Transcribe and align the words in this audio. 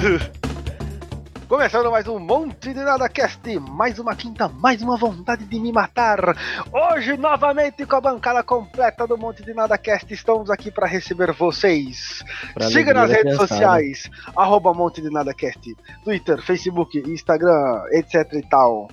Começando 1.46 1.90
mais 1.90 2.08
um 2.08 2.18
Monte 2.18 2.72
de 2.72 2.80
Nada 2.80 3.06
Cast, 3.08 3.40
mais 3.58 3.98
uma 3.98 4.14
quinta, 4.14 4.48
mais 4.48 4.80
uma 4.80 4.96
vontade 4.96 5.44
de 5.44 5.60
me 5.60 5.70
matar. 5.72 6.36
Hoje, 6.72 7.18
novamente, 7.18 7.84
com 7.84 7.96
a 7.96 8.00
bancada 8.00 8.42
completa 8.42 9.06
do 9.06 9.18
Monte 9.18 9.44
de 9.44 9.52
Nada 9.52 9.76
Cast, 9.76 10.12
estamos 10.14 10.48
aqui 10.48 10.70
para 10.70 10.86
receber 10.86 11.32
vocês. 11.32 12.24
Pra 12.54 12.70
Siga 12.70 12.94
nas 12.94 13.10
redes 13.10 13.24
criançada. 13.24 13.48
sociais, 13.48 14.10
arroba 14.34 14.72
Monte 14.72 15.02
de 15.02 15.10
Nada 15.10 15.34
Cast, 15.34 15.76
Twitter, 16.02 16.40
Facebook, 16.40 16.98
Instagram, 16.98 17.84
etc 17.90 18.32
e 18.32 18.42
tal. 18.48 18.88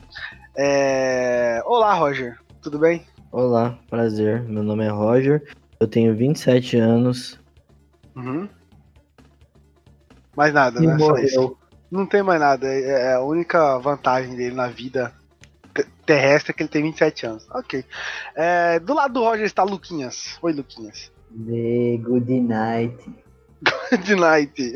É... 0.58 1.62
Olá, 1.66 1.94
Roger, 1.94 2.38
tudo 2.62 2.80
bem? 2.80 3.02
Olá, 3.32 3.78
prazer. 3.90 4.44
Meu 4.44 4.64
nome 4.64 4.84
é 4.84 4.90
Roger. 4.90 5.42
Eu 5.80 5.88
tenho 5.88 6.14
27 6.14 6.78
anos. 6.78 7.40
Uhum. 8.14 8.50
Mais 10.38 10.54
nada, 10.54 10.82
E 10.82 10.86
né? 10.88 10.96
Morreu. 10.96 11.58
Não 11.92 12.06
tem 12.06 12.22
mais 12.22 12.40
nada. 12.40 12.68
É 12.68 13.10
é 13.10 13.14
a 13.16 13.22
única 13.22 13.78
vantagem 13.80 14.36
dele 14.36 14.54
na 14.56 14.68
vida 14.68 15.12
te- 15.74 15.86
terrestre 16.06 16.52
é 16.52 16.54
que 16.54 16.62
ele 16.64 16.70
tem 16.70 16.84
27 16.84 17.26
anos. 17.26 17.48
Ok. 17.52 17.84
É, 18.36 18.80
do 18.80 18.94
lado 18.94 19.14
do 19.16 19.24
Roger 19.24 19.46
está 19.46 19.64
Luquinhas. 19.64 20.38
Oi, 20.42 20.54
Luquinhas. 20.54 21.12
The 21.46 21.98
good 22.04 22.40
night. 22.40 22.98
De 24.06 24.16
night. 24.16 24.74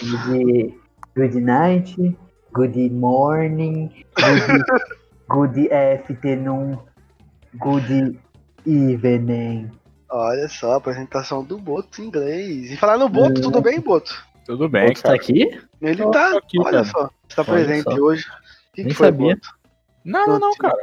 Good, 0.00 0.78
good 1.16 1.40
night. 1.40 2.16
Good 2.52 2.90
morning. 2.92 3.90
Good, 4.16 4.64
good 5.28 5.72
afternoon. 5.72 6.78
Good 7.58 8.18
evening. 8.64 9.70
Olha 10.08 10.48
só, 10.48 10.72
a 10.72 10.76
apresentação 10.76 11.42
do 11.42 11.58
Boto 11.58 12.00
em 12.00 12.06
inglês. 12.06 12.70
E 12.70 12.76
falar 12.76 12.96
no 12.98 13.08
Boto, 13.08 13.40
tudo 13.40 13.60
bem, 13.60 13.80
Boto? 13.80 14.24
Tudo 14.46 14.68
bem, 14.68 14.84
Outro 14.88 15.02
tá 15.02 15.08
cara. 15.10 15.16
aqui? 15.20 15.60
Ele 15.82 16.02
Tô 16.02 16.10
tá. 16.10 16.38
aqui, 16.38 16.58
olha 16.60 16.70
cara. 16.70 16.84
só. 16.84 17.10
Está 17.28 17.44
presente 17.44 17.82
só. 17.84 17.90
hoje. 18.00 18.24
O 18.24 18.74
que, 18.74 18.82
Nem 18.82 18.88
que 18.88 18.94
foi, 18.94 19.06
sabia. 19.08 19.34
Boto? 19.34 19.48
Não, 20.04 20.38
não, 20.38 20.54
cara. 20.56 20.76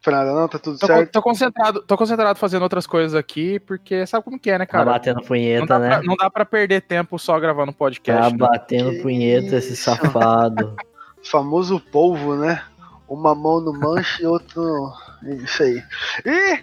Foi 0.00 0.12
nada, 0.12 0.32
não? 0.34 0.48
Tá 0.48 0.58
tudo 0.58 0.78
Tô, 0.78 0.86
certo? 0.86 1.12
tô 1.12 1.22
concentrado, 1.22 1.82
tô 1.82 1.96
concentrado 1.96 2.36
fazendo 2.36 2.62
outras 2.62 2.88
coisas 2.88 3.14
aqui, 3.14 3.60
porque 3.60 4.04
sabe 4.04 4.24
como 4.24 4.36
que 4.38 4.50
é, 4.50 4.58
né, 4.58 4.66
Tá 4.66 4.72
cara? 4.72 4.84
batendo 4.86 5.20
Não 5.20 5.22
punheta, 5.24 5.64
dá, 5.66 5.78
né? 5.78 5.88
pra, 5.90 6.02
não 6.02 6.16
dá 6.16 6.28
pra 6.28 6.44
perder 6.44 6.80
tempo 6.82 7.16
só 7.20 7.38
gravando 7.38 7.70
Tá 7.70 7.78
podcast. 7.78 8.32
né? 8.32 8.36
batendo 8.38 8.90
Que 8.90 8.98
punheta 9.02 9.54
esse 9.56 9.74
isso. 9.74 9.84
safado. 9.84 10.74
famoso 11.30 11.78
polvo, 11.78 12.34
né? 12.34 12.64
Uma 13.08 13.32
mão 13.32 13.60
no 13.60 13.72
manche 13.72 14.24
e 14.24 14.26
outro. 14.26 14.60
no- 14.60 15.34
Isso 15.44 15.62
aí. 15.62 15.80
E 16.26 16.58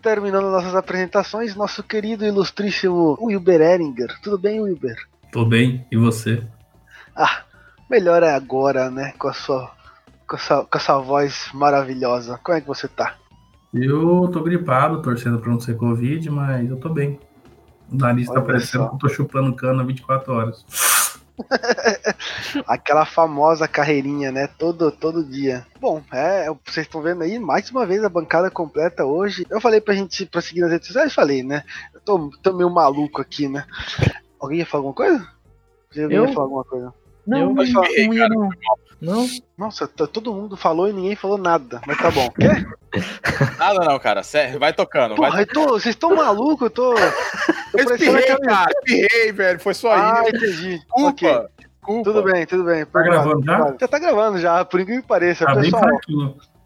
terminando 0.00 0.48
nossas 0.48 0.76
apresentações, 0.76 1.56
nosso 1.56 1.82
querido 1.82 2.24
e 2.24 2.28
ilustríssimo 2.28 3.18
Wilber 3.20 3.60
Eringer. 3.60 4.14
Tudo 4.22 4.38
bem, 4.38 4.60
Wilber? 4.60 4.94
Tô 5.30 5.44
bem, 5.44 5.86
e 5.90 5.96
você? 5.96 6.42
Ah, 7.14 7.42
melhor 7.90 8.22
é 8.22 8.34
agora, 8.34 8.90
né? 8.90 9.12
Com 9.18 9.28
a 9.28 9.32
sua. 9.32 9.70
Com 10.26 10.36
essa, 10.36 10.64
com 10.64 10.78
essa 10.78 10.98
voz 10.98 11.48
maravilhosa. 11.52 12.38
Como 12.42 12.56
é 12.56 12.60
que 12.60 12.66
você 12.66 12.88
tá? 12.88 13.16
Eu 13.72 14.28
tô 14.32 14.42
gripado, 14.42 15.02
torcendo 15.02 15.38
pra 15.38 15.50
não 15.50 15.60
ser 15.60 15.76
Covid, 15.76 16.30
mas 16.30 16.68
eu 16.70 16.78
tô 16.78 16.88
bem. 16.88 17.18
O 17.90 17.96
nariz 17.96 18.26
tá 18.26 18.34
Olha 18.34 18.42
parecendo 18.42 18.84
só. 18.84 18.88
que 18.88 18.94
eu 18.94 18.98
tô 18.98 19.08
chupando 19.08 19.54
cana 19.54 19.84
24 19.84 20.32
horas. 20.32 20.64
Aquela 22.66 23.04
famosa 23.06 23.68
carreirinha, 23.68 24.32
né? 24.32 24.46
Todo, 24.46 24.90
todo 24.90 25.24
dia. 25.24 25.66
Bom, 25.80 26.02
é, 26.12 26.46
vocês 26.66 26.86
estão 26.86 27.02
vendo 27.02 27.22
aí, 27.22 27.38
mais 27.38 27.70
uma 27.70 27.86
vez 27.86 28.02
a 28.02 28.08
bancada 28.08 28.50
completa 28.50 29.04
hoje. 29.04 29.46
Eu 29.48 29.60
falei 29.60 29.80
pra 29.80 29.94
gente 29.94 30.26
pra 30.26 30.40
seguir 30.40 30.62
nas 30.62 30.70
redes 30.70 30.88
sociais, 30.88 31.14
falei, 31.14 31.42
né? 31.42 31.62
Eu 31.94 32.00
tô, 32.00 32.30
tô 32.42 32.52
meio 32.54 32.70
maluco 32.70 33.20
aqui, 33.20 33.48
né? 33.48 33.64
Alguém 34.40 34.58
ia 34.58 34.66
falar 34.66 34.80
alguma 34.80 34.94
coisa? 34.94 35.28
Alguém 35.96 36.16
Eu? 36.16 36.26
ia 36.26 36.32
falar 36.32 36.44
alguma 36.46 36.64
coisa? 36.64 36.94
Não, 37.26 37.38
Eu- 37.38 37.46
não, 37.54 37.54
não 37.64 38.14
ia 38.14 38.28
não. 38.28 38.48
Não? 39.00 39.28
Nossa, 39.56 39.86
tá- 39.86 40.06
todo 40.08 40.34
mundo 40.34 40.56
falou 40.56 40.88
e 40.88 40.92
ninguém 40.92 41.14
falou 41.14 41.38
nada, 41.38 41.80
mas 41.86 41.98
tá 41.98 42.10
bom. 42.10 42.28
Quê? 42.30 42.48
Nada 43.58 43.84
não, 43.84 43.98
cara. 43.98 44.22
Sério, 44.24 44.58
vai 44.58 44.72
tocando. 44.72 45.14
Vai 45.14 45.30
Porra, 45.30 45.42
eu 45.42 45.46
tô, 45.46 45.66
vocês 45.68 45.94
estão 45.94 46.16
malucos, 46.16 46.62
eu 46.62 46.70
tô. 46.70 46.94
tô 46.94 47.78
Eu 47.78 47.94
espirrei, 47.94 48.36
cara. 48.38 48.70
Espirrei, 48.84 49.32
velho. 49.32 49.60
Foi 49.60 49.74
só 49.74 49.92
Ah, 49.92 50.22
isso. 50.26 50.36
entendi. 50.36 50.78
Desculpa. 50.78 51.08
Ok. 51.08 51.28
Desculpa. 51.28 52.10
Tudo 52.10 52.22
bem, 52.24 52.46
tudo 52.46 52.64
bem. 52.64 52.84
Tá 52.86 53.02
gravando 53.02 53.44
já? 53.46 53.76
Já 53.80 53.88
tá 53.88 53.98
gravando 54.00 54.38
já, 54.38 54.64
por 54.64 54.80
incrível 54.80 55.02
que 55.02 55.08
pareça. 55.08 55.44
Tá 55.44 55.54
bem 55.54 55.70
pessoal. 55.70 55.84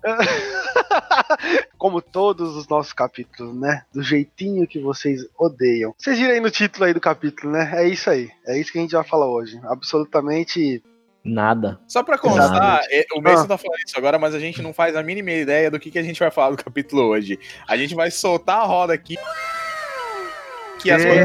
como 1.79 2.01
todos 2.01 2.57
os 2.57 2.69
nossos 2.69 2.93
capítulos, 2.93 3.55
né? 3.55 3.85
Do 3.93 4.03
jeitinho 4.03 4.67
que 4.67 4.79
vocês 4.81 5.27
odeiam. 5.39 5.95
Vocês 5.99 6.19
viram 6.19 6.33
aí 6.35 6.41
no 6.41 6.51
título 6.51 6.85
aí 6.85 6.95
do 6.95 7.01
capítulo, 7.01 7.53
né? 7.53 7.71
É 7.75 7.89
isso 7.89 8.09
aí. 8.11 8.31
É 8.47 8.59
isso 8.59 8.73
que 8.73 8.79
a 8.79 8.83
gente 8.83 8.95
vai 8.95 9.05
falar 9.05 9.27
hoje. 9.29 9.61
Absolutamente. 9.65 10.83
Nada. 11.25 11.79
Só 11.87 12.03
pra 12.03 12.19
constar, 12.19 12.47
Exatamente. 12.51 12.95
é, 12.95 13.05
o 13.17 13.21
Mason 13.23 13.45
Ah. 13.45 13.49
tá 13.49 13.59
falando 13.59 13.79
isso 13.87 13.97
agora, 13.97 14.19
mas 14.19 14.35
a 14.35 14.41
gente 14.41 14.61
não 14.61 14.75
faz 14.75 14.97
a 14.97 15.03
mínima 15.05 15.31
ideia 15.31 15.71
do 15.71 15.79
que, 15.79 15.91
que 15.91 15.99
a 15.99 16.03
gente 16.03 16.19
vai 16.19 16.31
falar 16.33 16.51
do 16.51 16.63
capítulo 16.63 17.03
hoje. 17.05 17.39
A 17.69 17.77
gente 17.77 17.95
vai 17.95 18.11
soltar 18.11 18.59
a 18.61 18.65
roda 18.65 18.93
aqui. 18.93 19.17
Que 20.83 20.91
as 20.91 21.05
coisas. 21.05 21.25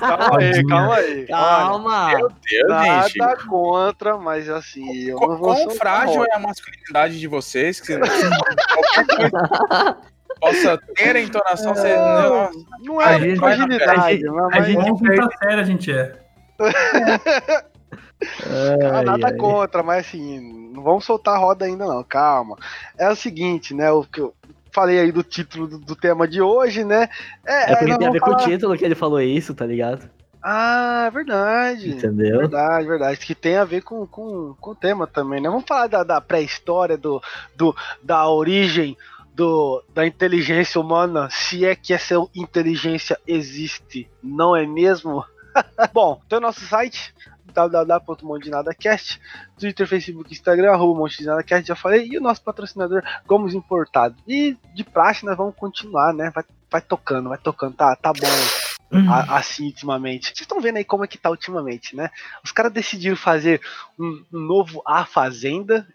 Calma 0.00 0.38
aí, 0.38 0.64
calma 0.66 0.94
aí. 0.96 1.26
Calma! 1.26 2.08
Meu 2.08 2.28
Deus, 2.28 2.68
Nada 2.68 3.08
gente. 3.08 3.46
contra, 3.46 4.16
mas 4.18 4.48
assim, 4.48 5.04
eu 5.10 5.16
Qu- 5.18 5.28
não 5.28 5.36
vou 5.38 5.54
Quão 5.54 5.70
frágil 5.70 6.24
é 6.24 6.34
a 6.34 6.38
masculinidade 6.38 7.18
de 7.20 7.28
vocês? 7.28 7.80
Que 7.80 7.98
possa 10.40 10.78
ter 10.96 11.16
a 11.16 11.20
entonação. 11.20 11.74
Você, 11.74 11.94
Não, 11.96 12.50
não 12.82 13.00
é 13.00 13.04
A 13.04 13.18
gente- 13.18 13.38
fragilidade, 13.38 14.00
a 14.00 14.10
gente- 14.10 14.24
mas- 14.24 14.54
A 14.54 14.60
gente 14.62 14.78
a 15.92 15.96
é. 15.98 16.12
Ai, 18.94 19.04
nada 19.04 19.26
ai. 19.26 19.36
contra, 19.36 19.82
mas 19.82 20.06
assim, 20.06 20.70
não 20.72 20.82
vamos 20.82 21.04
soltar 21.04 21.34
a 21.34 21.38
roda 21.38 21.66
ainda 21.66 21.84
não, 21.84 22.02
calma. 22.02 22.56
É 22.96 23.10
o 23.10 23.16
seguinte, 23.16 23.74
né, 23.74 23.90
o 23.90 24.02
que 24.04 24.20
eu 24.20 24.34
falei 24.74 24.98
aí 24.98 25.12
do 25.12 25.22
título 25.22 25.66
do, 25.68 25.78
do 25.78 25.96
tema 25.96 26.26
de 26.28 26.42
hoje, 26.42 26.84
né? 26.84 27.08
É, 27.46 27.72
É 27.72 27.76
porque 27.76 27.96
tem 27.96 28.08
a 28.08 28.10
ver 28.10 28.18
vamos 28.18 28.20
com 28.20 28.30
o 28.30 28.32
falar- 28.38 28.44
título 28.50 28.76
que 28.76 28.84
ele 28.84 28.94
falou 28.94 29.20
isso, 29.20 29.54
tá 29.54 29.64
ligado? 29.64 30.10
Ah, 30.42 31.04
é 31.06 31.10
verdade. 31.10 31.90
Entendeu? 31.90 32.38
Verdade, 32.40 32.86
verdade. 32.86 33.16
Que 33.18 33.34
tem 33.34 33.56
a 33.56 33.64
ver 33.64 33.80
com, 33.82 34.06
com, 34.06 34.54
com 34.60 34.70
o 34.72 34.74
tema 34.74 35.06
também, 35.06 35.40
né? 35.40 35.48
Vamos 35.48 35.64
falar 35.66 35.86
da, 35.86 36.02
da 36.02 36.20
pré-história, 36.20 36.98
do, 36.98 37.22
do, 37.56 37.74
da 38.02 38.28
origem 38.28 38.94
do, 39.34 39.82
da 39.94 40.06
inteligência 40.06 40.80
humana, 40.80 41.28
se 41.30 41.64
é 41.64 41.74
que 41.74 41.92
essa 41.94 42.14
inteligência 42.34 43.18
existe, 43.26 44.08
não 44.22 44.54
é 44.54 44.66
mesmo? 44.66 45.24
Bom, 45.94 46.20
tem 46.28 46.38
o 46.38 46.42
nosso 46.42 46.60
site 46.66 47.14
www.mondinadacast, 47.54 49.20
Twitter, 49.58 49.86
Facebook, 49.86 50.32
Instagram, 50.32 50.72
arroba 50.72 50.98
Mondinadacast, 50.98 51.66
já 51.66 51.76
falei, 51.76 52.06
e 52.06 52.18
o 52.18 52.20
nosso 52.20 52.42
patrocinador 52.42 53.02
Gomes 53.26 53.54
Importado. 53.54 54.16
E 54.26 54.56
de 54.74 54.84
praxe 54.84 55.24
nós 55.24 55.36
vamos 55.36 55.54
continuar, 55.54 56.12
né? 56.12 56.30
Vai, 56.34 56.44
vai 56.70 56.80
tocando, 56.80 57.28
vai 57.28 57.38
tocando, 57.38 57.74
tá, 57.74 57.94
tá 57.96 58.12
bom 58.12 58.73
a- 59.10 59.36
assim 59.38 59.66
ultimamente. 59.66 60.26
Vocês 60.26 60.40
estão 60.40 60.60
vendo 60.60 60.76
aí 60.76 60.84
como 60.84 61.04
é 61.04 61.06
que 61.08 61.18
tá 61.18 61.30
ultimamente, 61.30 61.94
né? 61.96 62.10
Os 62.42 62.52
caras 62.52 62.72
decidiram 62.72 63.16
fazer 63.16 63.60
um, 63.98 64.22
um 64.32 64.38
novo 64.40 64.82
A 64.86 65.04
Fazenda. 65.04 65.86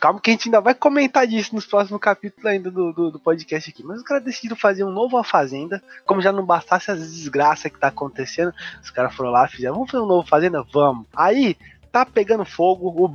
Calma 0.00 0.20
que 0.20 0.30
a 0.30 0.32
gente 0.32 0.48
ainda 0.48 0.60
vai 0.60 0.74
comentar 0.74 1.26
disso 1.26 1.54
nos 1.54 1.66
próximos 1.66 2.00
capítulos 2.00 2.46
ainda 2.46 2.70
do, 2.70 2.92
do, 2.92 3.10
do 3.12 3.18
podcast 3.20 3.70
aqui. 3.70 3.82
Mas 3.84 3.98
os 3.98 4.02
caras 4.04 4.24
decidiram 4.24 4.56
fazer 4.56 4.84
um 4.84 4.90
novo 4.90 5.16
A 5.16 5.24
Fazenda. 5.24 5.82
Como 6.04 6.20
já 6.20 6.32
não 6.32 6.44
bastasse 6.44 6.90
as 6.90 6.98
desgraças 7.00 7.70
que 7.72 7.78
tá 7.78 7.88
acontecendo, 7.88 8.52
os 8.82 8.90
caras 8.90 9.14
foram 9.14 9.30
lá 9.30 9.46
e 9.46 9.50
fizeram, 9.50 9.74
vamos 9.74 9.90
fazer 9.90 10.02
um 10.02 10.08
novo 10.08 10.28
Fazenda? 10.28 10.64
Vamos. 10.72 11.06
Aí, 11.14 11.56
tá 11.92 12.04
pegando 12.04 12.44
fogo 12.44 12.88
o, 12.88 13.06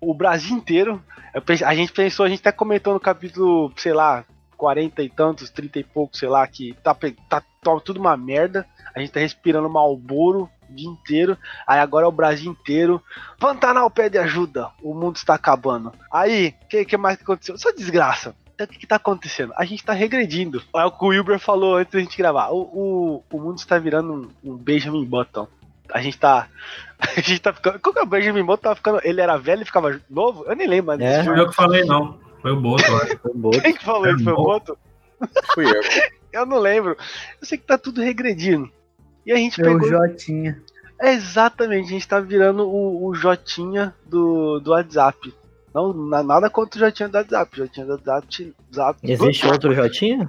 o, 0.00 0.10
o 0.10 0.14
Brasil 0.14 0.56
inteiro. 0.56 1.02
Pense- 1.44 1.64
a 1.64 1.74
gente 1.74 1.92
pensou, 1.92 2.26
a 2.26 2.28
gente 2.28 2.40
até 2.40 2.52
comentou 2.52 2.92
no 2.94 3.00
capítulo, 3.00 3.72
sei 3.76 3.92
lá, 3.92 4.24
40 4.60 5.02
e 5.02 5.08
tantos, 5.08 5.48
30 5.48 5.78
e 5.78 5.84
pouco, 5.84 6.14
sei 6.14 6.28
lá, 6.28 6.46
que 6.46 6.74
tá, 6.82 6.94
tá, 7.30 7.42
tá 7.62 7.80
tudo 7.82 7.98
uma 7.98 8.14
merda. 8.14 8.66
A 8.94 9.00
gente 9.00 9.10
tá 9.10 9.18
respirando 9.18 9.70
Malboro 9.70 10.50
o 10.68 10.74
dia 10.74 10.86
inteiro. 10.86 11.38
Aí 11.66 11.80
agora 11.80 12.04
é 12.04 12.08
o 12.08 12.12
Brasil 12.12 12.52
inteiro. 12.52 13.02
Pantanal 13.38 13.90
pede 13.90 14.18
ajuda. 14.18 14.68
O 14.82 14.92
mundo 14.92 15.16
está 15.16 15.34
acabando. 15.34 15.90
Aí, 16.12 16.54
o 16.62 16.68
que, 16.68 16.84
que 16.84 16.96
mais 16.98 17.16
que 17.16 17.22
aconteceu? 17.22 17.56
Só 17.56 17.72
desgraça. 17.72 18.34
Então, 18.54 18.66
o 18.66 18.68
que, 18.68 18.80
que 18.80 18.86
tá 18.86 18.96
acontecendo? 18.96 19.54
A 19.56 19.64
gente 19.64 19.82
tá 19.82 19.94
regredindo. 19.94 20.62
É 20.76 20.84
o 20.84 20.92
que 20.92 21.04
o 21.04 21.08
Wilber 21.08 21.38
falou 21.38 21.76
antes 21.76 21.94
da 21.94 22.00
gente 22.00 22.18
gravar. 22.18 22.50
O, 22.50 22.60
o, 22.60 23.24
o 23.32 23.40
mundo 23.40 23.56
está 23.56 23.78
virando 23.78 24.12
um, 24.44 24.52
um 24.52 24.56
Benjamin 24.58 25.06
Button. 25.06 25.48
A 25.90 26.02
gente 26.02 26.18
tá. 26.18 26.48
A 27.00 27.18
gente 27.22 27.40
tá 27.40 27.54
ficando. 27.54 27.80
Qual 27.80 27.94
que 27.94 27.98
é 27.98 28.02
o 28.02 28.06
Benjamin 28.06 28.44
Button? 28.44 28.62
Tava 28.62 28.76
ficando, 28.76 29.00
ele 29.02 29.22
era 29.22 29.38
velho 29.38 29.62
e 29.62 29.64
ficava 29.64 29.98
novo? 30.10 30.44
Eu 30.46 30.54
nem 30.54 30.66
lembro 30.66 31.00
É. 31.00 31.22
Não 31.22 31.24
fui 31.24 31.40
eu 31.40 31.48
que 31.48 31.54
falei, 31.54 31.82
não. 31.84 32.18
Foi 32.42 32.52
o 32.52 32.60
Boto, 32.60 32.84
acho. 32.96 33.18
Foi 33.18 33.32
boto. 33.34 33.60
Quem 33.62 33.74
que 33.74 33.84
falou 33.84 34.06
isso? 34.08 34.24
Foi 34.24 34.32
o 34.32 34.36
Boto? 34.36 34.78
Fui 35.54 35.66
eu. 35.66 35.80
Eu 36.32 36.46
não 36.46 36.58
lembro. 36.58 36.96
Eu 37.40 37.46
sei 37.46 37.58
que 37.58 37.66
tá 37.66 37.76
tudo 37.76 38.00
regredindo. 38.00 38.70
E 39.26 39.32
a 39.32 39.36
gente 39.36 39.60
É 39.60 39.64
o 39.68 39.78
pegou. 39.78 39.88
Jotinha. 39.88 40.60
É 41.00 41.12
exatamente, 41.12 41.86
a 41.86 41.90
gente 41.90 42.06
tá 42.08 42.20
virando 42.20 42.66
o, 42.68 43.06
o 43.06 43.14
Jotinha 43.14 43.94
do, 44.06 44.60
do 44.60 44.70
WhatsApp. 44.72 45.34
Não, 45.74 45.92
na- 45.92 46.22
nada 46.22 46.48
contra 46.50 46.76
o 46.76 46.80
Jotinha 46.86 47.08
do 47.08 47.16
WhatsApp. 47.16 47.56
Jotinha 47.56 47.86
do 47.86 47.92
WhatsApp. 47.92 48.98
Existe 49.02 49.46
outro 49.46 49.74
Jotinha? 49.74 50.28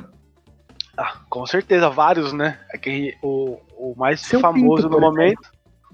Ah, 0.98 1.20
com 1.30 1.46
certeza, 1.46 1.90
vários, 1.90 2.34
né? 2.34 2.60
É 2.74 2.78
que 2.78 3.16
o, 3.22 3.58
o 3.78 3.94
mais 3.98 4.22
Seu 4.22 4.40
famoso 4.40 4.84
pinto, 4.88 4.90
no 4.90 5.00
momento. 5.00 5.42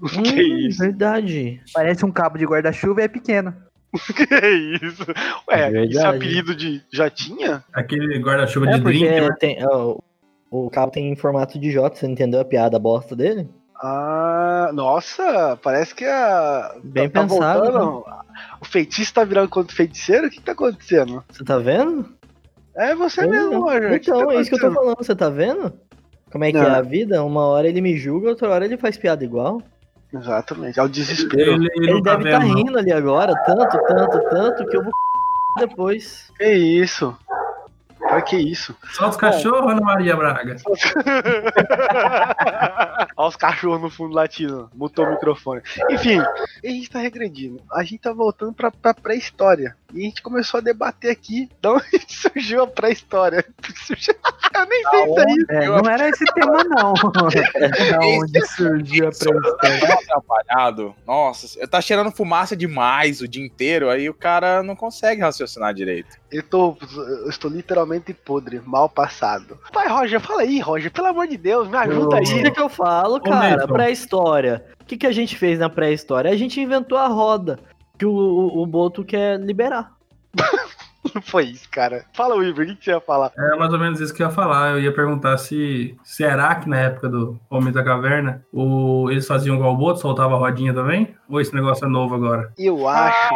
que 0.00 0.18
Hum, 0.42 0.68
isso? 0.68 0.78
Verdade. 0.78 1.60
Parece 1.72 2.04
um 2.04 2.10
cabo 2.12 2.38
de 2.38 2.44
guarda-chuva 2.46 3.00
e 3.00 3.04
é 3.04 3.08
pequeno. 3.08 3.54
Que 4.14 4.84
isso? 4.84 5.02
Ué, 5.48 5.70
Verdade. 5.70 5.96
esse 5.96 6.04
apelido 6.06 6.54
de. 6.54 6.82
Já 6.92 7.08
tinha? 7.08 7.64
Aquele 7.72 8.18
guarda-chuva 8.18 8.68
É 8.70 8.74
de 8.74 8.80
drink, 8.80 9.04
né? 9.08 9.28
tem, 9.40 9.58
ó, 9.66 9.96
o 10.50 10.68
cabo 10.70 10.92
tem 10.92 11.14
formato 11.16 11.58
de 11.58 11.70
J, 11.70 11.94
você 11.96 12.06
entendeu 12.06 12.40
a 12.40 12.44
piada 12.44 12.78
bosta 12.78 13.16
dele? 13.16 13.48
Ah, 13.80 14.70
nossa, 14.74 15.58
parece 15.62 15.94
que 15.94 16.04
a. 16.04 16.74
Bem 16.84 17.08
tá 17.08 17.22
pensado, 17.22 17.60
voltando. 17.72 18.04
O 18.60 18.64
feitiço 18.64 19.14
tá 19.14 19.24
virando 19.24 19.48
contra 19.48 19.72
o 19.72 19.76
feiticeiro? 19.76 20.26
O 20.26 20.30
que 20.30 20.40
tá 20.40 20.52
acontecendo? 20.52 21.24
Você 21.30 21.44
tá 21.44 21.58
vendo? 21.58 22.08
É 22.76 22.94
você 22.94 23.22
É, 23.22 23.26
mesmo, 23.26 23.60
Roger. 23.60 24.00
que 24.00 24.10
Então, 24.10 24.26
tá 24.26 24.34
é 24.34 24.40
isso 24.40 24.50
que 24.50 24.56
eu 24.56 24.60
tô 24.68 24.74
falando, 24.74 24.96
você 24.98 25.14
tá 25.16 25.28
vendo? 25.30 25.72
Como 26.30 26.44
é 26.44 26.52
que 26.52 26.58
Não. 26.58 26.64
é 26.66 26.70
a 26.76 26.82
vida? 26.82 27.24
Uma 27.24 27.46
hora 27.46 27.66
ele 27.68 27.80
me 27.80 27.96
julga, 27.96 28.28
outra 28.28 28.48
hora 28.50 28.64
ele 28.64 28.76
faz 28.76 28.96
piada 28.98 29.24
igual. 29.24 29.62
Exatamente, 30.12 30.80
é 30.80 30.82
o 30.82 30.88
desespero. 30.88 31.52
Ele, 31.52 31.68
Ele 31.76 32.02
tá 32.02 32.16
deve 32.16 32.28
estar 32.30 32.40
não. 32.44 32.54
rindo 32.54 32.78
ali 32.78 32.92
agora, 32.92 33.34
tanto, 33.44 33.78
tanto, 33.86 34.20
tanto, 34.30 34.66
que 34.66 34.76
eu 34.76 34.82
vou 34.82 34.92
depois. 35.58 36.32
Que 36.36 36.50
isso? 36.52 37.16
Pra 37.98 38.22
que 38.22 38.36
isso? 38.36 38.74
Só 38.92 39.08
os 39.10 39.16
cachorros, 39.16 39.70
Ana 39.70 39.82
Maria 39.82 40.16
Braga. 40.16 40.56
Olha 43.16 43.28
os 43.28 43.36
cachorros 43.36 43.82
no 43.82 43.90
fundo 43.90 44.14
latindo. 44.14 44.70
Mutou 44.74 45.04
o 45.04 45.10
microfone. 45.10 45.60
Enfim, 45.90 46.18
a 46.20 46.66
gente 46.66 46.88
tá 46.90 47.00
regredindo. 47.00 47.60
A 47.70 47.82
gente 47.82 47.98
tá 47.98 48.12
voltando 48.12 48.54
pra, 48.54 48.70
pra 48.70 48.94
pré-história. 48.94 49.76
E 49.94 50.02
a 50.02 50.04
gente 50.04 50.20
começou 50.20 50.58
a 50.58 50.60
debater 50.60 51.10
aqui 51.10 51.48
de 51.62 51.68
onde 51.68 51.84
surgiu 52.08 52.62
a 52.62 52.66
pré-história. 52.66 53.44
Eu 54.54 54.66
nem 54.66 54.82
sei 54.90 55.04
isso 55.04 55.20
aí. 55.20 55.46
É, 55.62 55.66
não 55.66 55.90
era 55.90 56.08
esse 56.08 56.24
tema, 56.34 56.64
não. 56.64 56.92
da 57.90 57.98
onde 58.00 58.46
surgiu 58.48 59.08
a 59.08 59.10
pré-história. 59.10 59.56
Tão 59.80 59.92
atrapalhado. 59.98 60.94
Nossa, 61.06 61.66
tá 61.66 61.80
cheirando 61.80 62.10
fumaça 62.10 62.54
demais 62.54 63.20
o 63.22 63.28
dia 63.28 63.44
inteiro, 63.44 63.88
aí 63.88 64.10
o 64.10 64.14
cara 64.14 64.62
não 64.62 64.76
consegue 64.76 65.22
raciocinar 65.22 65.72
direito. 65.72 66.16
Eu, 66.30 66.42
tô, 66.42 66.76
eu 66.94 67.30
estou 67.30 67.50
literalmente 67.50 68.12
podre, 68.12 68.60
mal 68.64 68.88
passado. 68.90 69.58
Pai, 69.72 69.88
Roger, 69.88 70.20
fala 70.20 70.42
aí, 70.42 70.60
Roger. 70.60 70.90
Pelo 70.90 71.06
amor 71.06 71.26
de 71.26 71.38
Deus, 71.38 71.66
me 71.68 71.76
ajuda 71.76 72.16
O 72.16 72.18
aí. 72.18 72.24
que 72.24 72.50
que 72.50 72.60
eu 72.60 72.68
falo, 72.68 73.20
cara? 73.20 73.66
Pré-história. 73.66 74.64
O 74.80 74.84
que, 74.84 74.98
que 74.98 75.06
a 75.06 75.12
gente 75.12 75.36
fez 75.36 75.58
na 75.58 75.70
pré-história? 75.70 76.30
A 76.30 76.36
gente 76.36 76.60
inventou 76.60 76.98
a 76.98 77.06
roda. 77.06 77.58
Que 77.98 78.06
o, 78.06 78.10
o, 78.10 78.62
o 78.62 78.66
Boto 78.66 79.04
quer 79.04 79.40
liberar. 79.40 79.92
Não 81.14 81.22
foi 81.22 81.44
isso, 81.44 81.68
cara. 81.70 82.04
Fala, 82.12 82.36
Weaver, 82.36 82.66
o 82.66 82.68
que 82.68 82.76
que 82.76 82.84
você 82.84 82.90
ia 82.90 83.00
falar? 83.00 83.32
É 83.36 83.56
mais 83.56 83.72
ou 83.72 83.78
menos 83.78 84.00
isso 84.00 84.14
que 84.14 84.22
eu 84.22 84.28
ia 84.28 84.32
falar. 84.32 84.72
Eu 84.72 84.80
ia 84.80 84.94
perguntar 84.94 85.36
se 85.38 85.96
será 86.04 86.54
que 86.54 86.68
na 86.68 86.78
época 86.78 87.08
do 87.08 87.38
Homem 87.50 87.72
da 87.72 87.82
Caverna 87.82 88.44
o, 88.52 89.10
eles 89.10 89.26
faziam 89.26 89.56
igual 89.56 89.74
o 89.74 89.76
Boto, 89.76 90.00
soltava 90.00 90.34
a 90.34 90.38
rodinha 90.38 90.72
também? 90.74 91.14
Ou 91.28 91.40
esse 91.40 91.54
negócio 91.54 91.84
é 91.84 91.88
novo 91.88 92.14
agora? 92.14 92.52
Eu 92.58 92.86
acho. 92.86 93.34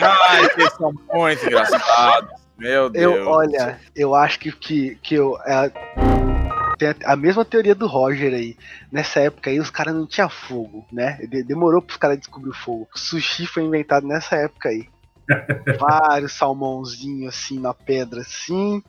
Ai, 0.00 0.48
vocês 0.48 0.72
são 0.72 0.92
muito 1.12 1.46
engraçados. 1.46 2.40
Meu 2.58 2.90
Deus. 2.90 3.16
Eu, 3.16 3.26
olha, 3.26 3.80
eu 3.96 4.14
acho 4.14 4.38
que, 4.38 4.52
que, 4.52 4.94
que 4.96 5.14
eu. 5.14 5.38
é, 5.46 5.72
tem 6.80 6.94
a, 7.04 7.14
mesma 7.14 7.44
teoria 7.44 7.74
do 7.74 7.86
Roger 7.86 8.32
aí. 8.32 8.56
Nessa 8.90 9.20
época 9.20 9.50
aí, 9.50 9.60
os 9.60 9.68
caras 9.70 9.94
não 9.94 10.06
tinham 10.06 10.30
fogo, 10.30 10.86
né? 10.90 11.18
De- 11.28 11.42
demorou 11.42 11.82
pros 11.82 11.98
caras 11.98 12.18
descobrir 12.18 12.50
o 12.50 12.54
fogo. 12.54 12.88
O 12.94 12.98
sushi 12.98 13.46
foi 13.46 13.62
inventado 13.62 14.06
nessa 14.06 14.34
época 14.36 14.70
aí. 14.70 14.88
Vários 15.78 16.32
salmãozinhos 16.32 17.34
assim 17.34 17.60
na 17.60 17.74
pedra, 17.74 18.22
assim, 18.22 18.82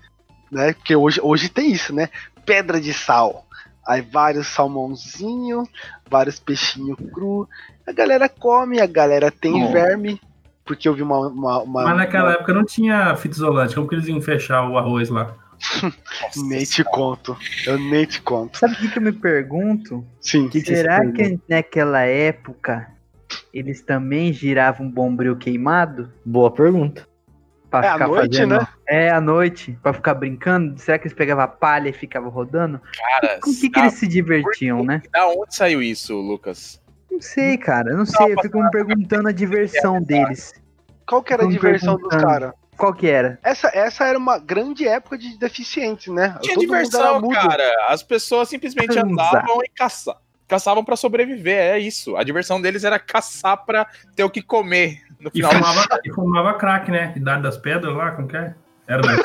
né? 0.51 0.73
Porque 0.73 0.95
hoje, 0.95 1.19
hoje 1.21 1.49
tem 1.49 1.71
isso, 1.71 1.93
né? 1.93 2.09
Pedra 2.45 2.79
de 2.79 2.93
sal. 2.93 3.45
Aí 3.85 4.01
vários 4.01 4.47
salmãozinhos, 4.47 5.67
vários 6.09 6.39
peixinhos 6.39 6.97
cru. 7.13 7.47
A 7.87 7.91
galera 7.91 8.29
come, 8.29 8.79
a 8.79 8.85
galera 8.87 9.29
tem 9.31 9.71
verme. 9.71 10.19
Porque 10.63 10.87
eu 10.87 10.93
vi 10.93 11.01
uma. 11.01 11.27
uma, 11.27 11.59
uma- 11.63 11.83
Mas 11.83 11.97
naquela 11.97 12.29
uma- 12.29 12.33
época 12.35 12.53
não 12.53 12.63
tinha 12.63 13.15
fita 13.15 13.35
isolante. 13.35 13.75
Como 13.75 13.87
que 13.87 13.95
eles 13.95 14.07
iam 14.07 14.21
fechar 14.21 14.67
o 14.69 14.77
arroz 14.77 15.09
lá? 15.09 15.35
Nossa 15.83 16.43
Nem 16.43 16.59
te 16.59 16.65
Senhora. 16.67 16.91
conto. 16.95 17.37
Eu 17.65 17.77
nem 17.79 18.05
te 18.05 18.21
conto. 18.21 18.57
Sabe 18.57 18.73
o 18.73 18.77
que, 18.77 18.89
que 18.89 18.97
eu 18.97 19.03
me 19.03 19.11
pergunto? 19.11 20.05
Sim. 20.19 20.49
Que 20.49 20.61
que 20.61 20.75
Será 20.75 21.05
que 21.11 21.39
naquela 21.47 22.01
época 22.01 22.87
eles 23.53 23.81
também 23.81 24.33
giravam 24.33 24.89
bombril 24.89 25.35
queimado? 25.37 26.11
Boa 26.25 26.51
pergunta. 26.51 27.07
Pra 27.69 27.85
É 27.85 27.89
à 27.89 27.93
ficar 27.93 28.07
noite, 28.07 28.35
fazendo... 28.37 28.55
né? 28.59 28.67
É, 28.87 29.09
à 29.09 29.21
noite, 29.21 29.79
pra 29.81 29.93
ficar 29.93 30.13
brincando. 30.15 30.77
Será 30.79 30.97
que 30.99 31.07
eles 31.07 31.15
pegavam 31.15 31.47
palha 31.47 31.87
e 31.89 31.93
ficavam 31.93 32.29
rodando? 32.29 32.81
Cara, 33.21 33.39
Com 33.41 33.49
o 33.49 33.55
que, 33.55 33.69
que 33.69 33.79
eles 33.79 33.93
se 33.93 34.07
divertiam, 34.07 34.83
né? 34.83 35.01
da 35.13 35.27
onde 35.29 35.55
saiu 35.55 35.81
isso, 35.81 36.15
Lucas? 36.19 36.81
Não 37.09 37.21
sei, 37.21 37.57
cara. 37.57 37.93
Não 37.95 38.05
sei. 38.05 38.33
Eu 38.33 38.41
fico 38.41 38.61
me 38.61 38.69
perguntando 38.71 39.29
a 39.29 39.31
diversão 39.31 40.01
deles. 40.01 40.53
Qual 41.07 41.21
que 41.23 41.31
era 41.33 41.43
a 41.45 41.47
diversão 41.47 41.97
dos 41.97 42.09
caras? 42.09 42.51
Qual 42.81 42.95
que 42.95 43.07
era? 43.07 43.37
Essa, 43.43 43.69
essa 43.75 44.05
era 44.05 44.17
uma 44.17 44.39
grande 44.39 44.87
época 44.87 45.15
de 45.15 45.37
deficientes, 45.37 46.11
né? 46.11 46.35
Tinha 46.41 46.55
Todo 46.55 46.61
diversão, 46.61 47.29
cara. 47.29 47.71
As 47.89 48.01
pessoas 48.01 48.49
simplesmente 48.49 48.97
andavam 48.97 49.61
e 49.63 49.69
caça... 49.69 50.17
caçavam 50.47 50.83
pra 50.83 50.95
sobreviver. 50.95 51.59
É 51.59 51.77
isso. 51.77 52.17
A 52.17 52.23
diversão 52.23 52.59
deles 52.59 52.83
era 52.83 52.97
caçar 52.97 53.63
pra 53.67 53.85
ter 54.15 54.23
o 54.23 54.31
que 54.31 54.41
comer. 54.41 55.03
No 55.19 55.29
E 55.31 55.33
final 55.33 55.51
fumava, 55.51 55.87
e 56.03 56.11
fumava 56.11 56.53
crack, 56.55 56.89
né? 56.89 57.13
Idade 57.15 57.43
das 57.43 57.55
pedras 57.55 57.95
lá, 57.95 58.13
como 58.13 58.27
que 58.27 58.35
é? 58.35 58.55
Era 58.87 59.03
mesmo. 59.05 59.23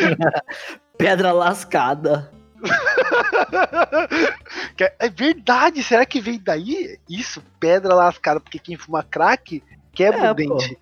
Pedra 0.96 1.32
lascada. 1.32 2.32
É- 4.80 4.94
é 4.98 5.08
verdade, 5.10 5.82
será 5.82 6.06
que 6.06 6.20
veio 6.20 6.38
daí? 6.38 6.98
Isso, 7.08 7.42
pedra 7.60 7.94
lascada, 7.94 8.40
porque 8.40 8.58
quem 8.58 8.76
fuma 8.76 9.02
crack 9.02 9.62
quebra 9.92 10.26
É, 10.26 10.30
o 10.30 10.34
dente. 10.34 10.78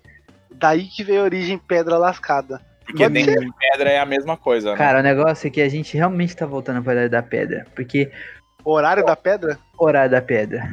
Daí 0.57 0.87
que 0.87 1.03
veio 1.03 1.21
a 1.21 1.23
origem 1.23 1.57
pedra 1.57 1.97
lascada. 1.97 2.61
Porque 2.85 3.03
Pode 3.03 3.13
dentro 3.13 3.39
de 3.39 3.51
pedra 3.57 3.89
é 3.89 3.99
a 3.99 4.05
mesma 4.05 4.37
coisa, 4.37 4.71
né? 4.71 4.77
Cara, 4.77 4.99
o 4.99 5.03
negócio 5.03 5.47
é 5.47 5.49
que 5.49 5.61
a 5.61 5.69
gente 5.69 5.97
realmente 5.97 6.35
tá 6.35 6.45
voltando 6.45 6.83
pra 6.83 6.93
idade 6.93 7.09
da 7.09 7.23
pedra. 7.23 7.65
Porque. 7.75 8.11
Horário 8.63 9.05
da 9.05 9.15
pedra? 9.15 9.57
Horário 9.77 10.11
da 10.11 10.21
pedra. 10.21 10.69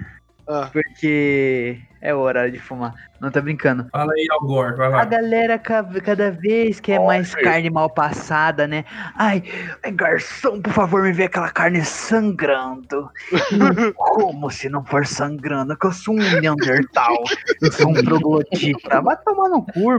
Ah. 0.46 0.68
Porque 0.72 1.78
é 2.02 2.12
o 2.14 2.18
horário 2.18 2.52
de 2.52 2.58
fumar. 2.58 2.92
Não 3.20 3.30
tá 3.30 3.40
brincando. 3.40 3.86
Fala 3.92 4.12
aí, 4.12 4.26
Algor, 4.32 4.76
vai 4.76 4.88
A 4.88 4.90
lá. 4.90 5.04
galera 5.04 5.56
ca- 5.56 5.84
cada 6.04 6.32
vez 6.32 6.80
quer 6.80 6.98
mais 6.98 7.32
carne 7.36 7.70
mal 7.70 7.88
passada, 7.88 8.66
né? 8.66 8.84
Ai, 9.16 9.44
ai, 9.84 9.92
garçom, 9.92 10.60
por 10.60 10.72
favor, 10.72 11.02
me 11.04 11.12
vê 11.12 11.24
aquela 11.24 11.48
carne 11.48 11.84
sangrando. 11.84 13.08
Como 13.94 14.50
se 14.50 14.68
não 14.68 14.84
for 14.84 15.06
sangrando, 15.06 15.76
que 15.76 15.86
eu 15.86 15.92
sou 15.92 16.14
um 16.14 16.18
Neandertal. 16.18 17.22
Eu 17.60 17.70
sou 17.72 17.90
um 17.90 17.94
troglodita. 17.94 19.00
Vai 19.00 19.16
tomar 19.18 19.48
no 19.50 19.64
cu. 19.64 19.92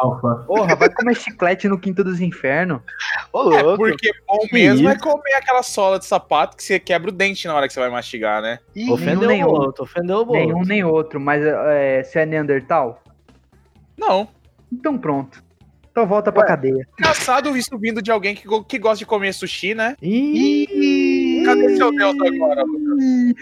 Alfa. 0.00 0.44
Porra, 0.46 0.76
vai 0.76 0.90
comer 0.90 1.14
chiclete 1.14 1.68
no 1.68 1.78
quinto 1.78 2.04
dos 2.04 2.20
infernos. 2.20 2.80
Ô, 3.32 3.50
É, 3.52 3.62
louco. 3.62 3.78
porque 3.78 4.10
bom 4.26 4.38
Que 4.40 4.52
mesmo 4.54 4.88
é 4.88 4.98
comer 4.98 5.34
aquela 5.34 5.62
sola 5.62 5.98
de 5.98 6.04
sapato 6.04 6.56
que 6.56 6.62
você 6.62 6.78
quebra 6.78 7.08
o 7.08 7.12
dente 7.12 7.46
na 7.48 7.54
hora 7.54 7.66
que 7.66 7.72
você 7.72 7.80
vai 7.80 7.88
mastigar, 7.90 8.42
né? 8.42 8.58
Ih, 8.74 8.90
Ofendeu 8.92 9.28
nem 9.28 9.44
o 9.44 9.48
outro. 9.48 9.84
Ofendeu 9.84 10.18
o 10.18 10.24
Boto. 10.26 10.38
Nenhum 10.38 10.62
nem 10.64 10.84
outro, 10.84 11.18
mas 11.20 11.37
é, 11.44 12.02
você 12.02 12.20
é 12.20 12.26
Neandertal? 12.26 13.02
Não. 13.96 14.28
Então 14.72 14.96
pronto. 14.98 15.42
Então 15.90 16.06
volta 16.06 16.30
pra 16.30 16.42
Ué. 16.42 16.46
cadeia. 16.48 16.86
Engraçado 16.98 17.56
isso 17.56 17.76
vindo 17.78 18.00
de 18.00 18.10
alguém 18.12 18.34
que, 18.34 18.46
que 18.68 18.78
gosta 18.78 18.98
de 18.98 19.06
comer 19.06 19.32
sushi, 19.32 19.74
né? 19.74 19.96
Ih, 20.00 21.42
Cadê 21.44 21.76
seu 21.76 21.90
Deus 21.90 22.14
agora, 22.20 22.62
Lucas? 22.62 23.34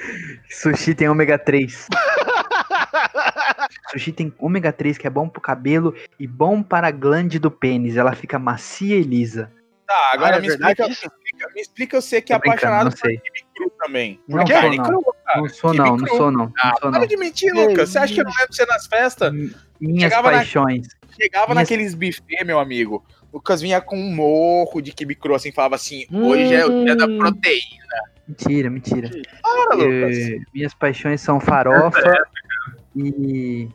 Sushi 0.48 0.94
tem 0.94 1.08
ômega 1.08 1.38
3. 1.38 1.86
Sushi 3.90 4.12
tem 4.12 4.32
ômega 4.38 4.72
3 4.72 4.96
que 4.98 5.06
é 5.06 5.10
bom 5.10 5.28
pro 5.28 5.40
cabelo 5.40 5.94
e 6.18 6.26
bom 6.26 6.62
para 6.62 6.88
a 6.88 6.92
glande 6.92 7.38
do 7.38 7.50
pênis. 7.50 7.96
Ela 7.96 8.14
fica 8.14 8.38
macia 8.38 8.96
e 8.96 9.02
lisa. 9.02 9.52
Tá, 9.86 10.10
agora 10.14 10.36
Ah, 10.36 10.38
é 10.38 10.40
me, 10.40 10.48
explica, 10.48 10.84
me 10.86 10.92
explica. 10.92 11.50
Me 11.54 11.60
explica 11.60 12.00
você 12.00 12.22
que 12.22 12.32
é 12.32 12.36
apaixonado 12.36 12.90
por 12.90 12.98
sei. 12.98 13.18
kibe 13.18 13.46
cru 13.54 13.70
também. 13.78 14.20
Não 14.26 14.38
Porque 14.38 14.52
sou, 14.52 14.62
carne 14.62 14.76
não. 14.78 14.84
cru, 14.84 15.15
cara. 15.26 15.40
Não 15.40 15.48
sou 15.48 15.74
não, 15.74 15.96
não 15.96 16.06
cru. 16.06 16.16
sou 16.16 16.30
não. 16.30 16.52
Ah, 16.58 16.72
para 16.80 16.90
não. 16.90 17.06
de 17.06 17.16
mentir, 17.16 17.52
Lucas. 17.52 17.90
Você 17.90 17.98
acha 17.98 18.14
que 18.14 18.20
eu 18.20 18.24
não 18.24 18.32
lembro 18.38 18.54
você 18.54 18.66
nas 18.66 18.86
festas? 18.86 19.32
Minhas 19.80 20.02
Chegava 20.02 20.30
na- 20.30 20.38
paixões. 20.38 20.86
Chegava 21.20 21.52
Minhas- 21.54 21.68
naqueles 21.68 21.94
buffet, 21.94 22.44
meu 22.44 22.58
amigo. 22.58 23.04
Lucas 23.32 23.60
vinha 23.60 23.80
com 23.80 23.96
um 23.98 24.14
morro 24.14 24.80
de 24.80 24.92
kibe 24.92 25.14
cru, 25.14 25.34
assim, 25.34 25.52
falava 25.52 25.74
assim: 25.74 26.06
hoje 26.12 26.54
é 26.54 26.64
o 26.64 26.84
dia 26.84 26.96
da 26.96 27.06
Hum. 27.06 27.18
proteína. 27.18 27.86
Mentira, 28.28 28.70
mentira. 28.70 29.10
Para, 29.42 29.74
Lucas. 29.76 30.16
Minhas 30.54 30.74
paixões 30.74 31.20
são 31.20 31.38
farofa 31.40 32.00
e 32.94 33.68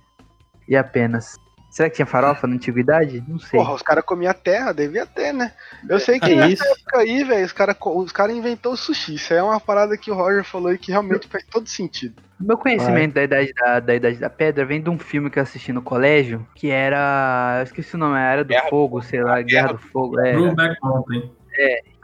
e 0.68 0.76
apenas. 0.76 1.38
Será 1.72 1.90
que 1.90 1.96
tinha 1.96 2.06
farofa 2.06 2.46
na 2.46 2.56
antiguidade? 2.56 3.24
Não 3.26 3.40
sei. 3.40 3.58
Porra, 3.58 3.74
os 3.74 3.82
caras 3.82 4.04
comiam 4.04 4.34
terra, 4.34 4.74
devia 4.74 5.06
ter, 5.06 5.34
né? 5.34 5.54
Eu 5.88 6.02
sei 6.02 6.20
que 6.20 6.36
nessa 6.36 6.52
isso? 6.52 6.64
época 6.66 7.00
aí, 7.00 7.24
velho, 7.24 7.46
os 7.46 7.54
caras 7.54 7.78
os 7.80 8.12
cara 8.12 8.34
inventou 8.34 8.74
o 8.74 8.78
sushi. 8.78 9.16
Isso 9.16 9.32
aí 9.32 9.40
é 9.40 9.44
uma 9.44 9.60
parada 9.60 9.98
que 9.98 10.12
o 10.12 10.14
Roger 10.14 10.44
falou 10.44 10.74
e 10.74 10.78
que 10.78 10.92
realmente 10.92 11.30
faz 11.30 11.46
todo 11.46 11.70
sentido. 11.70 12.22
Meu 12.38 12.58
conhecimento 12.58 13.14
da 13.14 13.24
idade 13.24 13.54
da, 13.54 13.80
da 13.80 13.96
Idade 13.96 14.18
da 14.18 14.30
Pedra 14.30 14.66
vem 14.66 14.82
de 14.82 14.90
um 14.90 15.00
filme 15.00 15.30
que 15.30 15.40
eu 15.40 15.44
assisti 15.44 15.72
no 15.72 15.82
colégio, 15.82 16.46
que 16.56 16.70
era. 16.70 17.60
Eu 17.60 17.64
esqueci 17.64 17.96
o 17.96 17.98
nome, 17.98 18.20
era 18.20 18.44
do 18.44 18.50
Guerra 18.50 18.64
do 18.64 18.70
Fogo, 18.70 19.02
sei 19.02 19.24
lá, 19.24 19.42
Guerra 19.42 19.74
do 19.74 19.78
Fogo. 19.78 20.20
É, 20.20 20.34
Brokeback 20.34 20.76
Mountain. 20.84 21.32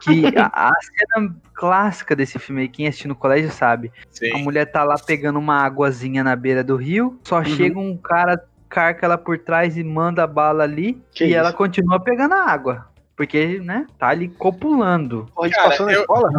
que 0.02 0.34
a, 0.38 0.70
a 0.70 0.72
cena 0.80 1.36
clássica 1.54 2.16
desse 2.16 2.40
filme 2.40 2.62
aí, 2.62 2.68
quem 2.70 2.88
assistiu 2.88 3.10
no 3.10 3.16
colégio 3.16 3.52
sabe. 3.52 3.92
A 4.06 4.16
Sim. 4.16 4.44
mulher 4.44 4.66
tá 4.66 4.86
lá 4.86 4.96
pegando 4.98 5.40
uma 5.40 5.62
águazinha 5.62 6.24
na 6.24 6.38
beira 6.38 6.64
do 6.64 6.78
rio, 6.78 7.20
só 7.26 7.44
chega 7.44 7.78
um 7.78 7.98
cara, 7.98 8.42
carca 8.70 9.06
ela 9.06 9.18
por 9.18 9.38
trás 9.40 9.78
e 9.78 9.84
manda 9.84 10.24
a 10.24 10.28
bala 10.28 10.64
ali, 10.64 11.02
Que 11.12 11.24
e 11.26 11.28
isso? 11.30 11.38
ela 11.38 11.54
continua 11.54 12.00
pegando 12.00 12.34
a 12.34 12.46
água. 12.50 12.88
Porque, 13.16 13.60
né, 13.64 13.88
tá 13.98 14.10
ali 14.10 14.28
copulando. 14.28 15.28
A 15.40 15.46
gente 15.46 15.56
Cara, 15.56 15.70
passou 15.70 15.86
na 15.88 15.94
eu- 15.94 16.02
escola? 16.02 16.30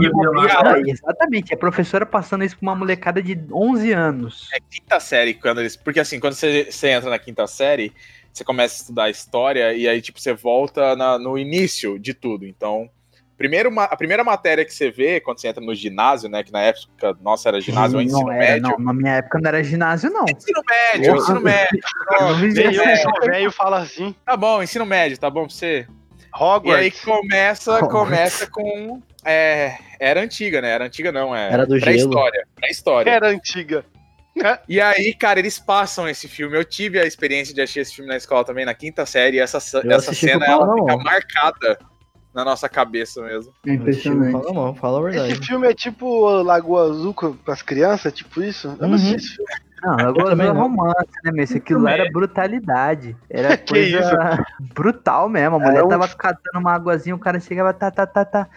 Ah, 0.65 0.79
exatamente, 0.87 1.53
a 1.53 1.57
professora 1.57 2.07
passando 2.07 2.45
isso 2.45 2.57
com 2.57 2.65
uma 2.67 2.77
molecada 2.77 3.21
de 3.21 3.37
11 3.53 3.91
anos. 3.91 4.49
É 4.55 4.59
quinta 4.61 5.01
série 5.01 5.35
quando 5.35 5.59
eles. 5.61 5.77
Porque 5.77 5.99
assim, 5.99 6.21
quando 6.21 6.35
você, 6.35 6.69
você 6.71 6.91
entra 6.91 7.11
na 7.11 7.19
quinta 7.19 7.47
série, 7.49 7.93
você 8.33 8.45
começa 8.45 8.75
a 8.75 8.79
estudar 8.79 9.11
história 9.11 9.75
e 9.75 9.89
aí, 9.89 10.01
tipo, 10.01 10.21
você 10.21 10.33
volta 10.33 10.95
na- 10.95 11.19
no 11.19 11.37
início 11.37 11.99
de 11.99 12.15
tudo. 12.15 12.47
Então, 12.47 12.89
primeiro, 13.39 13.73
a 13.81 13.97
primeira 13.97 14.25
matéria 14.25 14.65
que 14.65 14.75
você 14.75 14.91
vê 14.91 15.21
quando 15.21 15.41
você 15.41 15.49
entra 15.49 15.65
no 15.65 15.75
ginásio, 15.75 16.29
né? 16.29 16.43
Que 16.43 16.53
na 16.53 16.61
época, 16.61 17.17
nossa, 17.23 17.49
era 17.49 17.61
ginásio 17.61 17.97
ou 17.97 18.03
ensino 18.03 18.21
não 18.23 18.33
era, 18.33 18.53
médio. 18.55 18.63
não, 18.63 18.79
na 18.79 18.93
minha 18.93 19.15
época 19.15 19.39
não 19.41 19.49
era 19.49 19.63
ginásio, 19.63 20.11
não. 20.11 20.25
Ensino 20.25 20.61
médio, 20.69 21.13
Porra. 21.13 21.23
ensino 21.23 21.41
médio. 21.41 21.81
Sou 23.03 23.27
velho, 23.31 23.53
fala 23.53 23.79
assim. 23.79 24.15
Tá 24.27 24.37
bom, 24.37 24.63
ensino 24.63 24.85
médio, 24.85 25.17
tá 25.19 25.31
bom 25.31 25.47
pra 25.47 25.55
você? 25.55 25.87
E 25.89 26.41
aí 26.41 26.41
Hogwarts. 26.43 27.01
começa, 27.01 27.73
Hogwarts. 27.77 27.93
começa 27.93 28.51
com. 28.51 29.01
É, 29.25 29.79
era 29.99 30.21
antiga, 30.21 30.61
né? 30.61 30.71
Era 30.71 30.85
antiga, 30.85 31.11
não. 31.13 31.35
É 31.35 31.53
Era 31.53 31.67
do 31.67 31.79
pré-história. 31.79 32.47
Pré-história. 32.57 33.11
Era 33.11 33.29
antiga. 33.29 33.85
E 34.69 34.81
aí, 34.81 35.15
cara, 35.15 35.39
eles 35.41 35.59
passam 35.59 36.09
esse 36.09 36.29
filme. 36.29 36.57
Eu 36.57 36.65
tive 36.65 37.01
a 37.01 37.05
experiência 37.05 37.55
de 37.55 37.61
assistir 37.61 37.81
esse 37.81 37.95
filme 37.95 38.09
na 38.09 38.17
escola 38.17 38.45
também, 38.45 38.65
na 38.65 38.75
quinta 38.75 39.05
série. 39.05 39.39
E 39.39 39.41
essa, 39.41 39.59
Eu 39.83 39.91
essa 39.91 40.15
cena 40.15 40.47
o 40.47 40.49
ela 40.49 40.75
fica 40.75 40.97
marcada 40.99 41.79
na 42.39 42.45
nossa 42.45 42.69
cabeça 42.69 43.21
mesmo. 43.21 43.53
É 43.67 43.73
impressionante. 43.73 44.31
Fala, 44.31 44.53
não, 44.53 44.73
fala 44.75 45.05
a 45.05 45.11
Esse 45.11 45.19
verdade. 45.27 45.47
filme 45.47 45.67
é 45.67 45.75
tipo 45.75 46.29
Lagoa 46.43 46.89
Azul 46.91 47.13
com- 47.13 47.35
pras 47.35 47.63
crianças, 47.63 48.13
tipo 48.13 48.41
isso? 48.41 48.69
Eu 48.81 48.87
não 48.87 48.93
Uhum. 48.93 48.99
sei 48.99 49.17
esse 49.17 49.35
filme. 49.35 49.51
Não, 49.83 49.99
é 49.99 50.35
não. 50.35 50.55
romance, 50.55 51.09
né, 51.25 51.33
meu? 51.33 51.43
Isso 51.45 51.57
aquilo 51.57 51.81
lá 51.83 51.93
era 51.93 52.09
brutalidade. 52.13 53.17
Era 53.29 53.57
coisa 54.07 54.39
brutal 54.75 55.29
mesmo. 55.29 55.57
A 55.57 55.59
mulher 55.59 55.79
Era 55.79 55.87
um- 55.87 55.89
tava 55.89 56.07
catando 56.09 56.61
uma 56.61 56.73
águazinha, 56.75 57.15
o 57.17 57.19
cara 57.19 57.41
chegava, 57.41 57.73
tá, 57.75 57.91
tá, 57.91 58.07
tá, 58.07 58.25
tá. 58.25 58.49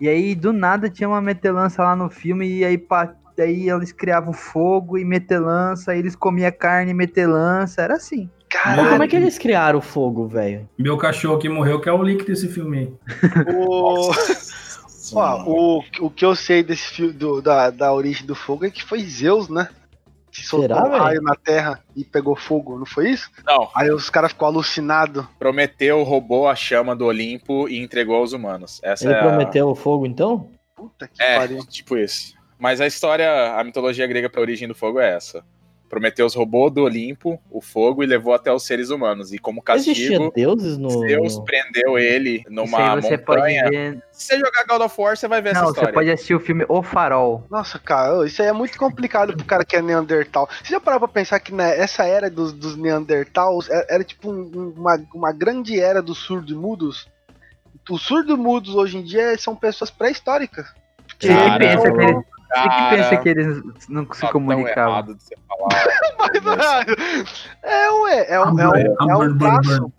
E 0.00 0.08
aí, 0.08 0.34
do 0.34 0.52
nada, 0.52 0.90
tinha 0.90 1.08
uma 1.08 1.20
metelança 1.20 1.82
lá 1.82 1.94
no 1.94 2.10
filme, 2.10 2.44
e 2.58 2.64
aí, 2.64 2.76
pá, 2.76 3.12
aí 3.38 3.68
eles 3.70 3.92
criavam 3.92 4.32
fogo 4.32 4.98
e 4.98 5.04
metelança, 5.04 5.92
aí 5.92 6.00
eles 6.00 6.16
comiam 6.16 6.50
carne 6.50 6.90
e 6.90 6.94
metelança, 6.94 7.82
era 7.82 7.94
assim. 7.94 8.28
Caralho, 8.48 8.88
como 8.90 9.02
é 9.02 9.08
que 9.08 9.16
eles 9.16 9.36
criaram 9.38 9.78
o 9.78 9.82
fogo, 9.82 10.26
velho? 10.26 10.68
Meu 10.78 10.96
cachorro 10.96 11.38
que 11.38 11.48
morreu, 11.48 11.80
que 11.80 11.88
é 11.88 11.92
o 11.92 12.02
link 12.02 12.24
desse 12.24 12.48
filme 12.48 12.78
aí. 12.78 12.92
o... 13.54 14.10
Ó, 15.14 15.42
o, 15.46 15.84
o 16.00 16.10
que 16.10 16.24
eu 16.24 16.34
sei 16.36 16.62
desse 16.62 16.84
filme, 16.94 17.12
do- 17.12 17.40
da, 17.40 17.70
da 17.70 17.92
origem 17.92 18.26
do 18.26 18.34
fogo 18.34 18.66
é 18.66 18.70
que 18.70 18.84
foi 18.84 19.00
Zeus, 19.02 19.48
né? 19.48 19.68
Que 20.30 20.46
soltou 20.46 20.76
Será, 20.76 20.84
um 20.86 20.98
raio 20.98 21.22
na 21.22 21.34
terra 21.34 21.82
e 21.96 22.04
pegou 22.04 22.36
fogo, 22.36 22.78
não 22.78 22.84
foi 22.84 23.10
isso? 23.10 23.30
Não, 23.46 23.70
Aí 23.74 23.90
os 23.90 24.10
caras 24.10 24.32
ficou 24.32 24.46
alucinados. 24.48 25.24
Prometeu 25.38 26.02
roubou 26.02 26.46
a 26.46 26.54
chama 26.54 26.94
do 26.94 27.06
Olimpo 27.06 27.68
e 27.68 27.78
entregou 27.82 28.16
aos 28.16 28.32
humanos. 28.34 28.80
Essa 28.84 29.04
Ele 29.06 29.14
é 29.14 29.18
a- 29.18 29.22
prometeu 29.22 29.68
o 29.68 29.74
fogo, 29.74 30.04
então? 30.06 30.50
Puta 30.76 31.08
que 31.08 31.22
É, 31.22 31.38
pariu. 31.38 31.64
tipo 31.66 31.96
isso. 31.96 32.34
Mas 32.58 32.80
a 32.80 32.86
história, 32.86 33.54
a 33.58 33.64
mitologia 33.64 34.06
grega 34.06 34.28
pra 34.28 34.40
origem 34.42 34.68
do 34.68 34.74
fogo 34.74 35.00
é 35.00 35.14
essa. 35.14 35.42
Prometeus 35.88 36.34
roubou 36.34 36.68
do 36.68 36.82
Olimpo 36.82 37.40
o 37.50 37.60
fogo 37.62 38.02
e 38.02 38.06
levou 38.06 38.34
até 38.34 38.52
os 38.52 38.64
seres 38.66 38.90
humanos. 38.90 39.32
E 39.32 39.38
como 39.38 39.62
Existia 39.70 40.18
castigo, 40.18 40.32
deuses 40.34 40.76
no... 40.76 40.90
Zeus 40.90 41.36
no- 41.36 41.44
prendeu 41.44 41.98
ele 41.98 42.44
numa 42.48 42.96
você 43.00 43.16
montanha. 43.16 43.62
pode 43.64 43.70
ver. 43.70 44.02
Se 44.12 44.26
você 44.26 44.38
jogar 44.38 44.64
God 44.68 44.82
of 44.82 45.00
War, 45.00 45.16
você 45.16 45.26
vai 45.28 45.40
ver 45.40 45.54
Não, 45.54 45.60
essa 45.62 45.64
você 45.66 45.70
história. 45.78 45.94
pode 45.94 46.10
assistir 46.10 46.34
o 46.34 46.40
filme 46.40 46.64
O 46.68 46.82
Farol. 46.82 47.44
Nossa, 47.50 47.78
cara, 47.78 48.26
isso 48.26 48.42
aí 48.42 48.48
é 48.48 48.52
muito 48.52 48.76
complicado 48.78 49.34
pro 49.34 49.46
cara 49.46 49.64
que 49.64 49.76
é 49.76 49.80
Neandertal. 49.82 50.48
Você 50.62 50.72
já 50.72 50.80
parou 50.80 50.98
pra 51.00 51.08
pensar 51.08 51.40
que 51.40 51.52
nessa 51.54 52.04
era 52.04 52.28
dos, 52.28 52.52
dos 52.52 52.76
Neandertals 52.76 53.70
era, 53.70 53.86
era 53.88 54.04
tipo 54.04 54.30
um- 54.30 54.50
um- 54.54 54.74
uma, 54.76 55.00
uma 55.14 55.32
grande 55.32 55.80
era 55.80 56.02
dos 56.02 56.18
surdos-mudos? 56.18 57.08
Os 57.90 58.02
surdos-mudos 58.02 58.74
hoje 58.74 58.98
em 58.98 59.02
dia 59.02 59.38
são 59.38 59.56
pessoas 59.56 59.90
pré-históricas. 59.90 60.66
Porque 61.06 61.26
Você 61.28 61.32
que 61.32 61.38
Cara, 61.40 61.58
pensa 61.58 61.90
que 61.92 62.02
eles, 62.02 62.24
você 62.48 62.62
que 62.62 62.68
Cara, 62.68 62.96
pensa 62.96 63.16
que 63.18 63.28
eles 63.28 63.62
não 63.88 64.06
se 64.12 64.20
tá 64.20 64.32
comunicavam. 64.32 65.14
você 65.18 65.34
falar. 65.46 66.84
é, 67.62 67.90
ué, 67.90 68.26
é, 68.28 68.40
um- 68.40 68.58
é, 68.60 68.68
um, 68.68 69.10
é 69.10 69.16
um 69.16 69.38
traço. 69.38 69.92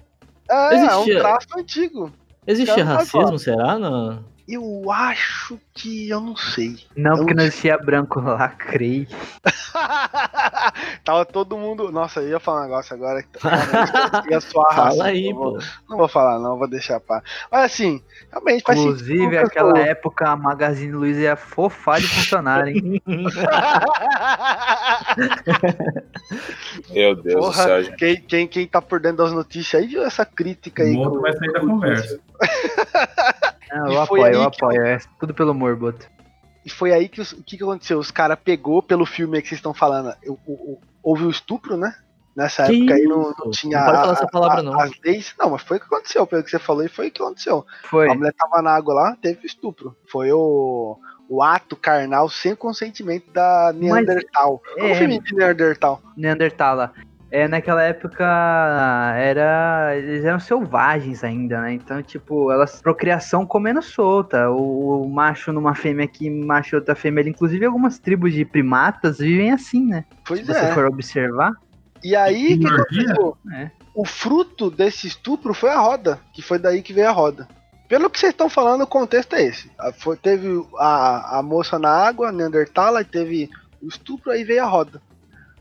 É, 0.50 0.76
é 0.76 0.96
um 0.96 1.06
traço 1.06 1.48
antigo. 1.58 2.12
Existia 2.48 2.76
Cara, 2.84 2.88
tá 2.88 2.94
racismo, 2.96 3.38
será? 3.38 3.78
Não. 3.78 4.24
Eu 4.52 4.92
acho 4.92 5.60
que 5.76 6.10
eu 6.10 6.20
não 6.20 6.36
sei. 6.36 6.76
Não, 6.98 7.18
porque 7.18 7.34
Eu- 7.34 7.38
não 7.38 7.44
existia 7.44 7.78
branco 7.78 8.20
lá, 8.20 8.50
creio. 8.50 9.06
Tava 11.06 11.24
todo 11.24 11.56
mundo. 11.56 11.92
Nossa, 11.92 12.20
eu 12.22 12.30
ia 12.30 12.40
falar 12.40 12.62
um 12.62 12.64
negócio 12.64 12.96
agora 12.96 13.22
que 13.22 13.30
ia 14.34 14.42
soar 14.42 14.74
Fala 14.74 14.86
racista, 14.86 15.04
aí, 15.06 15.32
vou- 15.32 15.54
pô. 15.54 15.60
Não 15.88 15.98
vou 15.98 16.08
falar, 16.08 16.40
não, 16.40 16.58
vou 16.58 16.68
deixar 16.68 17.00
pá. 17.00 17.22
Mas 17.52 17.66
assim, 17.66 18.02
realmente 18.32 18.64
faz 18.64 18.80
Inclusive, 18.80 19.38
aquela 19.38 19.70
falou. 19.76 19.86
época 19.86 20.28
a 20.30 20.36
Magazine 20.36 20.94
Luiza 20.94 21.20
ia 21.22 21.36
fofar 21.36 22.02
de 22.02 22.08
funcionar, 22.08 22.68
hein? 22.68 23.00
Meu 26.90 27.16
Deus 27.16 27.36
Porra, 27.46 27.64
do 27.64 27.68
céu, 27.68 27.84
gente. 27.84 27.96
quem, 27.98 28.22
quem, 28.22 28.48
quem 28.48 28.68
tá 28.68 28.82
por 28.82 29.00
dentro 29.00 29.18
das 29.18 29.32
notícias 29.32 29.82
aí 29.82 29.88
viu 29.88 30.04
essa 30.04 30.26
crítica 30.26 30.84
aí. 30.84 30.96
O 30.96 31.00
outro 31.00 31.22
vai 31.22 31.34
sair 31.34 31.52
da 31.54 31.60
conversa. 31.60 32.20
Não, 33.72 33.92
eu 33.92 34.02
apoio, 34.02 34.22
eu 34.34 34.42
aí 34.44 34.50
que 34.52 34.58
apoio. 34.64 34.82
É 34.86 34.98
tudo 35.20 35.34
pelo 35.34 35.52
humor, 35.52 35.76
Boto. 35.76 36.08
E 36.66 36.70
foi 36.70 36.92
aí 36.94 37.08
que 37.08 37.22
os- 37.22 37.32
o 37.32 37.44
que, 37.44 37.58
que 37.58 37.64
aconteceu? 37.64 37.98
Os 38.00 38.12
caras 38.12 38.38
pegou 38.44 38.82
pelo 38.84 39.06
filme 39.06 39.38
aí 39.38 39.42
que 39.42 39.48
vocês 39.50 39.60
estão 39.60 39.74
falando. 39.74 40.14
o- 40.28 40.34
o- 40.46 40.54
o- 40.74 40.82
houve 41.02 41.24
o 41.26 41.30
estupro, 41.30 41.78
né? 41.78 41.94
Nessa 42.36 42.66
Que 42.68 42.78
época 42.78 42.94
aí 42.94 43.04
não, 43.04 43.34
não 43.38 43.52
tinha 43.52 43.78
Não 43.80 43.86
pode 43.86 43.98
falar 43.98 44.10
a- 44.10 44.14
essa 44.14 44.28
palavra, 44.28 44.60
a- 44.60 44.64
não. 44.64 44.80
as 44.80 44.92
leis. 45.04 45.34
Não, 45.38 45.50
mas 45.50 45.62
foi 45.64 45.78
o 45.78 45.80
que 45.80 45.86
aconteceu. 45.88 46.26
Pelo 46.28 46.44
que 46.44 46.50
você 46.52 46.60
falou, 46.60 46.84
e 46.86 46.88
foi 46.90 47.08
o 47.08 47.12
que 47.12 47.22
aconteceu. 47.22 47.66
Foi. 47.86 48.10
A 48.10 48.14
mulher 48.14 48.34
tava 48.34 48.62
na 48.62 48.72
água 48.72 48.94
lá, 48.94 49.18
teve 49.22 49.46
estupro. 49.46 49.96
Foi 50.10 50.32
o, 50.32 50.98
o 51.28 51.42
ato 51.44 51.76
carnal 51.76 52.30
sem 52.30 52.56
consentimento 52.56 53.30
da 53.32 53.74
Neandertal. 53.76 54.62
Qual 54.76 54.88
é- 54.88 54.92
o 54.92 54.96
filme 54.96 55.20
de 55.20 55.36
Neandertal? 55.36 56.02
É, 57.32 57.48
naquela 57.48 57.84
época 57.84 58.26
era. 59.16 59.96
Eles 59.96 60.26
eram 60.26 60.40
selvagens 60.40 61.24
ainda, 61.24 61.62
né? 61.62 61.74
Então, 61.74 62.02
tipo, 62.02 62.52
elas. 62.52 62.82
Procriação 62.82 63.46
comendo 63.46 63.82
solta. 63.82 64.50
O, 64.50 65.04
o 65.04 65.10
macho 65.10 65.54
numa 65.54 65.76
fêmea 65.76 66.06
aqui, 66.06 66.30
macho 66.30 66.76
outra 66.76 66.96
fêmea 66.96 67.22
ali. 67.22 67.30
Inclusive, 67.30 67.66
algumas 67.66 68.00
tribos 68.00 68.34
de 68.34 68.44
primatas 68.44 69.20
vivem 69.20 69.52
assim, 69.52 69.86
né? 69.86 70.06
Pois 70.26 70.40
Se 70.40 70.46
você 70.48 70.60
é. 70.60 70.74
for 70.74 70.86
observar. 70.88 71.52
E 72.04 72.16
aí, 72.16 72.56
o 72.56 72.60
que 72.60 72.68
aconteceu? 72.68 73.38
É. 73.54 73.72
O 73.94 74.06
fruto 74.06 74.72
desse 74.72 75.06
estupro 75.08 75.54
foi 75.54 75.70
a 75.70 75.80
roda, 75.80 76.20
que 76.34 76.42
foi 76.42 76.58
daí 76.58 76.82
que 76.82 76.94
veio 76.94 77.10
a 77.10 77.12
roda. 77.12 77.48
Pelo 77.88 78.10
que 78.10 78.20
vocês 78.20 78.32
estão 78.32 78.50
falando, 78.50 78.84
o 78.84 78.88
contexto 78.88 79.36
é 79.36 79.44
esse. 79.44 79.70
Foi- 79.98 80.16
teve 80.16 80.48
a, 80.78 81.40
a 81.40 81.44
moça 81.44 81.78
na 81.78 81.90
água, 81.90 82.32
Neandertal, 82.32 82.96
aí 82.96 83.04
teve 83.04 83.50
o 83.82 83.88
estupro, 83.88 84.32
aí 84.32 84.44
veio 84.44 84.64
a 84.64 84.68
roda. 84.68 85.02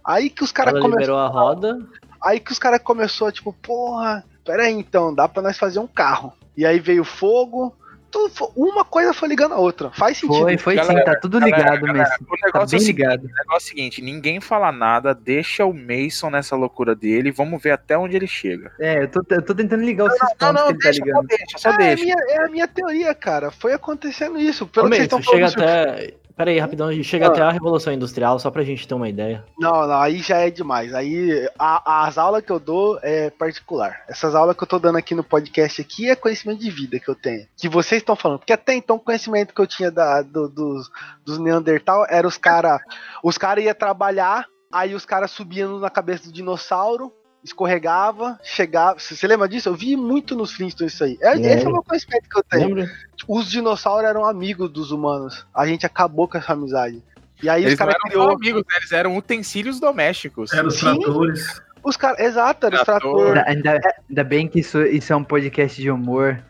Aí 0.09 0.31
que 0.31 0.43
os 0.43 0.51
caras 0.53 0.81
começaram. 0.81 1.19
a 1.19 1.29
roda. 1.29 1.79
Aí 2.25 2.41
que 2.41 2.51
os 2.51 2.59
caras 2.59 2.81
começou 2.83 3.31
tipo, 3.31 3.53
porra, 3.53 4.25
pera 4.45 4.63
aí 4.65 4.73
então, 4.73 5.15
dá 5.15 5.29
pra 5.29 5.43
nós 5.43 5.59
fazer 5.59 5.79
um 5.79 5.87
carro. 5.87 6.33
E 6.57 6.65
aí 6.67 6.81
veio 6.81 7.05
fogo, 7.05 7.77
tudo 8.11 8.33
uma 8.57 8.85
coisa 8.85 9.13
foi 9.13 9.29
ligando 9.29 9.53
a 9.53 9.59
outra. 9.59 9.91
Faz 9.91 10.17
sentido. 10.19 10.41
Foi, 10.43 10.57
foi 10.59 10.75
sim, 10.79 10.81
Galera, 10.81 11.05
tá 11.05 11.21
tudo 11.21 11.39
galera, 11.39 11.57
ligado 11.59 11.81
galera, 11.83 12.09
mesmo. 12.11 12.27
O 12.29 12.37
Tá 12.39 12.47
negócio, 12.47 12.75
é 12.75 12.79
bem 12.79 12.79
o 12.79 12.81
seguinte, 12.87 12.97
ligado. 13.03 13.21
o 13.25 13.29
negócio 13.29 13.53
é 13.53 13.57
o 13.57 13.61
seguinte: 13.61 14.03
ninguém 14.03 14.41
fala 14.41 14.73
nada, 14.73 15.15
deixa 15.15 15.65
o 15.67 15.73
Mason 15.75 16.31
nessa 16.31 16.57
loucura 16.57 16.97
dele, 16.97 17.31
vamos 17.31 17.63
ver 17.63 17.71
até 17.73 17.97
onde 17.97 18.17
ele 18.17 18.27
chega. 18.27 18.73
É, 18.81 19.03
eu 19.05 19.09
tô, 19.09 19.23
eu 19.29 19.43
tô 19.45 19.55
tentando 19.55 19.85
ligar 19.85 20.07
os 20.07 20.19
pontos 20.19 20.35
Não, 20.41 20.53
não, 20.55 20.67
que 20.67 20.73
ele 20.73 20.79
tá 20.79 20.89
deixa, 20.89 20.99
só 20.99 21.05
ligando. 21.05 21.27
deixa, 21.29 21.59
só 21.59 21.69
É, 21.69 21.73
é, 21.73 21.75
a 21.75 21.79
deixa. 21.79 22.03
minha, 22.05 22.17
é 22.29 22.45
a 22.45 22.49
minha 22.49 22.67
teoria, 22.67 23.15
cara. 23.15 23.51
Foi 23.53 23.73
acontecendo 23.75 24.39
isso. 24.39 24.67
Pelo 24.67 24.87
Ô, 24.87 24.91
que 24.91 24.97
vocês 24.97 25.09
Mason, 25.09 25.21
estão 25.21 25.33
falando. 25.41 25.51
chega 25.51 25.65
até. 25.95 26.15
Pera 26.39 26.53
aí, 26.53 26.59
rapidão, 26.61 26.93
chega 27.03 27.27
Ah. 27.27 27.29
até 27.31 27.43
a 27.43 27.51
Revolução 27.51 27.93
Industrial, 27.93 28.39
só 28.39 28.49
pra 28.49 28.63
gente 28.63 28.87
ter 28.87 28.95
uma 28.95 29.09
ideia. 29.09 29.45
Não, 29.59 29.89
não, 29.89 30.01
aí 30.01 30.19
já 30.21 30.37
é 30.39 30.51
demais. 30.51 30.95
Aí 30.95 31.49
a- 31.59 32.07
as 32.07 32.17
aulas 32.17 32.45
que 32.45 32.53
eu 32.53 32.61
dou 32.61 32.97
é 33.03 33.29
particular. 33.29 34.05
Essas 34.09 34.37
aulas 34.37 34.57
que 34.57 34.63
eu 34.63 34.67
tô 34.69 34.79
dando 34.79 34.99
aqui 34.99 35.17
no 35.17 35.25
podcast 35.25 35.81
aqui 35.81 36.09
é 36.09 36.15
conhecimento 36.15 36.61
de 36.61 36.71
vida 36.71 37.01
que 37.01 37.09
eu 37.09 37.17
tenho. 37.17 37.45
Que 37.57 37.69
vocês 37.69 38.01
estão 38.01 38.15
falando. 38.15 38.39
Porque 38.39 38.53
até 38.53 38.73
então 38.73 38.95
o 38.97 39.01
conhecimento 39.01 39.53
que 39.53 39.61
eu 39.61 39.67
tinha 39.67 39.91
da, 39.91 40.23
do- 40.23 40.49
dos, 40.49 40.89
dos 41.27 41.39
Neandertal 41.41 42.07
era 42.09 42.27
os 42.29 42.39
cara, 42.39 42.79
os 43.21 43.37
cara 43.37 43.61
iam 43.61 43.75
trabalhar, 43.75 44.47
aí 44.73 44.95
os 44.95 45.05
caras 45.05 45.33
subiam 45.33 45.81
na 45.81 45.91
cabeça 45.91 46.29
do 46.29 46.33
dinossauro, 46.33 47.13
escorregava, 47.45 48.39
chegava. 48.43 48.99
Você 48.99 49.27
lembra 49.27 49.49
disso? 49.49 49.69
Eu 49.69 49.75
vi 49.75 49.97
muito 49.97 50.35
nos 50.37 50.53
Flintstones 50.53 50.95
isso 50.95 51.05
aí. 51.05 51.19
É, 51.21 51.35
esse 51.39 51.65
é 51.65 51.69
o 51.69 51.73
meu 51.73 51.83
conhecimento 51.83 52.29
que 52.29 52.39
eu 52.39 52.43
tenho. 52.43 52.69
Lembra? 52.75 52.91
Os 53.27 53.51
dinossauros 53.51 54.09
eram 54.09 54.25
amigos 54.25 54.71
dos 54.71 54.91
humanos. 54.91 55.47
A 55.55 55.67
gente 55.67 55.87
acabou 55.87 56.29
com 56.29 56.39
essa 56.39 56.53
amizade. 56.53 57.03
E 57.43 57.49
aí 57.49 57.63
Eles 57.63 57.75
os 57.75 57.79
caras 57.79 57.95
eram 57.95 58.11
criou. 58.11 58.31
amigos, 58.33 58.63
né? 58.63 58.77
eles 58.79 58.93
eram 58.93 59.17
utensílios 59.17 59.79
domésticos. 59.79 60.53
Era 60.53 60.67
os 60.67 60.77
tratores. 60.81 61.63
Os 61.83 61.97
caras. 61.97 62.19
Exato, 62.19 62.67
era 62.67 62.77
os 62.77 62.83
Trator. 62.83 63.39
Ainda, 63.47 63.81
ainda, 64.09 64.25
bem 64.25 64.49
que 64.49 64.61
isso, 64.61 64.83
isso 64.83 65.13
é 65.13 65.17
um 65.17 65.23
podcast 65.25 65.81
de 65.81 65.91
humor. 65.91 66.43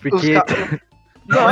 Porque 0.00 0.34
Não, 1.26 1.42
Não, 1.42 1.50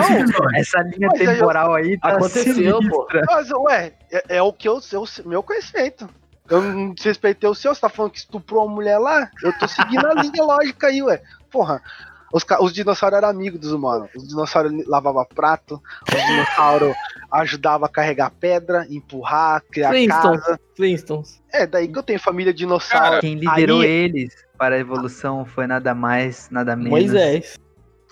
essa 0.56 0.80
linha 0.82 1.06
eu- 1.06 1.12
temporal 1.12 1.74
aí 1.74 1.96
tá 1.98 2.08
Aconteceu, 2.10 2.80
pô. 2.80 3.06
sinistra. 3.06 3.22
Mas, 3.28 3.50
ué, 3.50 3.92
é, 4.10 4.36
é 4.36 4.42
o 4.42 4.52
que 4.52 4.68
eu, 4.68 4.80
eu 4.92 5.04
meu 5.24 5.40
conhecimento. 5.42 6.08
Eu 6.48 6.62
não 6.62 6.94
desrespeitei 6.94 7.48
o 7.48 7.54
seu, 7.54 7.74
você 7.74 7.80
tá 7.80 7.88
falando 7.88 8.12
que 8.12 8.18
estuprou 8.18 8.64
uma 8.66 8.74
mulher 8.74 8.98
lá? 8.98 9.30
Eu 9.42 9.52
tô 9.58 9.68
seguindo 9.68 10.06
a 10.06 10.14
linha 10.22 10.42
lógica 10.42 10.86
aí, 10.88 11.02
ué. 11.02 11.22
Porra. 11.50 11.82
Os, 12.30 12.44
os 12.60 12.74
dinossauros 12.74 13.16
eram 13.16 13.28
amigos 13.28 13.58
dos 13.58 13.72
humanos. 13.72 14.10
Os 14.14 14.28
dinossauros 14.28 14.86
lavavam 14.86 15.24
prato, 15.34 15.82
os 16.06 16.26
dinossauros 16.26 16.94
ajudavam 17.32 17.86
a 17.86 17.88
carregar 17.88 18.30
pedra, 18.30 18.86
empurrar, 18.90 19.62
criar 19.70 19.88
Flintstones. 19.90 20.40
casa. 20.42 20.60
Flintstones. 20.76 21.42
É, 21.50 21.66
daí 21.66 21.88
que 21.88 21.98
eu 21.98 22.02
tenho 22.02 22.20
família 22.20 22.52
dinossauro. 22.52 23.20
Quem 23.20 23.34
liderou 23.36 23.80
Aí- 23.80 23.88
eles 23.88 24.34
para 24.58 24.74
a 24.74 24.78
evolução 24.78 25.46
foi 25.46 25.66
nada 25.66 25.94
mais, 25.94 26.50
nada 26.50 26.76
menos 26.76 26.90
Moisés. 26.90 27.58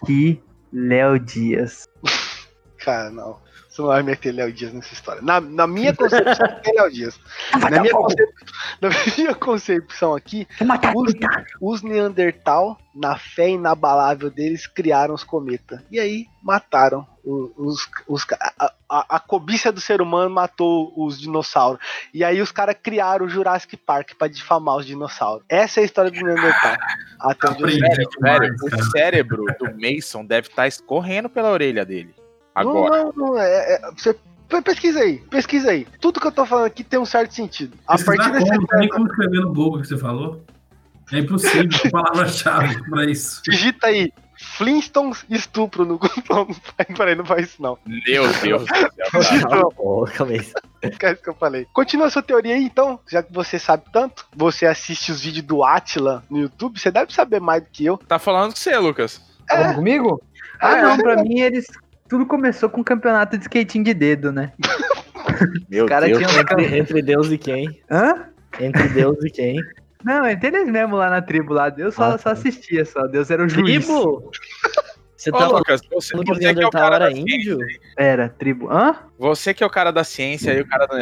que 0.07 0.43
Léo 0.73 1.19
Dias. 1.19 1.87
Cara, 2.79 3.11
não. 3.11 3.39
Você 3.77 3.83
não 3.83 3.89
vai 3.89 4.03
meter 4.03 4.33
Léo 4.33 4.51
Dias 4.51 4.73
nessa 4.73 4.95
história. 4.95 5.21
Na, 5.21 5.39
na 5.39 5.67
minha 5.67 5.95
concepção, 5.95 6.47
é 6.65 6.73
Léo 6.81 6.91
Dias. 6.91 7.21
Na 7.61 7.83
minha, 7.83 7.93
concep- 7.93 8.35
na 8.81 8.89
minha 9.19 9.35
concepção 9.35 10.15
aqui, 10.15 10.49
os, 10.95 11.13
os 11.61 11.83
Neandertal, 11.83 12.79
na 12.95 13.19
fé 13.19 13.51
inabalável 13.51 14.31
deles, 14.31 14.67
criaram 14.67 15.13
os 15.15 15.23
cometas. 15.23 15.81
E 15.91 16.01
aí 16.01 16.27
mataram 16.43 17.07
o- 17.23 17.53
os. 17.55 17.87
os 18.09 18.25
a, 18.59 18.73
a, 18.89 19.17
a 19.17 19.21
cobiça 19.21 19.71
do 19.71 19.81
ser 19.81 20.01
humano 20.01 20.31
matou 20.31 20.95
os 20.97 21.21
dinossauros. 21.21 21.79
E 22.15 22.25
aí 22.25 22.41
os 22.41 22.51
caras 22.51 22.77
criaram 22.83 23.27
o 23.27 23.29
Jurassic 23.29 23.77
Park 23.77 24.13
pra 24.19 24.27
difamar 24.27 24.77
os 24.77 24.87
dinossauros. 24.87 25.45
Essa 25.51 25.81
é 25.81 25.83
a 25.83 25.85
história 25.85 26.11
do 26.11 26.19
Neandertal. 26.19 26.77
Até. 27.21 27.49
Aprendi 27.49 27.79
Velho, 27.81 28.09
demais, 28.09 28.51
o 28.63 28.91
cérebro 28.91 29.45
do 29.59 29.67
Mason 29.79 30.25
deve 30.25 30.49
estar 30.49 30.67
escorrendo 30.67 31.29
pela 31.29 31.51
orelha 31.51 31.85
dele. 31.85 32.15
Agora. 32.61 33.05
Não, 33.05 33.13
não, 33.17 33.27
não. 33.35 33.39
É, 33.39 33.75
é- 33.75 33.91
você 33.97 34.15
pe- 34.49 34.63
pesquisa 34.63 35.01
aí, 35.01 35.19
pesquisa 35.19 35.71
aí. 35.71 35.87
Tudo 36.01 36.21
que 36.21 36.27
eu 36.27 36.33
tô 36.33 36.45
falando 36.47 36.67
aqui 36.67 36.83
tem 36.83 36.99
um 36.99 37.05
certo 37.07 37.35
sentido. 37.35 37.77
A 37.87 37.93
Pesquisar 37.93 38.17
partir 38.17 38.33
desse 38.33 38.51
como, 38.57 38.67
nem 38.79 38.89
como 38.89 39.07
escrever 39.07 39.41
no 39.41 39.53
Google 39.53 39.81
que 39.83 39.89
você 39.89 39.99
falou. 39.99 40.43
É 41.13 41.19
impossível, 41.19 41.69
palavra-chave 41.93 42.83
pra 42.91 43.05
isso. 43.05 43.41
Digita 43.45 43.87
aí. 43.87 44.13
Flintstones 44.39 45.25
estupro 45.31 45.85
no 45.87 45.99
Google. 45.99 46.11
Não, 46.29 46.47
Peraí, 46.97 47.15
não 47.15 47.25
faz 47.25 47.49
isso 47.49 47.63
não. 47.63 47.79
Meu 47.87 48.01
Deus 48.43 48.67
do 48.67 48.67
céu. 48.69 50.07
cabeça. 50.15 50.53
esquece 50.83 51.23
que 51.23 51.29
eu 51.31 51.35
falei. 51.35 51.67
Continua 51.73 52.07
a 52.07 52.11
sua 52.11 52.23
teoria 52.23 52.55
aí, 52.55 52.65
então. 52.65 52.99
Já 53.09 53.23
que 53.23 53.33
você 53.33 53.59
sabe 53.59 53.85
tanto, 53.93 54.27
você 54.35 54.67
assiste 54.67 55.11
os 55.11 55.21
vídeos 55.23 55.47
do 55.47 55.65
Atila 55.65 56.23
no 56.29 56.39
YouTube, 56.39 56.79
você 56.79 56.91
deve 56.91 57.13
saber 57.15 57.41
mais 57.41 57.63
do 57.63 57.71
que 57.71 57.85
eu. 57.87 57.97
Tá 57.99 58.19
falando 58.19 58.51
com 58.53 58.57
você, 58.57 58.77
Lucas. 58.77 59.21
Falando 59.49 59.75
comigo? 59.77 60.21
Ah, 60.61 60.69
Ah, 60.71 60.79
é, 60.79 60.83
não, 60.83 60.99
pra 60.99 61.23
mim 61.23 61.41
eles. 61.41 61.67
Tudo 62.09 62.27
começou 62.27 62.69
com 62.71 62.81
um 62.81 62.85
campeonato 62.85 63.37
de 63.37 63.43
skating 63.45 63.83
de 63.83 63.93
dedo, 63.95 64.31
né? 64.33 64.53
Meu 65.69 65.87
cara 65.87 66.07
Deus. 66.07 66.19
tinha- 66.19 66.41
Entre, 66.41 66.79
entre 66.79 67.03
Deus 67.03 67.31
e 67.31 67.39
quem? 67.39 67.81
Hã? 67.91 68.29
Entre 68.61 68.89
Deus 68.89 69.17
e 69.25 69.31
quem? 69.31 69.57
Não, 70.05 70.27
entre 70.27 70.49
eles 70.49 70.69
mesmo 70.71 70.97
lá 70.97 71.11
na 71.11 71.21
tribo 71.21 71.53
lá. 71.53 71.69
Deus 71.69 71.95
só, 71.95 72.05
Ah, 72.15 72.19
só 72.19 72.25
tá. 72.25 72.33
assistia 72.33 72.85
só. 72.85 73.07
Deus 73.07 73.31
era 73.31 73.45
o 73.45 73.49
juiz. 73.49 73.85
Tribo? 73.87 74.31
Você 75.17 75.31
Ô, 75.31 75.33
tá 75.33 75.39
falando 75.41 75.59
Lucas, 75.59 75.81
você, 75.91 76.13
que 76.13 76.21
o 76.21 76.35
você 76.35 76.55
que 76.55 76.63
é 76.63 76.67
o 76.67 76.71
cara 76.71 76.99
da 76.99 77.07
era 77.07 77.15
ciência. 77.15 77.35
índio? 77.37 77.59
Era, 77.97 78.29
tribo. 78.29 78.71
Hã? 78.71 78.97
Você 79.19 79.55
que 79.55 79.65
é 79.65 79.67
o 79.67 79.71
cara 79.71 79.91
da 79.91 80.05
ciência 80.05 80.53
e 80.53 80.61
o 80.61 80.69
cara 80.69 80.87
da, 80.87 80.99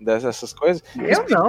dessas 0.00 0.54
coisas. 0.54 0.82
Eu 0.96 1.26
não. 1.28 1.48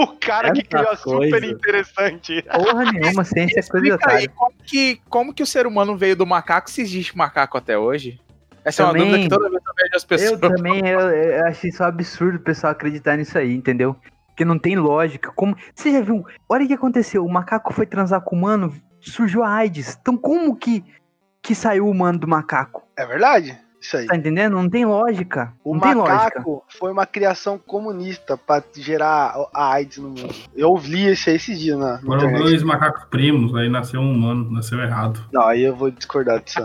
O 0.00 0.06
cara 0.18 0.50
que 0.52 0.64
Tanta 0.64 0.82
criou 0.94 0.96
super 0.96 1.30
coisa. 1.30 1.46
interessante. 1.46 2.42
Porra 2.42 2.90
nenhuma, 2.90 3.22
ciência 3.22 3.60
é 3.60 3.62
coisa 3.62 3.98
aí 4.08 4.26
como 4.28 4.52
que, 4.64 5.00
como 5.08 5.32
que 5.32 5.42
o 5.44 5.46
ser 5.46 5.64
humano 5.66 5.96
veio 5.96 6.16
do 6.16 6.26
macaco 6.26 6.68
se 6.68 6.82
existe 6.82 7.16
macaco 7.16 7.56
até 7.56 7.78
hoje? 7.78 8.18
Essa 8.64 8.82
é 8.82 8.86
uma 8.86 8.92
Também- 8.92 9.06
dúvida 9.10 9.22
que 9.24 9.28
toda 9.28 9.50
vez 9.50 9.62
eu 9.66 9.74
vejo 9.76 9.96
as 9.96 10.04
pessoas. 10.04 10.30
Eu 10.32 10.38
também, 10.40 10.88
eu, 10.88 11.00
eu 11.00 11.46
achei 11.46 11.70
isso 11.70 11.82
um 11.82 11.86
absurdo 11.86 12.36
o 12.36 12.40
pessoal 12.40 12.72
acreditar 12.72 13.16
nisso 13.16 13.36
aí, 13.36 13.54
entendeu? 13.54 13.94
Porque 14.28 14.44
não 14.44 14.58
tem 14.58 14.74
lógica. 14.76 15.30
Como 15.36 15.56
Você 15.74 15.92
já 15.92 16.00
viu? 16.00 16.24
Olha 16.48 16.64
o 16.64 16.66
que 16.68 16.74
aconteceu. 16.74 17.24
O 17.24 17.30
macaco 17.32 17.72
foi 17.72 17.86
transar 17.86 18.20
com 18.22 18.34
o 18.34 18.38
humano, 18.38 18.74
surgiu 19.00 19.44
a 19.44 19.50
AIDS. 19.50 19.96
Então 20.00 20.16
como 20.16 20.56
que, 20.56 20.82
que 21.42 21.54
saiu 21.54 21.86
o 21.86 21.90
humano 21.90 22.18
do 22.18 22.26
macaco? 22.26 22.82
É 22.96 23.04
verdade? 23.06 23.56
Isso 23.80 23.98
aí. 23.98 24.06
Tá 24.06 24.16
entendendo? 24.16 24.54
Não 24.54 24.66
tem 24.68 24.86
lógica. 24.86 25.52
O 25.62 25.74
não 25.74 25.80
tem 25.80 25.92
lógica. 25.94 26.14
macaco 26.16 26.64
foi 26.70 26.90
uma 26.90 27.04
criação 27.04 27.58
comunista 27.58 28.34
pra 28.34 28.62
gerar 28.74 29.34
a 29.52 29.72
AIDS 29.72 29.98
no 29.98 30.08
mundo. 30.08 30.34
Eu 30.56 30.74
li 30.82 31.06
esse 31.06 31.28
aí 31.28 31.36
esses 31.36 31.60
dias 31.60 31.78
na, 31.78 31.98
Foram 31.98 32.16
internet. 32.16 32.42
dois 32.42 32.62
macacos 32.62 33.04
primos, 33.10 33.54
aí 33.54 33.68
nasceu 33.68 34.00
um 34.00 34.10
humano, 34.10 34.50
nasceu 34.50 34.80
errado. 34.80 35.20
Não, 35.30 35.42
aí 35.46 35.62
eu 35.64 35.76
vou 35.76 35.90
discordar 35.90 36.42
disso. 36.42 36.60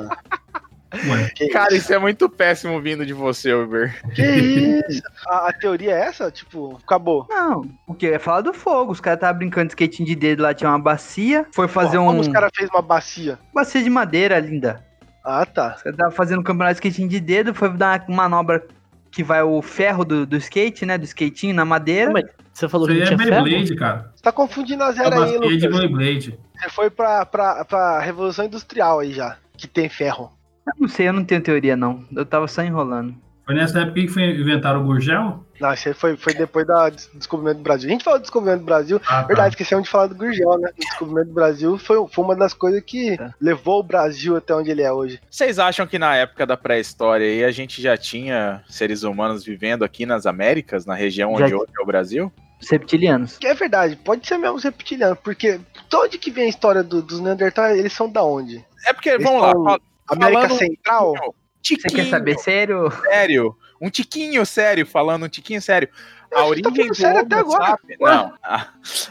Ué, 0.93 1.49
Cara, 1.51 1.75
isso 1.75 1.93
é 1.93 1.99
muito 1.99 2.27
péssimo 2.27 2.81
vindo 2.81 3.05
de 3.05 3.13
você, 3.13 3.53
Uber. 3.53 4.01
Que 4.15 4.23
isso? 4.89 5.03
A, 5.27 5.49
a 5.49 5.53
teoria 5.53 5.91
é 5.91 5.99
essa? 6.01 6.31
Tipo, 6.31 6.79
acabou. 6.83 7.27
Não, 7.29 7.69
o 7.87 7.93
que? 7.93 8.07
Ia 8.07 8.19
falar 8.19 8.41
do 8.41 8.53
fogo. 8.53 8.91
Os 8.91 8.99
caras 8.99 9.17
estavam 9.17 9.37
brincando 9.37 9.67
de 9.67 9.71
skating 9.73 10.03
de 10.03 10.15
dedo 10.15 10.41
lá, 10.41 10.53
tinha 10.53 10.69
uma 10.69 10.79
bacia. 10.79 11.45
Foi 11.51 11.67
fazer 11.67 11.97
Porra, 11.97 12.01
um. 12.01 12.07
Como 12.07 12.21
os 12.21 12.27
caras 12.27 12.51
fez 12.55 12.69
uma 12.71 12.81
bacia? 12.81 13.37
Bacia 13.53 13.83
de 13.83 13.89
madeira, 13.89 14.39
linda. 14.39 14.83
Ah, 15.23 15.45
tá. 15.45 15.75
Os 15.75 15.83
caras 15.83 15.93
estavam 15.93 16.11
fazendo 16.11 16.39
um 16.39 16.43
campeonato 16.43 16.81
de 16.81 16.87
skating 16.87 17.07
de 17.07 17.19
dedo, 17.19 17.53
foi 17.53 17.69
dar 17.69 18.05
uma 18.07 18.23
manobra 18.23 18.65
que 19.11 19.23
vai 19.23 19.41
o 19.43 19.61
ferro 19.61 20.03
do, 20.03 20.25
do 20.25 20.37
skate, 20.37 20.85
né? 20.85 20.97
Do 20.97 21.05
skatinho 21.05 21.53
na 21.53 21.65
madeira. 21.65 22.11
Mas 22.11 22.25
Você 22.53 22.67
falou 22.67 22.89
isso 22.89 22.97
que 22.97 23.03
é 23.03 23.05
tinha 23.05 23.17
ferro? 23.17 23.43
Beyblade, 23.43 23.75
cara. 23.75 24.11
Você 24.15 24.23
tá 24.23 24.31
confundindo 24.31 24.83
a 24.83 24.89
É 24.89 24.93
zero 24.93 25.15
uma 25.15 25.25
aí, 25.25 25.37
Lucas. 25.37 25.79
Beyblade. 25.79 26.39
Você 26.57 26.69
foi 26.69 26.89
pra, 26.89 27.25
pra, 27.25 27.63
pra 27.63 27.99
Revolução 27.99 28.45
Industrial 28.45 28.99
aí 28.99 29.13
já, 29.13 29.37
que 29.55 29.67
tem 29.67 29.87
ferro. 29.87 30.31
Eu 30.75 30.81
não 30.81 30.87
sei, 30.87 31.07
eu 31.07 31.13
não 31.13 31.23
tenho 31.25 31.41
teoria, 31.41 31.75
não. 31.75 32.03
Eu 32.15 32.25
tava 32.25 32.47
só 32.47 32.61
enrolando. 32.63 33.15
Foi 33.45 33.55
nessa 33.55 33.79
época 33.79 34.01
que 34.01 34.07
foi 34.07 34.25
inventaram 34.29 34.81
o 34.81 34.83
Gurgel? 34.85 35.43
Não, 35.59 35.73
isso 35.73 35.87
aí 35.87 35.93
foi, 35.95 36.15
foi 36.15 36.35
depois 36.35 36.67
da 36.67 36.87
des- 36.89 37.09
descobrimento 37.15 37.57
do 37.57 37.63
Brasil. 37.63 37.89
A 37.89 37.91
gente 37.91 38.03
falou 38.03 38.19
do 38.19 38.21
descobrimento 38.21 38.59
do 38.59 38.65
Brasil. 38.65 39.01
Ah, 39.07 39.21
tá. 39.21 39.23
Verdade, 39.23 39.49
esquecemos 39.55 39.85
de 39.85 39.89
falar 39.89 40.05
do 40.05 40.13
Gurgel, 40.15 40.57
né? 40.59 40.69
O 40.71 40.79
descobrimento 40.79 41.27
do 41.29 41.33
Brasil 41.33 41.77
foi, 41.79 42.07
foi 42.09 42.23
uma 42.23 42.35
das 42.35 42.53
coisas 42.53 42.79
que 42.85 43.17
Tá. 43.17 43.33
levou 43.41 43.79
o 43.79 43.83
Brasil 43.83 44.37
até 44.37 44.53
onde 44.53 44.69
ele 44.69 44.83
é 44.83 44.91
hoje. 44.93 45.19
Vocês 45.31 45.57
acham 45.57 45.87
que 45.87 45.97
na 45.97 46.15
época 46.15 46.45
da 46.45 46.55
pré-história 46.55 47.25
aí 47.25 47.43
a 47.43 47.49
gente 47.51 47.81
já 47.81 47.97
tinha 47.97 48.63
seres 48.69 49.01
humanos 49.01 49.43
vivendo 49.43 49.83
aqui 49.83 50.05
nas 50.05 50.27
Américas, 50.27 50.85
na 50.85 50.93
região 50.93 51.35
Já 51.35 51.45
onde 51.45 51.55
hoje 51.55 51.71
é 51.77 51.81
o 51.81 51.85
Brasil? 51.87 52.31
Os 52.61 52.69
reptilianos. 52.69 53.37
Que 53.39 53.47
é 53.47 53.55
verdade, 53.55 53.95
pode 53.95 54.27
ser 54.27 54.37
mesmo 54.37 54.57
os 54.57 54.63
reptilianos, 54.63 55.17
porque 55.23 55.57
de 55.57 55.95
onde 55.95 56.19
que 56.19 56.29
vem 56.29 56.45
a 56.45 56.49
história 56.49 56.83
do- 56.83 57.01
dos 57.01 57.19
Neandertais? 57.19 57.79
Eles 57.79 57.93
são 57.93 58.07
da 58.11 58.23
onde? 58.23 58.63
É 58.85 58.93
porque, 58.93 59.09
Eles 59.09 59.23
vamos 59.25 59.41
lá, 59.41 59.51
são 59.53 59.63
fala- 59.63 59.79
América 60.11 60.41
Falando- 60.41 60.57
Central? 60.57 61.13
Você 61.61 61.75
tiquinho, 61.75 62.03
quer 62.03 62.09
saber 62.09 62.37
sério? 62.39 62.89
sério, 63.03 63.57
um 63.81 63.89
tiquinho 63.89 64.45
sério, 64.45 64.85
falando 64.85 65.25
um 65.25 65.29
tiquinho 65.29 65.61
sério. 65.61 65.89
A 66.31 66.35
tá 66.35 66.45
origem 66.45 66.71
falando 66.71 66.87
do 66.89 66.95
sério 66.95 67.19
até 67.19 67.35
Homo 67.41 67.53
agora. 67.53 67.65
sapiens, 67.71 67.99
não, 67.99 68.33
a, 68.43 68.67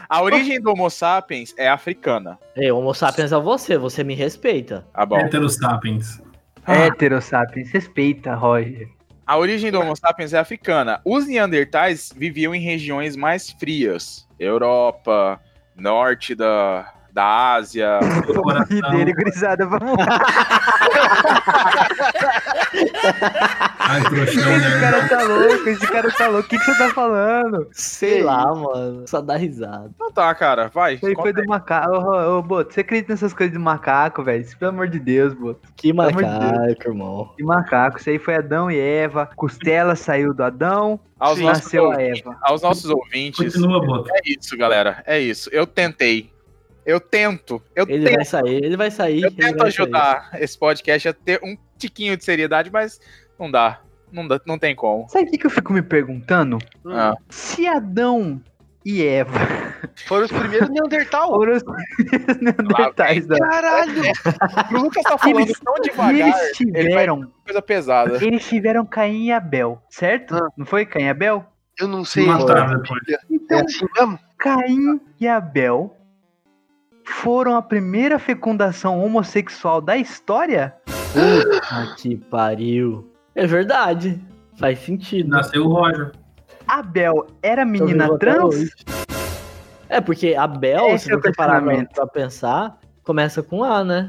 a 0.08 0.22
origem 0.22 0.60
do 0.60 0.70
Homo 0.70 0.88
sapiens 0.88 1.54
é 1.58 1.68
africana. 1.68 2.38
Ei, 2.56 2.70
Homo 2.72 2.94
sapiens 2.94 3.32
é 3.32 3.38
você, 3.38 3.76
você 3.76 4.02
me 4.02 4.14
respeita. 4.14 4.86
Tá 4.94 5.04
bom. 5.04 5.18
Hétero 5.18 5.48
sapiens. 5.48 6.22
Hétero, 6.66 7.20
sapiens. 7.20 7.70
Respeita, 7.70 8.34
Roger. 8.34 8.88
A 9.26 9.36
origem 9.36 9.70
do 9.70 9.78
Homo 9.80 9.94
sapiens 9.94 10.32
é 10.32 10.38
africana. 10.38 11.00
Os 11.04 11.26
Neandertais 11.26 12.10
viviam 12.16 12.54
em 12.54 12.60
regiões 12.60 13.14
mais 13.14 13.50
frias. 13.50 14.26
Europa, 14.38 15.38
norte 15.76 16.34
da, 16.34 16.94
da 17.12 17.54
Ásia. 17.54 17.98
E 18.70 18.80
dele, 18.90 19.12
gurizada, 19.12 19.66
vamos 19.66 19.96
lá. 19.98 20.20
Ai, 23.80 24.02
trouxão, 24.02 24.52
Esse 24.52 24.68
né? 24.68 24.80
cara 24.80 25.08
tá 25.08 25.22
louco, 25.22 25.68
esse 25.68 25.86
cara 25.86 26.10
tá 26.12 26.28
louco. 26.28 26.46
O 26.46 26.48
que, 26.50 26.58
que 26.58 26.64
você 26.64 26.78
tá 26.78 26.90
falando? 26.90 27.68
Sei 27.72 28.22
lá, 28.22 28.54
mano. 28.54 29.06
Só 29.06 29.20
dá 29.20 29.36
risada. 29.36 29.90
Então 29.94 30.12
tá, 30.12 30.34
cara, 30.34 30.68
vai. 30.68 30.94
Isso 30.94 31.06
aí 31.06 31.14
foi 31.14 31.24
conta 31.32 31.42
do 31.42 31.48
macaco. 31.48 31.90
Ô, 31.90 32.00
ô, 32.00 32.38
ô, 32.38 32.42
Boto, 32.42 32.74
você 32.74 32.80
acredita 32.80 33.12
nessas 33.12 33.32
coisas 33.32 33.52
de 33.52 33.58
macaco, 33.58 34.22
velho? 34.22 34.44
Pelo 34.58 34.70
amor 34.72 34.88
de 34.88 34.98
Deus, 34.98 35.32
Boto. 35.34 35.68
Que 35.76 35.90
amor 35.90 36.08
de 36.12 36.22
macaco, 36.22 36.88
irmão. 36.88 37.32
De 37.36 37.44
macaco. 37.44 37.98
Isso 37.98 38.10
aí 38.10 38.18
foi 38.18 38.34
Adão 38.36 38.70
e 38.70 38.78
Eva. 38.78 39.28
Costela 39.36 39.96
saiu 39.96 40.34
do 40.34 40.42
Adão, 40.44 41.00
Aos 41.18 41.38
Sim, 41.38 41.44
nossos, 41.44 41.62
nasceu 41.64 41.90
a 41.90 42.02
Eva. 42.02 42.36
aos 42.42 42.62
nossos 42.62 42.90
ouvintes, 42.90 43.38
Continua, 43.54 43.84
Boto. 43.84 44.10
é 44.12 44.20
isso, 44.26 44.56
galera. 44.56 45.02
É 45.06 45.18
isso. 45.18 45.48
Eu 45.52 45.66
tentei. 45.66 46.30
Eu 46.88 46.98
tento. 47.00 47.62
Eu 47.76 47.84
Ele 47.88 48.04
tento. 48.06 48.14
vai 48.16 48.24
sair, 48.24 48.64
ele 48.64 48.76
vai 48.76 48.90
sair. 48.90 49.20
Eu 49.22 49.28
ele 49.28 49.36
tento 49.36 49.58
vai 49.58 49.70
sair. 49.70 49.82
ajudar 49.82 50.30
esse 50.40 50.58
podcast 50.58 51.08
a 51.08 51.12
ter 51.12 51.38
um 51.44 51.56
tiquinho 51.76 52.16
de 52.16 52.24
seriedade, 52.24 52.70
mas 52.72 52.98
não 53.38 53.50
dá. 53.50 53.80
Não, 54.10 54.26
dá, 54.26 54.40
não 54.46 54.58
tem 54.58 54.74
como. 54.74 55.06
Sabe 55.10 55.26
o 55.26 55.30
que, 55.30 55.36
que 55.36 55.44
eu 55.46 55.50
fico 55.50 55.70
me 55.70 55.82
perguntando? 55.82 56.56
Ah. 56.86 57.12
Se 57.28 57.66
Adão 57.66 58.40
e 58.82 59.04
Eva. 59.04 59.38
Foram 60.06 60.24
os 60.24 60.32
primeiros 60.32 60.70
Neandertal. 60.70 61.28
Foram 61.28 61.56
os 61.56 61.62
primeiros 61.62 62.36
neandertais 62.40 63.26
da. 63.26 63.36
Caralho! 63.38 64.02
O 64.72 64.78
Lucas 64.80 65.02
tá 65.02 65.18
falando 65.18 65.40
Eles- 65.40 65.60
tão 65.60 65.74
devagar. 65.74 66.14
eles 66.14 66.60
Ele 66.60 66.88
tiveram. 66.88 67.30
coisa 67.44 67.60
pesada. 67.60 68.24
Eles 68.24 68.48
tiveram 68.48 68.86
Caim 68.86 69.26
e 69.26 69.32
Abel, 69.32 69.82
certo? 69.90 70.34
Ah. 70.36 70.48
Não 70.56 70.64
foi 70.64 70.86
Caim 70.86 71.04
e 71.04 71.08
Abel? 71.10 71.44
Eu 71.78 71.86
não 71.86 72.02
Se 72.02 72.14
sei. 72.14 72.26
mataram 72.26 72.80
depois. 72.80 73.02
É 73.10 73.18
Então, 73.30 73.60
assim 73.60 73.86
mesmo? 73.94 74.18
Caim 74.38 75.00
e 75.20 75.28
Abel 75.28 75.94
foram 77.12 77.56
a 77.56 77.62
primeira 77.62 78.18
fecundação 78.18 79.02
homossexual 79.02 79.80
da 79.80 79.96
história? 79.96 80.74
Puta 81.12 81.94
que 81.96 82.16
pariu. 82.16 83.10
É 83.34 83.46
verdade. 83.46 84.20
Faz 84.58 84.78
sentido. 84.80 85.30
Nasceu 85.30 85.64
o 85.64 85.68
Roger. 85.68 86.12
Abel 86.66 87.26
era 87.42 87.64
menina 87.64 88.18
trans? 88.18 88.70
É, 89.88 90.00
porque 90.00 90.34
a 90.34 90.46
Bel, 90.46 90.88
Esse 90.88 91.06
se 91.06 91.12
é 91.12 91.16
o 91.16 91.20
você 91.20 91.32
parar 91.32 91.62
pra, 91.94 92.06
pensar, 92.06 92.78
começa 93.02 93.42
com 93.42 93.64
A, 93.64 93.82
né? 93.82 94.08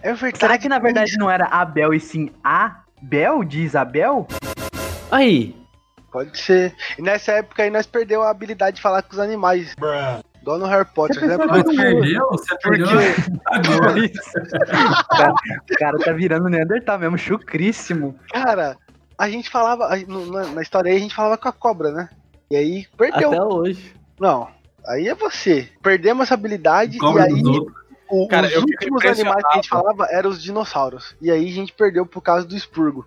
É 0.00 0.14
verdade. 0.14 0.38
Será 0.38 0.58
que 0.58 0.68
na 0.68 0.78
verdade 0.78 1.18
não 1.18 1.30
era 1.30 1.44
Abel 1.46 1.92
e 1.92 2.00
sim 2.00 2.30
Abel 2.42 3.44
de 3.44 3.60
Isabel? 3.60 4.26
Aí. 5.10 5.54
Pode 6.10 6.38
ser. 6.38 6.74
E 6.98 7.02
nessa 7.02 7.32
época 7.32 7.62
aí 7.62 7.70
nós 7.70 7.86
perdeu 7.86 8.22
a 8.22 8.30
habilidade 8.30 8.76
de 8.76 8.82
falar 8.82 9.02
com 9.02 9.12
os 9.12 9.18
animais. 9.18 9.74
Igual 10.42 10.58
no 10.58 10.66
Harry 10.66 10.86
Potter. 10.94 11.18
Você 11.20 11.26
Né? 11.26 11.36
Mas 11.36 11.62
perdeu? 11.76 12.28
Você 12.30 12.56
perdeu 12.58 12.86
Porque, 12.88 13.40
agora. 13.46 13.94
o, 13.98 15.16
cara, 15.16 15.32
o 15.32 15.76
cara 15.78 15.98
tá 15.98 16.12
virando 16.12 16.48
Neandertal 16.48 16.98
mesmo, 16.98 17.18
chucríssimo. 17.18 18.18
cara, 18.32 18.76
a 19.16 19.28
gente 19.28 19.50
falava. 19.50 19.88
Na, 20.06 20.46
na 20.46 20.62
história 20.62 20.90
aí 20.90 20.96
a 20.96 21.00
gente 21.00 21.14
falava 21.14 21.36
com 21.36 21.48
a 21.48 21.52
cobra, 21.52 21.90
né? 21.90 22.08
E 22.50 22.56
aí 22.56 22.86
perdeu. 22.96 23.28
Até 23.32 23.42
hoje. 23.42 23.94
Não. 24.18 24.48
Aí 24.86 25.08
é 25.08 25.14
você. 25.14 25.68
Perdemos 25.82 26.22
essa 26.24 26.34
habilidade 26.34 26.98
Cobra 26.98 27.28
e 27.28 27.34
aí 27.34 27.42
o- 28.10 28.26
Cara, 28.28 28.46
os 28.46 28.54
últimos 28.56 29.04
animais 29.04 29.42
que 29.42 29.48
a 29.52 29.54
gente 29.56 29.68
falava 29.68 30.06
eram 30.10 30.30
os 30.30 30.42
dinossauros. 30.42 31.14
E 31.20 31.30
aí 31.30 31.46
a 31.46 31.52
gente 31.52 31.74
perdeu 31.74 32.06
por 32.06 32.22
causa 32.22 32.46
do 32.46 32.56
expurgo. 32.56 33.06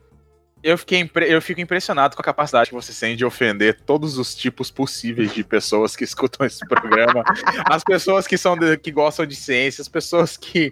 Eu, 0.63 0.77
fiquei 0.77 0.99
impre- 0.99 1.25
eu 1.31 1.41
fico 1.41 1.59
impressionado 1.61 2.15
com 2.15 2.21
a 2.21 2.25
capacidade 2.25 2.69
que 2.69 2.75
você 2.75 2.93
tem 2.93 3.15
de 3.15 3.25
ofender 3.25 3.79
todos 3.81 4.17
os 4.17 4.35
tipos 4.35 4.69
possíveis 4.69 5.33
de 5.33 5.43
pessoas 5.43 5.95
que 5.95 6.03
escutam 6.05 6.45
esse 6.45 6.65
programa. 6.67 7.23
as 7.69 7.83
pessoas 7.83 8.27
que 8.27 8.37
são 8.37 8.55
de- 8.57 8.77
que 8.77 8.91
gostam 8.91 9.25
de 9.25 9.35
ciência, 9.35 9.81
as 9.81 9.87
pessoas 9.87 10.37
que, 10.37 10.71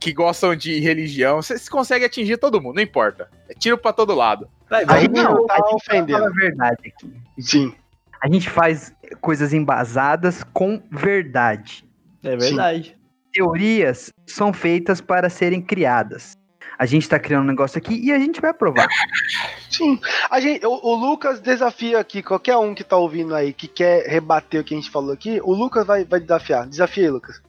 que 0.00 0.12
gostam 0.12 0.56
de 0.56 0.80
religião. 0.80 1.40
Você 1.40 1.56
consegue 1.70 2.04
atingir 2.04 2.38
todo 2.38 2.60
mundo, 2.60 2.76
não 2.76 2.82
importa. 2.82 3.28
É 3.48 3.54
tiro 3.54 3.78
pra 3.78 3.92
todo 3.92 4.14
lado. 4.14 4.48
Vai, 4.68 4.84
A 4.88 5.00
gente 5.00 5.12
Não, 5.12 5.34
não 5.34 5.46
tá 5.46 5.54
a 5.54 5.56
gente 5.70 5.74
ofendendo. 5.88 6.12
fala 6.18 6.26
a 6.28 6.32
verdade 6.32 6.78
aqui. 6.94 7.12
Sim. 7.38 7.74
A 8.22 8.28
gente 8.28 8.50
faz 8.50 8.92
coisas 9.20 9.52
embasadas 9.52 10.44
com 10.52 10.82
verdade. 10.90 11.84
É 12.22 12.36
verdade. 12.36 12.96
Teorias 13.32 14.12
são 14.26 14.52
feitas 14.52 15.00
para 15.00 15.30
serem 15.30 15.62
criadas. 15.62 16.32
A 16.78 16.86
gente 16.86 17.08
tá 17.08 17.18
criando 17.18 17.44
um 17.44 17.48
negócio 17.48 17.78
aqui 17.78 17.94
e 17.94 18.12
a 18.12 18.18
gente 18.18 18.40
vai 18.40 18.50
aprovar. 18.50 18.86
Sim. 19.70 20.00
A 20.30 20.40
gente, 20.40 20.64
o, 20.64 20.70
o 20.70 20.94
Lucas 20.94 21.40
desafia 21.40 21.98
aqui, 21.98 22.22
qualquer 22.22 22.56
um 22.56 22.74
que 22.74 22.82
tá 22.84 22.96
ouvindo 22.96 23.34
aí, 23.34 23.52
que 23.52 23.68
quer 23.68 24.06
rebater 24.06 24.60
o 24.60 24.64
que 24.64 24.74
a 24.74 24.76
gente 24.76 24.90
falou 24.90 25.12
aqui, 25.12 25.40
o 25.42 25.52
Lucas 25.52 25.86
vai, 25.86 26.04
vai 26.04 26.20
desafiar. 26.20 26.66
Desafia 26.66 27.04
aí, 27.04 27.10
Lucas. 27.10 27.40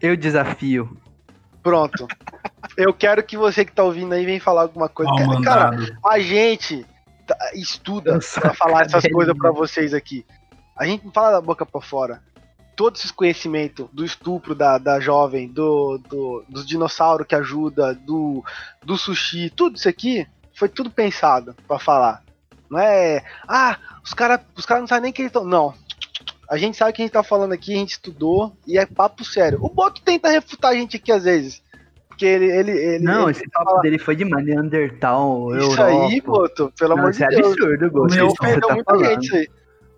Eu 0.00 0.16
desafio. 0.16 0.96
Pronto. 1.62 2.06
Eu 2.76 2.92
quero 2.92 3.22
que 3.22 3.36
você 3.36 3.64
que 3.64 3.72
tá 3.72 3.82
ouvindo 3.82 4.12
aí 4.12 4.26
venha 4.26 4.40
falar 4.40 4.62
alguma 4.62 4.88
coisa. 4.88 5.10
Mal 5.10 5.42
Cara, 5.42 5.70
mandado. 5.70 5.98
a 6.04 6.18
gente 6.18 6.84
tá- 7.26 7.36
estuda 7.54 8.18
pra 8.34 8.52
falar 8.54 8.82
essas 8.86 9.04
coisas 9.10 9.36
pra 9.36 9.50
vocês 9.50 9.94
aqui. 9.94 10.24
A 10.76 10.84
gente 10.84 11.04
não 11.04 11.12
fala 11.12 11.32
da 11.32 11.40
boca 11.40 11.64
pra 11.64 11.80
fora. 11.80 12.22
Todos 12.76 13.00
esses 13.00 13.10
conhecimentos 13.10 13.86
do 13.92 14.04
estupro 14.04 14.54
da, 14.54 14.76
da 14.78 15.00
jovem, 15.00 15.48
do, 15.48 15.98
do, 16.08 16.44
dos 16.48 16.66
dinossauros 16.66 17.26
que 17.26 17.34
ajuda, 17.34 17.94
do, 17.94 18.44
do 18.84 18.96
sushi, 18.98 19.50
tudo 19.50 19.76
isso 19.76 19.88
aqui 19.88 20.26
foi 20.54 20.68
tudo 20.68 20.90
pensado 20.90 21.54
pra 21.66 21.78
falar. 21.78 22.22
Não 22.70 22.78
é, 22.78 23.24
ah, 23.48 23.78
os 24.04 24.12
caras 24.12 24.40
os 24.54 24.66
cara 24.66 24.80
não 24.80 24.86
sabem 24.86 25.04
nem 25.04 25.12
que 25.12 25.22
eles 25.22 25.30
estão. 25.30 25.44
Não. 25.44 25.72
A 26.50 26.56
gente 26.56 26.76
sabe 26.76 26.90
o 26.90 26.94
que 26.94 27.02
a 27.02 27.04
gente 27.04 27.12
tá 27.12 27.22
falando 27.22 27.52
aqui, 27.52 27.72
a 27.74 27.78
gente 27.78 27.92
estudou 27.92 28.56
e 28.66 28.78
é 28.78 28.84
papo 28.86 29.24
sério. 29.24 29.58
O 29.62 29.68
Boto 29.68 30.00
tenta 30.02 30.28
refutar 30.28 30.72
a 30.72 30.74
gente 30.74 30.96
aqui 30.96 31.10
às 31.10 31.24
vezes. 31.24 31.62
Porque 32.08 32.24
ele. 32.24 32.46
ele, 32.46 32.70
ele 32.70 33.04
Não, 33.04 33.22
ele 33.22 33.32
esse 33.32 33.48
papo 33.50 33.80
dele 33.80 33.98
foi 33.98 34.16
demais. 34.16 34.44
Neandertal, 34.46 35.54
Isso 35.56 35.70
Europa. 35.72 36.06
aí, 36.06 36.20
Boto, 36.20 36.72
pelo 36.78 36.94
Não, 36.94 36.98
amor 36.98 37.10
isso 37.10 37.18
de 37.18 37.24
é 37.24 37.28
Deus. 37.28 37.52
absurdo, 37.52 37.90
Gosto. 37.90 38.14
Meu, 38.16 38.26
Isso 38.28 38.36
que 38.36 38.44
você 38.46 38.50
Ofendeu 38.52 38.68
tá 38.68 38.74
muita 38.74 38.90
falando. 38.94 39.08
gente 39.10 39.24
isso 39.24 39.36
aí. 39.36 39.48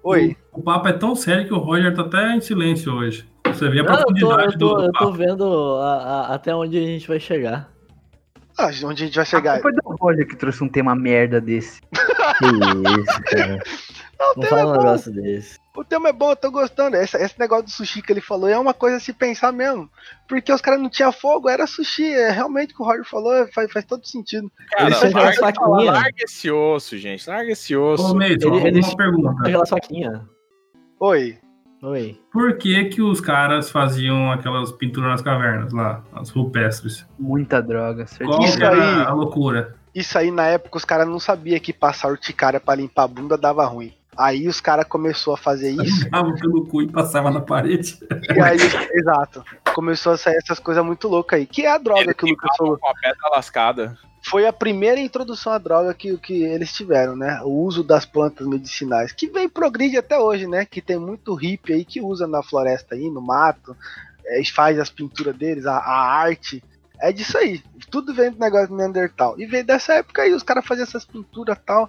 Oi. 0.08 0.36
O 0.52 0.62
papo 0.62 0.88
é 0.88 0.92
tão 0.92 1.14
sério 1.14 1.46
que 1.46 1.52
o 1.52 1.58
Roger 1.58 1.94
tá 1.94 2.02
até 2.02 2.34
em 2.34 2.40
silêncio 2.40 2.92
hoje. 2.94 3.28
Você 3.46 3.68
vê 3.68 3.80
a 3.80 3.82
Não, 3.82 3.92
eu 3.92 3.98
tô, 3.98 4.04
profundidade 4.06 4.52
eu 4.54 4.58
tô, 4.58 4.74
do 4.76 4.84
eu 4.84 4.92
tô 4.92 5.12
vendo 5.12 5.76
a- 5.82 5.96
a- 6.30 6.34
até 6.34 6.54
onde 6.54 6.78
a 6.78 6.80
gente 6.86 7.06
vai 7.06 7.20
chegar. 7.20 7.70
Ah, 8.58 8.70
onde 8.84 9.02
a 9.02 9.06
gente 9.06 9.14
vai 9.16 9.26
chegar? 9.26 9.60
culpa 9.60 9.68
é 9.68 9.72
do 9.72 9.96
Roger 10.00 10.26
que 10.26 10.34
trouxe 10.36 10.64
um 10.64 10.68
tema 10.68 10.94
merda 10.94 11.40
desse. 11.40 11.80
Que 12.34 12.46
isso, 13.00 13.22
cara. 13.24 13.62
Não, 14.18 14.32
o 14.32 14.40
Não 14.40 14.42
fala 14.48 14.60
é 14.60 14.64
um 14.64 14.66
bom. 14.72 14.76
negócio 14.78 15.12
desse. 15.12 15.58
O 15.76 15.84
tema 15.84 16.08
é 16.08 16.12
bom, 16.12 16.30
eu 16.30 16.36
tô 16.36 16.50
gostando. 16.50 16.96
Esse, 16.96 17.16
esse 17.16 17.38
negócio 17.38 17.66
do 17.66 17.70
sushi 17.70 18.02
que 18.02 18.12
ele 18.12 18.20
falou 18.20 18.48
é 18.48 18.58
uma 18.58 18.74
coisa 18.74 18.96
a 18.96 19.00
se 19.00 19.12
pensar 19.12 19.52
mesmo. 19.52 19.88
Porque 20.28 20.52
os 20.52 20.60
caras 20.60 20.80
não 20.80 20.90
tinham 20.90 21.12
fogo, 21.12 21.48
era 21.48 21.68
sushi. 21.68 22.04
É 22.12 22.30
realmente 22.30 22.72
o 22.74 22.76
que 22.76 22.82
o 22.82 22.84
Roger 22.84 23.04
falou, 23.04 23.32
é- 23.32 23.46
faz, 23.46 23.70
faz 23.72 23.84
todo 23.84 24.04
sentido. 24.04 24.50
Cara, 24.72 24.88
larga, 25.12 25.32
faquinha. 25.38 25.92
larga 25.92 26.16
esse 26.24 26.50
osso, 26.50 26.98
gente. 26.98 27.28
Larga 27.30 27.52
esse 27.52 27.76
osso. 27.76 28.12
Ô, 28.16 28.20
Ele- 28.22 28.34
ele- 28.44 28.80
uma 28.80 28.96
pergunta. 28.96 29.40
Aquela 29.46 29.66
faquinha. 29.66 30.26
Oi. 30.98 31.38
Oi. 31.80 32.20
Por 32.32 32.58
que 32.58 32.86
que 32.86 33.00
os 33.00 33.20
caras 33.20 33.70
faziam 33.70 34.32
aquelas 34.32 34.72
pinturas 34.72 35.10
nas 35.12 35.22
cavernas 35.22 35.72
lá, 35.72 36.02
as 36.12 36.28
rupestres? 36.28 37.06
Muita 37.16 37.62
droga, 37.62 38.04
Qual 38.24 38.32
certeza. 38.42 38.58
Que 38.58 38.64
era 38.64 38.74
aí. 39.02 39.06
a 39.06 39.12
loucura? 39.12 39.76
Isso 39.98 40.16
aí 40.16 40.30
na 40.30 40.46
época 40.46 40.76
os 40.76 40.84
caras 40.84 41.08
não 41.08 41.18
sabiam 41.18 41.58
que 41.58 41.72
passar 41.72 42.08
urticária 42.08 42.60
pra 42.60 42.76
limpar 42.76 43.02
a 43.02 43.08
bunda 43.08 43.36
dava 43.36 43.66
ruim. 43.66 43.92
Aí 44.16 44.46
os 44.46 44.60
caras 44.60 44.86
começou 44.86 45.34
a 45.34 45.36
fazer 45.36 45.72
isso. 45.72 46.08
Dava 46.08 46.32
pelo 46.34 46.64
cu 46.66 46.82
e 46.82 46.88
passava 46.88 47.32
na 47.32 47.40
parede. 47.40 47.98
e 48.32 48.40
aí, 48.40 48.58
exato. 48.92 49.44
Começou 49.74 50.12
a 50.12 50.16
sair 50.16 50.36
essas 50.36 50.60
coisas 50.60 50.84
muito 50.84 51.08
loucas 51.08 51.40
aí. 51.40 51.46
Que 51.46 51.66
é 51.66 51.70
a 51.72 51.78
droga 51.78 52.14
que 52.14 52.24
o 52.24 52.28
Lucas 52.28 52.56
falou. 52.56 52.78
Com 52.78 52.88
a 52.88 52.94
pedra 52.94 53.28
lascada. 53.34 53.98
foi 54.22 54.46
a 54.46 54.52
primeira 54.52 55.00
introdução 55.00 55.52
à 55.52 55.58
droga 55.58 55.92
que, 55.92 56.16
que 56.18 56.44
eles 56.44 56.72
tiveram, 56.72 57.16
né? 57.16 57.40
O 57.42 57.64
uso 57.64 57.82
das 57.82 58.06
plantas 58.06 58.46
medicinais, 58.46 59.10
que 59.10 59.26
vem 59.28 59.48
progride 59.48 59.98
até 59.98 60.16
hoje, 60.16 60.46
né? 60.46 60.64
Que 60.64 60.80
tem 60.80 60.96
muito 60.96 61.34
hippie 61.34 61.72
aí 61.72 61.84
que 61.84 62.00
usa 62.00 62.28
na 62.28 62.40
floresta 62.40 62.94
aí, 62.94 63.10
no 63.10 63.20
mato, 63.20 63.76
é, 64.24 64.40
faz 64.54 64.78
as 64.78 64.90
pinturas 64.90 65.36
deles, 65.36 65.66
a, 65.66 65.76
a 65.76 66.20
arte. 66.20 66.62
É 67.00 67.12
disso 67.12 67.36
aí. 67.38 67.62
Tudo 67.90 68.12
vem 68.14 68.30
do 68.30 68.38
negócio 68.38 68.68
do 68.68 68.76
Neandertal. 68.76 69.38
E 69.38 69.46
veio 69.46 69.64
dessa 69.64 69.94
época 69.94 70.22
aí, 70.22 70.32
os 70.32 70.42
caras 70.42 70.66
faziam 70.66 70.84
essas 70.84 71.04
pinturas 71.04 71.56
e 71.56 71.60
tal. 71.60 71.88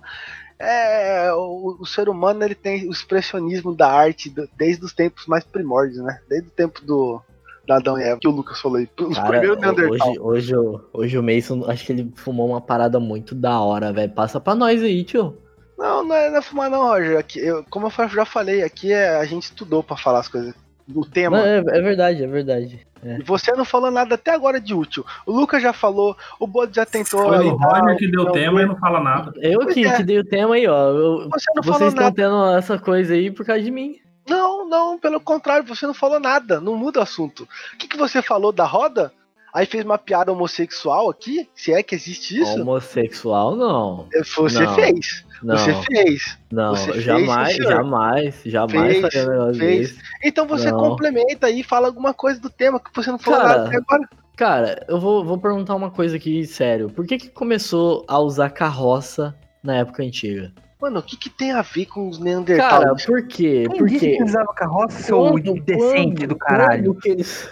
É, 0.58 1.32
o, 1.34 1.78
o 1.80 1.86
ser 1.86 2.10
humano 2.10 2.44
ele 2.44 2.56
tem 2.56 2.88
o 2.88 2.92
expressionismo 2.92 3.74
da 3.76 3.90
arte 3.90 4.30
do- 4.30 4.50
desde 4.58 4.84
os 4.84 4.94
tempos 4.94 5.26
mais 5.26 5.44
primórdios, 5.44 6.04
né? 6.04 6.20
Desde 6.28 6.50
o 6.50 6.52
tempo 6.52 6.84
do, 6.86 7.22
do 7.66 7.74
Adão 7.74 7.98
e 7.98 8.04
Eva, 8.04 8.20
que 8.20 8.28
o 8.28 8.32
Lucas 8.32 8.60
falou 8.60 8.78
aí. 8.78 8.90
Os 9.00 9.16
Cara, 9.18 9.30
primeiros 9.30 9.60
Neandertal. 9.60 10.10
hoje, 10.10 10.20
hoje, 10.20 10.56
o- 10.56 10.82
hoje 10.92 11.18
o 11.18 11.24
Mason, 11.24 11.64
acho 11.70 11.86
que 11.86 11.92
ele 11.94 12.12
fumou 12.16 12.50
uma 12.50 12.60
parada 12.62 13.00
muito 13.00 13.34
da 13.34 13.60
hora, 13.62 13.94
velho. 13.94 14.12
Passa 14.12 14.40
pra 14.40 14.54
nós 14.54 14.82
aí, 14.84 15.04
tio. 15.04 15.38
Não, 15.78 16.04
não 16.04 16.14
é, 16.14 16.30
não 16.30 16.38
é 16.38 16.42
fumar 16.42 16.70
não, 16.70 16.82
Roger. 16.88 17.18
Aqui, 17.18 17.40
eu, 17.40 17.64
como 17.70 17.88
eu 17.88 18.10
já 18.10 18.26
falei, 18.26 18.62
aqui 18.62 18.92
é, 18.92 19.16
a 19.16 19.24
gente 19.24 19.44
estudou 19.44 19.82
pra 19.82 19.96
falar 19.96 20.20
as 20.20 20.28
coisas. 20.28 20.54
O 20.94 21.06
tema. 21.06 21.38
Não, 21.38 21.46
é, 21.46 21.58
é 21.60 21.82
verdade, 21.82 22.22
é 22.24 22.28
verdade. 22.28 22.86
E 23.04 23.24
você 23.24 23.52
não 23.54 23.64
falou 23.66 23.90
nada 23.90 24.16
até 24.16 24.32
agora 24.32 24.60
de 24.60 24.74
útil. 24.74 25.06
O 25.26 25.32
Lucas 25.32 25.62
já 25.62 25.72
falou, 25.74 26.16
o 26.40 26.46
Bodo 26.46 26.74
já 26.76 26.86
tentou. 26.86 27.22
Foi 27.28 27.46
o 27.46 27.56
Roger 27.56 27.98
que 27.98 28.08
deu 28.12 28.22
opinião 28.24 28.32
tema 28.32 28.62
e 28.62 28.66
não 28.66 28.78
fala 28.78 29.00
nada. 29.00 29.32
Eu 29.38 29.60
Pois 29.62 29.74
que, 29.74 29.86
é. 29.86 29.96
que 29.98 30.04
dei 30.04 30.20
o 30.20 30.24
tema 30.26 30.56
aí, 30.56 30.68
ó. 30.68 30.90
Eu- 30.90 31.30
Você 31.30 31.52
não 31.56 31.64
falou 31.64 31.78
vocês 31.80 31.90
estão 31.94 32.04
nada. 32.06 32.16
tendo 32.16 32.58
essa 32.58 32.78
coisa 32.78 33.14
aí 33.14 33.32
por 33.32 33.46
causa 33.46 33.62
de 33.62 33.72
mim. 33.72 33.96
Não, 34.28 34.68
não, 34.68 35.00
pelo 35.00 35.20
contrário, 35.20 35.66
você 35.66 35.88
não 35.88 35.94
falou 35.94 36.20
nada. 36.20 36.60
Não 36.62 36.76
muda 36.76 37.00
o 37.00 37.04
assunto. 37.04 37.48
O 37.74 37.78
que, 37.78 37.88
que 37.88 37.98
você 37.98 38.22
falou 38.22 38.52
da 38.52 38.66
roda? 38.66 39.12
Aí 39.52 39.66
fez 39.66 39.84
uma 39.84 39.98
piada 39.98 40.32
homossexual 40.32 41.10
aqui? 41.10 41.50
Se 41.56 41.74
é 41.74 41.82
que 41.82 41.96
existe 41.96 42.40
isso? 42.40 42.62
Homossexual, 42.62 43.56
não. 43.56 44.08
Você 44.38 44.64
Não. 44.64 44.76
fez. 44.76 45.26
Não, 45.44 45.58
Você 45.58 45.74
fez. 45.84 46.38
não. 46.52 46.76
você 46.76 46.92
fez, 46.92 47.04
jamais, 47.04 47.56
jamais, 47.56 48.42
jamais 48.46 48.98
Fez, 49.00 49.14
faria 49.14 49.54
fez. 49.54 49.58
desse. 49.90 50.02
Então 50.24 50.46
você 50.48 50.72
Não. 50.72 50.78
complementa 50.80 51.48
aí, 51.48 51.64
fala 51.64 51.88
alguma 51.88 52.14
coisa 52.14 52.40
do 52.42 52.50
tema 52.50 52.80
que 52.80 52.90
você 52.94 53.10
não 53.12 53.18
falou 53.20 53.40
Cara, 53.40 53.50
nada 53.58 53.68
até 53.68 53.78
agora. 53.78 54.10
Cara, 54.36 54.86
eu 54.88 55.00
vou, 55.00 55.24
vou 55.24 55.38
perguntar 55.38 55.76
uma 55.76 55.92
coisa 55.92 56.16
aqui, 56.18 56.46
sério. 56.46 56.90
Por 56.90 57.06
que 57.06 57.18
que 57.18 57.30
começou 57.30 58.06
a 58.08 58.20
usar 58.20 58.50
carroça 58.50 59.36
na 59.64 59.76
época 59.78 60.04
antiga? 60.04 60.52
Mano, 60.82 61.00
o 61.00 61.04
que, 61.04 61.18
que 61.18 61.30
tem 61.30 61.52
a 61.52 61.62
ver 61.62 61.88
com 61.88 62.08
os 62.08 62.18
Cara, 62.18 62.24
Neandertais? 62.30 63.06
por 63.06 63.28
quê? 63.28 63.66
Quem 63.70 63.78
Por 63.80 63.88
disse 63.90 64.00
quê? 64.12 64.18
que 64.18 64.24
usava 64.24 64.54
carroça, 64.54 65.04
seu 65.04 65.18
Quando- 65.18 65.54
decente 65.62 66.26
do 66.26 66.38
caralho? 66.38 66.94
Quando 66.94 67.00
que 67.02 67.10
eles, 67.10 67.50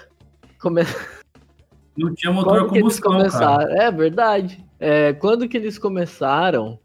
come... 0.62 0.84
Não 1.97 2.13
tinha 2.13 2.32
motor 2.32 2.60
quando 2.60 2.69
que 2.71 2.78
eles 2.80 3.00
combustão, 3.00 3.12
cara. 3.12 3.58
começaram? 3.65 3.82
É 3.82 3.91
verdade. 3.91 4.63
É, 4.80 5.12
quando 5.13 5.50
que 5.50 5.58
eles 5.58 5.78
começaram 5.78 6.80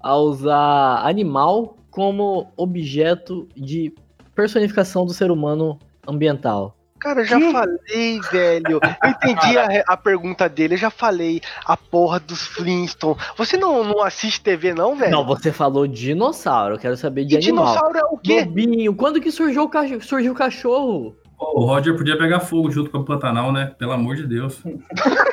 a 0.00 0.16
usar 0.16 1.02
animal 1.06 1.76
como 1.90 2.52
objeto 2.56 3.48
de 3.56 3.92
personificação 4.34 5.06
do 5.06 5.12
ser 5.14 5.30
humano 5.30 5.78
ambiental? 6.06 6.74
Cara, 6.98 7.20
eu 7.20 7.24
já 7.26 7.38
Que? 7.38 7.52
falei, 7.52 8.20
velho. 8.32 8.80
Eu 9.02 9.10
entendi 9.10 9.58
a, 9.58 9.84
a 9.86 9.96
pergunta 9.96 10.48
dele, 10.48 10.74
eu 10.74 10.78
já 10.78 10.90
falei. 10.90 11.40
A 11.66 11.76
porra 11.76 12.18
dos 12.18 12.46
Flintstones. 12.46 13.18
Você 13.36 13.56
não, 13.58 13.84
não 13.84 14.02
assiste 14.02 14.40
TV, 14.40 14.72
não, 14.72 14.96
velho? 14.96 15.12
Não, 15.12 15.24
você 15.24 15.52
falou 15.52 15.86
dinossauro, 15.86 16.74
eu 16.74 16.78
quero 16.78 16.96
saber 16.96 17.26
de 17.26 17.34
E 17.34 17.36
animal. 17.38 17.66
dinossauro 17.66 17.98
é 17.98 18.04
o 18.04 18.16
quê? 18.18 18.40
Lobinho, 18.44 18.94
quando 18.94 19.20
que 19.20 19.30
surgiu 19.30 19.64
o 19.64 19.68
cachorro? 19.68 20.00
Surgiu 20.02 20.32
o 20.32 20.36
cachorro? 20.36 21.14
O 21.38 21.66
Roger 21.66 21.94
podia 21.94 22.16
pegar 22.16 22.40
fogo 22.40 22.70
junto 22.70 22.90
com 22.90 22.98
o 22.98 23.04
Pantanal, 23.04 23.52
né? 23.52 23.74
Pelo 23.78 23.92
amor 23.92 24.16
de 24.16 24.26
Deus. 24.26 24.58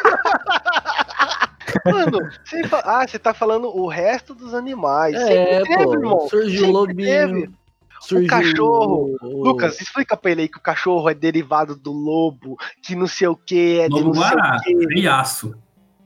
Mano, 1.85 2.19
você 2.43 2.63
fa- 2.67 2.81
ah, 2.85 3.07
você 3.07 3.19
tá 3.19 3.33
falando 3.33 3.67
o 3.67 3.87
resto 3.87 4.33
dos 4.33 4.53
animais. 4.53 5.15
É, 5.15 5.25
Sempre 5.63 5.63
teve, 5.75 5.83
pô. 5.85 5.93
irmão. 5.93 6.27
Surgiu 6.29 6.47
o 6.47 6.65
Sempre 6.65 6.71
lobinho. 6.71 7.07
teve. 7.09 7.49
Surgiu 8.01 8.27
cachorro. 8.29 9.17
o- 9.21 9.43
Lucas, 9.43 9.79
explica 9.79 10.17
pra 10.17 10.31
ele 10.31 10.41
aí 10.41 10.47
que 10.49 10.57
o 10.57 10.61
cachorro 10.61 11.09
é 11.09 11.13
derivado 11.13 11.75
do 11.75 11.91
lobo, 11.91 12.57
que 12.83 12.95
não 12.95 13.07
sei 13.07 13.27
o 13.29 13.35
que, 13.35 13.79
é 13.79 13.87
de 13.87 13.93
Lobo 13.93 14.07
não 14.07 14.13
sei 14.15 14.31
Guará, 14.31 14.57
o 14.57 14.61
que. 14.61 15.53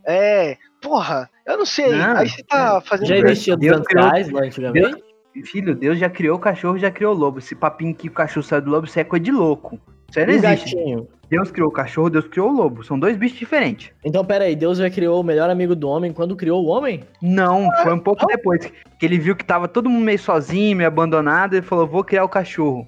É, 0.06 0.58
porra, 0.82 1.30
eu 1.46 1.58
não 1.58 1.66
sei. 1.66 1.90
Não, 1.92 2.18
aí 2.18 2.30
você 2.30 2.44
tá 2.44 2.80
fazendo. 2.82 3.08
Já 3.08 3.18
existia 3.18 3.58
Deus 3.58 3.78
ancestrais 3.82 4.30
lá 4.30 4.42
antigamente? 4.44 5.04
Filho, 5.44 5.76
Deus 5.76 6.00
já 6.00 6.10
criou 6.10 6.38
o 6.38 6.40
cachorro, 6.40 6.78
já 6.80 6.90
criou 6.90 7.14
o 7.14 7.18
lobo. 7.18 7.40
Esse 7.40 7.56
papinho 7.56 7.94
que 7.94 8.08
o 8.08 8.12
cachorro 8.12 8.44
saiu 8.46 8.62
do 8.62 8.72
lobo, 8.72 8.88
isso 8.88 9.00
é 9.00 9.04
coisa 9.04 9.24
de 9.26 9.32
louco. 9.32 9.80
Isso 10.10 10.20
aí 10.20 10.26
não 10.26 10.34
E 10.34 10.38
existe. 10.38 10.76
gatinho? 10.76 11.08
Deus 11.30 11.52
criou 11.52 11.68
o 11.68 11.74
cachorro, 11.74 12.10
Deus 12.10 12.26
criou 12.28 12.50
o 12.50 12.54
lobo. 12.54 12.84
São 12.86 12.98
dois 12.98 13.18
bichos 13.18 13.38
diferentes. 13.38 13.92
Então, 14.06 14.24
pera 14.24 14.46
aí, 14.46 14.56
Deus 14.56 14.78
já 14.78 14.90
criou 14.90 15.20
o 15.20 15.24
melhor 15.24 15.50
amigo 15.50 15.76
do 15.76 15.90
homem 15.90 16.14
quando 16.14 16.38
criou 16.38 16.64
o 16.64 16.68
homem? 16.70 17.04
Não, 17.22 17.68
foi 17.84 17.94
um 17.94 18.00
pouco 18.00 18.26
depois. 18.26 18.72
Que 18.98 19.06
ele 19.06 19.20
viu 19.20 19.36
que 19.36 19.44
tava 19.44 19.68
todo 19.68 19.90
mundo 19.90 20.06
meio 20.06 20.18
sozinho, 20.20 20.78
meio 20.78 20.88
abandonado, 20.88 21.54
ele 21.56 21.62
falou, 21.66 21.86
vou 21.86 22.02
criar 22.04 22.24
o 22.24 22.30
cachorro. 22.30 22.88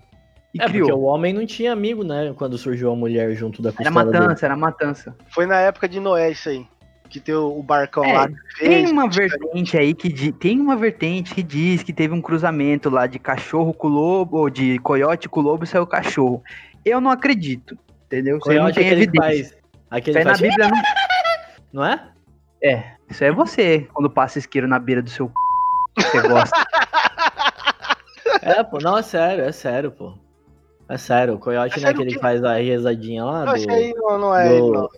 E 0.53 0.61
é, 0.61 0.65
criou. 0.67 0.87
porque 0.87 1.01
o 1.01 1.03
homem 1.03 1.33
não 1.33 1.45
tinha 1.45 1.73
amigo, 1.73 2.03
né? 2.03 2.33
Quando 2.37 2.57
surgiu 2.57 2.89
a 2.91 2.95
mulher 2.95 3.33
junto 3.35 3.61
da 3.61 3.69
Era 3.69 3.77
costela 3.77 4.05
dele. 4.05 4.19
matança, 4.23 4.45
era 4.45 4.55
matança. 4.55 5.15
Foi 5.27 5.45
na 5.45 5.57
época 5.59 5.87
de 5.89 5.99
Noé 5.99 6.31
isso 6.31 6.47
aí. 6.47 6.65
Que 7.09 7.19
tem 7.19 7.33
o, 7.35 7.61
barcão 7.63 8.05
É, 8.05 8.13
lá 8.13 8.27
que 8.27 8.35
Tem 8.59 8.69
fez. 8.69 8.91
uma 8.91 9.09
vertente 9.09 9.75
aí 9.77 9.95
que 9.95 10.07
di- 10.07 10.31
tem 10.31 10.59
uma 10.61 10.75
vertente 10.75 11.33
que 11.33 11.41
diz 11.41 11.81
que 11.83 11.91
teve 11.91 12.13
um 12.13 12.21
cruzamento 12.21 12.87
lá 12.89 13.05
de 13.07 13.17
cachorro 13.19 13.73
com 13.73 13.87
lobo, 13.87 14.37
ou 14.37 14.49
de 14.49 14.77
coiote 14.79 15.27
com 15.27 15.41
lobo 15.41 15.63
e 15.63 15.67
saiu 15.67 15.87
cachorro. 15.87 16.41
Eu 16.85 17.01
não 17.01 17.11
acredito, 17.11 17.77
entendeu? 18.05 18.35
Aí 18.47 18.55
não 18.55 18.63
Coiote 18.65 18.75
tem 18.75 18.83
é 18.83 18.87
aquele 18.87 19.07
que 19.07 19.17
evidência. 19.17 19.49
faz. 19.51 19.63
Aquele 19.89 20.17
aí 20.17 20.23
na 20.23 20.29
faz... 20.31 20.41
Bíblia 20.41 20.67
não. 20.67 20.81
Não 21.71 21.85
é? 21.85 22.09
É, 22.63 22.93
isso 23.07 23.23
aí 23.23 23.29
é 23.29 23.33
você, 23.33 23.87
quando 23.93 24.09
passa 24.09 24.39
isqueiro 24.39 24.67
na 24.67 24.79
beira 24.79 25.03
do 25.03 25.09
seu 25.09 25.27
c... 25.27 26.03
Você 26.03 26.27
gosta. 26.27 26.57
É, 28.41 28.63
pô, 28.63 28.77
não, 28.79 28.97
é 28.97 29.01
sério, 29.01 29.43
é 29.43 29.51
sério, 29.51 29.91
pô. 29.91 30.13
É 30.87 30.97
sério, 30.97 31.35
o 31.35 31.39
Coyote 31.39 31.77
É 31.77 31.81
não 31.81 31.89
é 31.89 31.91
aquele 31.91 32.13
que 32.13 32.19
faz 32.19 32.43
a 32.43 32.53
rezadinha 32.55 33.23
lá 33.25 33.45
do, 33.45 33.51
aí 33.51 33.93
não, 33.93 34.17
não 34.17 34.35
é 34.35 34.51
ele, 34.51 34.61
do, 34.61 34.71
não. 34.71 34.89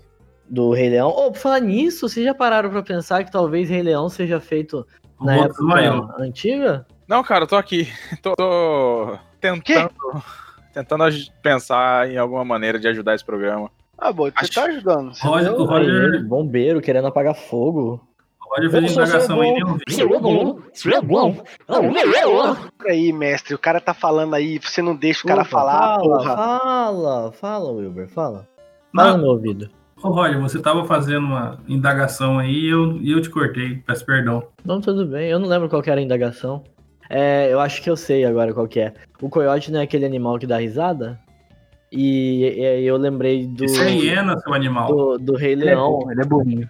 do 0.50 0.72
Rei 0.72 0.90
Leão. 0.90 1.10
Ô, 1.10 1.32
por 1.32 1.40
falar 1.40 1.60
nisso, 1.60 2.08
vocês 2.08 2.26
já 2.26 2.34
pararam 2.34 2.70
pra 2.70 2.84
pensar 2.84 3.24
que 3.24 3.32
talvez 3.32 3.70
Rei 3.70 3.82
Leão 3.82 4.10
seja 4.10 4.40
feito 4.40 4.86
na 5.20 5.38
outro 5.38 5.78
época 5.78 6.24
antiga? 6.24 6.86
Não, 7.08 7.24
cara, 7.24 7.44
eu 7.44 7.48
tô 7.48 7.58
aqui. 7.58 7.92
Tô, 8.22 8.36
tô 8.36 9.18
tentando, 9.42 9.92
tentando 10.74 11.04
pensar 11.42 12.10
em 12.10 12.18
alguma 12.18 12.44
maneira 12.46 12.80
de 12.80 12.88
ajudar 12.88 13.16
esse 13.16 13.26
programa. 13.26 13.70
Ah, 13.98 14.12
bom, 14.12 14.24
você 14.26 14.34
Acho- 14.36 14.54
tá 14.54 14.64
ajudando. 14.66 15.14
Você 15.14 15.28
Roger, 15.28 15.52
o 15.54 15.62
Aí, 15.62 15.68
Roger, 15.68 15.94
ele, 16.06 16.20
bombeiro 16.24 16.82
querendo 16.82 17.08
apagar 17.08 17.36
fogo. 17.36 18.02
o 18.44 18.56
Roger 18.56 18.72
fez 18.72 18.92
indagação 18.94 19.42
aí, 19.42 19.50
bom. 19.60 19.60
nem 21.92 22.26
ouvi. 22.26 22.60
Pera 22.80 22.92
aí, 22.94 23.14
mestre. 23.14 23.54
O 23.54 23.60
cara 23.60 23.80
tá 23.80 23.94
falando 23.94 24.34
aí, 24.34 24.58
você 24.60 24.82
não 24.82 24.96
deixa 24.96 25.24
o 25.24 25.28
cara 25.28 25.42
Opa, 25.42 25.50
falar, 25.50 26.00
fala, 26.00 26.02
porra. 26.02 26.36
Fala, 26.36 27.32
fala, 27.34 27.72
Wilber, 27.72 28.08
fala. 28.10 28.48
Fala 28.96 29.10
Não. 29.12 29.18
no 29.18 29.24
meu 29.24 29.32
ouvido. 29.34 29.70
Ô, 30.04 30.10
Roger, 30.10 30.40
você 30.42 30.60
tava 30.60 30.84
fazendo 30.86 31.20
uma 31.28 31.60
indagação 31.68 32.40
aí 32.40 32.52
e 32.66 32.70
eu, 32.70 33.00
eu 33.04 33.22
te 33.22 33.30
cortei, 33.30 33.76
peço 33.86 34.04
perdão. 34.04 34.42
Não, 34.66 34.82
tudo 34.82 35.06
bem. 35.06 35.30
Eu 35.30 35.38
não 35.38 35.48
lembro 35.48 35.70
qual 35.70 35.80
que 35.82 35.92
era 35.92 36.02
a 36.02 36.04
indagação. 36.04 36.64
É, 37.14 37.52
eu 37.52 37.60
acho 37.60 37.82
que 37.82 37.90
eu 37.90 37.98
sei 37.98 38.24
agora 38.24 38.54
qual 38.54 38.68
que 38.70 38.80
é. 38.80 38.94
O 39.22 39.28
coiote 39.30 39.70
não 39.70 39.82
é 39.82 39.84
aquele 39.84 40.06
animal 40.06 40.40
que 40.40 40.48
dá 40.48 40.58
risada? 40.58 41.20
E, 41.92 42.44
e 42.46 42.86
eu 42.86 42.96
lembrei 42.96 43.46
do, 43.46 43.66
Isso 43.66 43.82
é 43.82 43.92
hiena, 43.92 44.40
seu 44.40 44.54
animal. 44.54 44.88
do, 44.88 45.18
do 45.18 45.36
Rei 45.36 45.52
Ele 45.52 45.64
é 45.64 45.76
Leão. 45.76 45.92
burro, 45.92 46.12
ele 46.12 46.22
é 46.22 46.26
burrinho. 46.26 46.70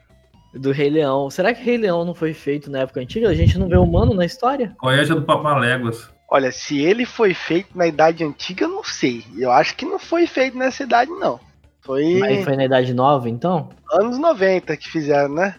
Do 0.56 0.72
Rei 0.72 0.90
Leão. 0.90 1.30
Será 1.30 1.54
que 1.54 1.64
Rei 1.64 1.78
Leão 1.78 2.04
não 2.04 2.16
foi 2.16 2.34
feito 2.34 2.72
na 2.72 2.80
época 2.80 3.00
antiga? 3.00 3.30
A 3.30 3.36
gente 3.36 3.60
não 3.60 3.70
vê 3.70 3.78
humano 3.78 4.16
na 4.16 4.26
história? 4.26 4.74
Coiote 4.80 5.12
é 5.12 5.16
do 5.16 5.22
Papaléguas. 5.22 6.10
Olha, 6.28 6.52
se 6.52 6.82
ele 6.82 7.06
foi 7.06 7.36
feito 7.36 7.78
na 7.78 7.86
idade 7.86 8.24
antiga, 8.24 8.66
eu 8.66 8.70
não 8.70 8.84
sei. 8.84 9.24
Eu 9.38 9.52
acho 9.52 9.76
que 9.76 9.86
não 9.86 10.00
foi 10.00 10.26
feito 10.26 10.58
nessa 10.58 10.82
idade, 10.82 11.12
não. 11.12 11.40
Foi 11.82 12.18
Mas 12.20 12.44
foi 12.44 12.56
na 12.56 12.66
Idade 12.66 12.94
Nova, 12.94 13.30
então? 13.30 13.70
anos 13.92 14.18
90 14.18 14.76
que 14.78 14.90
fizeram, 14.90 15.34
né? 15.36 15.56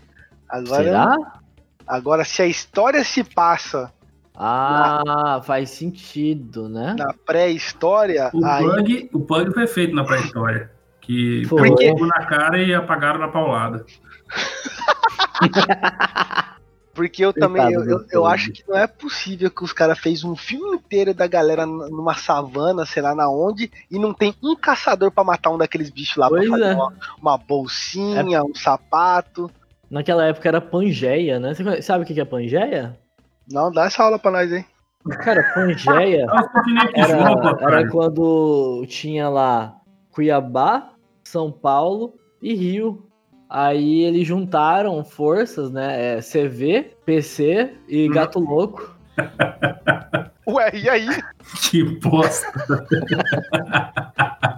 Agora, 0.48 0.84
Será? 0.84 1.16
agora 1.86 2.24
se 2.24 2.42
a 2.42 2.46
história 2.46 3.04
se 3.04 3.22
passa 3.22 3.92
Ah, 4.34 5.40
faz 5.44 5.70
sentido, 5.70 6.68
né? 6.68 6.94
na 6.98 7.12
pré-história, 7.12 8.30
O 8.32 8.44
aí 8.44 8.64
Pug, 8.64 9.10
o 9.12 9.20
Pug 9.20 9.52
foi 9.52 9.66
feito 9.66 9.94
na 9.94 10.04
pré-história. 10.04 10.70
Que 11.00 11.44
Foi. 11.46 11.62
pegou 11.62 11.98
fogo 11.98 12.06
na 12.06 12.24
cara 12.26 12.62
e 12.62 12.72
apagaram 12.72 13.18
na 13.18 13.28
paulada. 13.28 13.84
Porque 16.94 17.24
eu 17.24 17.32
também, 17.32 17.72
eu, 17.72 17.82
eu, 17.84 18.04
eu 18.10 18.26
acho 18.26 18.52
que 18.52 18.62
não 18.68 18.76
é 18.76 18.86
possível 18.86 19.50
que 19.50 19.64
os 19.64 19.72
caras 19.72 19.98
fez 19.98 20.24
um 20.24 20.36
filme 20.36 20.76
inteiro 20.76 21.14
da 21.14 21.26
galera 21.26 21.64
numa 21.64 22.14
savana, 22.14 22.84
sei 22.84 23.02
lá 23.02 23.14
na 23.14 23.30
onde, 23.30 23.70
e 23.90 23.98
não 23.98 24.12
tem 24.12 24.34
um 24.42 24.54
caçador 24.54 25.10
pra 25.10 25.24
matar 25.24 25.50
um 25.50 25.56
daqueles 25.56 25.88
bichos 25.88 26.16
lá 26.16 26.28
Pois 26.28 26.46
pra 26.46 26.58
fazer 26.58 26.70
é. 26.70 26.74
uma, 26.74 26.92
uma 27.20 27.38
bolsinha, 27.38 28.44
um 28.44 28.54
sapato. 28.54 29.50
Naquela 29.90 30.26
época 30.26 30.48
era 30.48 30.60
Pangeia, 30.60 31.40
né? 31.40 31.54
Você 31.54 31.82
sabe 31.82 32.04
o 32.04 32.06
que 32.06 32.14
que 32.14 32.20
é 32.20 32.24
Pangeia? 32.24 32.98
Não, 33.50 33.70
dá 33.70 33.86
essa 33.86 34.02
aula 34.02 34.18
pra 34.18 34.30
nós 34.30 34.52
aí. 34.52 34.64
Cara, 35.24 35.42
Pangeia 35.54 36.26
era, 36.94 37.56
era 37.60 37.90
quando 37.90 38.84
tinha 38.88 39.28
lá 39.28 39.74
Cuiabá, 40.12 40.90
São 41.24 41.50
Paulo 41.50 42.14
e 42.40 42.54
Rio. 42.54 43.06
Aí 43.50 44.02
eles 44.04 44.26
juntaram 44.26 45.04
forças, 45.04 45.70
né? 45.70 46.16
É, 46.16 46.20
CV, 46.22 46.96
PC 47.04 47.74
e 47.88 48.08
Hum. 48.08 48.12
Gato 48.12 48.38
Louco. 48.38 48.96
Ué, 50.48 50.70
e 50.74 50.88
aí? 50.88 51.08
Que 51.70 51.84
bosta. 52.00 52.50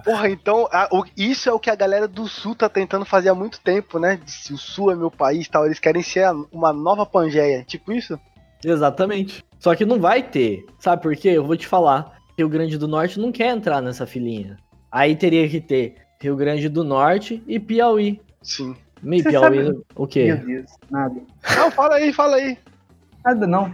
Porra, 0.03 0.29
então, 0.29 0.67
a- 0.71 0.87
o- 0.91 1.05
isso 1.17 1.49
é 1.49 1.53
o 1.53 1.59
que 1.59 1.69
a 1.69 1.75
galera 1.75 2.07
do 2.07 2.27
Sul 2.27 2.55
tá 2.55 2.69
tentando 2.69 3.05
fazer 3.05 3.29
há 3.29 3.35
muito 3.35 3.59
tempo, 3.59 3.99
né? 3.99 4.19
Se 4.25 4.53
o 4.53 4.57
Sul 4.57 4.91
é 4.91 4.95
meu 4.95 5.11
país 5.11 5.45
e 5.45 5.49
tal, 5.49 5.65
eles 5.65 5.79
querem 5.79 6.01
ser 6.01 6.23
a- 6.23 6.33
uma 6.51 6.71
nova 6.71 7.05
Pangeia, 7.05 7.63
tipo 7.63 7.91
isso? 7.91 8.19
Exatamente. 8.63 9.43
Só 9.59 9.75
que 9.75 9.85
não 9.85 9.99
vai 9.99 10.21
ter. 10.23 10.65
Sabe 10.79 11.01
por 11.01 11.15
quê? 11.15 11.29
Eu 11.29 11.43
vou 11.45 11.55
te 11.57 11.67
falar. 11.67 12.15
Rio 12.37 12.49
Grande 12.49 12.77
do 12.77 12.87
Norte 12.87 13.19
não 13.19 13.31
quer 13.31 13.47
entrar 13.55 13.81
nessa 13.81 14.05
filinha. 14.05 14.57
Aí 14.91 15.15
teria 15.15 15.47
que 15.49 15.59
ter 15.61 15.95
Rio 16.21 16.35
Grande 16.35 16.67
do 16.69 16.83
Norte 16.83 17.41
e 17.47 17.59
Piauí. 17.59 18.19
Sim. 18.41 18.75
Me 19.01 19.21
Você 19.21 19.29
Piauí, 19.29 19.65
sabe- 19.65 19.69
o 19.95 19.99
Meu 20.01 20.07
quê? 20.07 20.35
Deus, 20.35 20.71
nada. 20.89 21.15
Não, 21.57 21.71
fala 21.71 21.95
aí, 21.95 22.11
fala 22.13 22.35
aí. 22.37 22.57
Nada 23.23 23.45
não. 23.47 23.73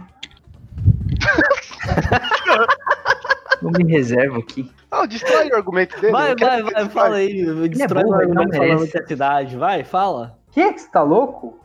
Eu 3.62 3.70
me 3.70 3.84
reservo 3.92 4.38
aqui. 4.40 4.68
Não, 4.90 5.06
destrói 5.06 5.48
o 5.50 5.54
argumento 5.56 5.98
dele. 6.00 6.12
Vai, 6.12 6.34
vai, 6.36 6.62
vai, 6.62 6.88
fala 6.88 7.16
aí. 7.16 7.44
Destrói 7.68 8.02
burro, 8.02 8.14
o 8.16 8.18
não 8.18 8.20
argumento 8.42 8.56
falando 8.56 8.74
merece. 8.74 8.92
que 8.92 8.98
é 8.98 9.06
cidade. 9.06 9.56
Vai, 9.56 9.84
fala. 9.84 10.36
Que? 10.50 10.72
Você 10.78 10.90
tá 10.90 11.02
louco? 11.02 11.60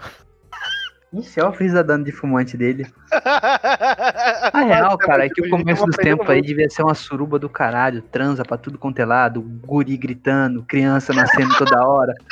Ixi, 1.13 1.39
olha 1.39 1.49
o 1.49 1.53
frisa 1.53 1.83
dando 1.83 2.03
de 2.05 2.11
fumante 2.11 2.57
dele. 2.57 2.85
A 4.53 4.61
real, 4.65 4.97
cara, 4.97 5.25
é 5.25 5.29
que 5.29 5.41
o 5.41 5.49
começo 5.49 5.85
dos 5.85 5.95
tempos 5.95 6.29
aí 6.29 6.41
devia 6.41 6.69
ser 6.69 6.83
uma 6.83 6.93
suruba 6.93 7.39
do 7.39 7.49
caralho, 7.49 8.01
transa 8.01 8.43
pra 8.43 8.57
tudo 8.57 8.77
quanto 8.77 8.99
é 8.99 9.05
lado, 9.05 9.41
guri 9.41 9.95
gritando, 9.97 10.63
criança 10.63 11.13
nascendo 11.13 11.55
toda 11.57 11.85
hora. 11.85 12.13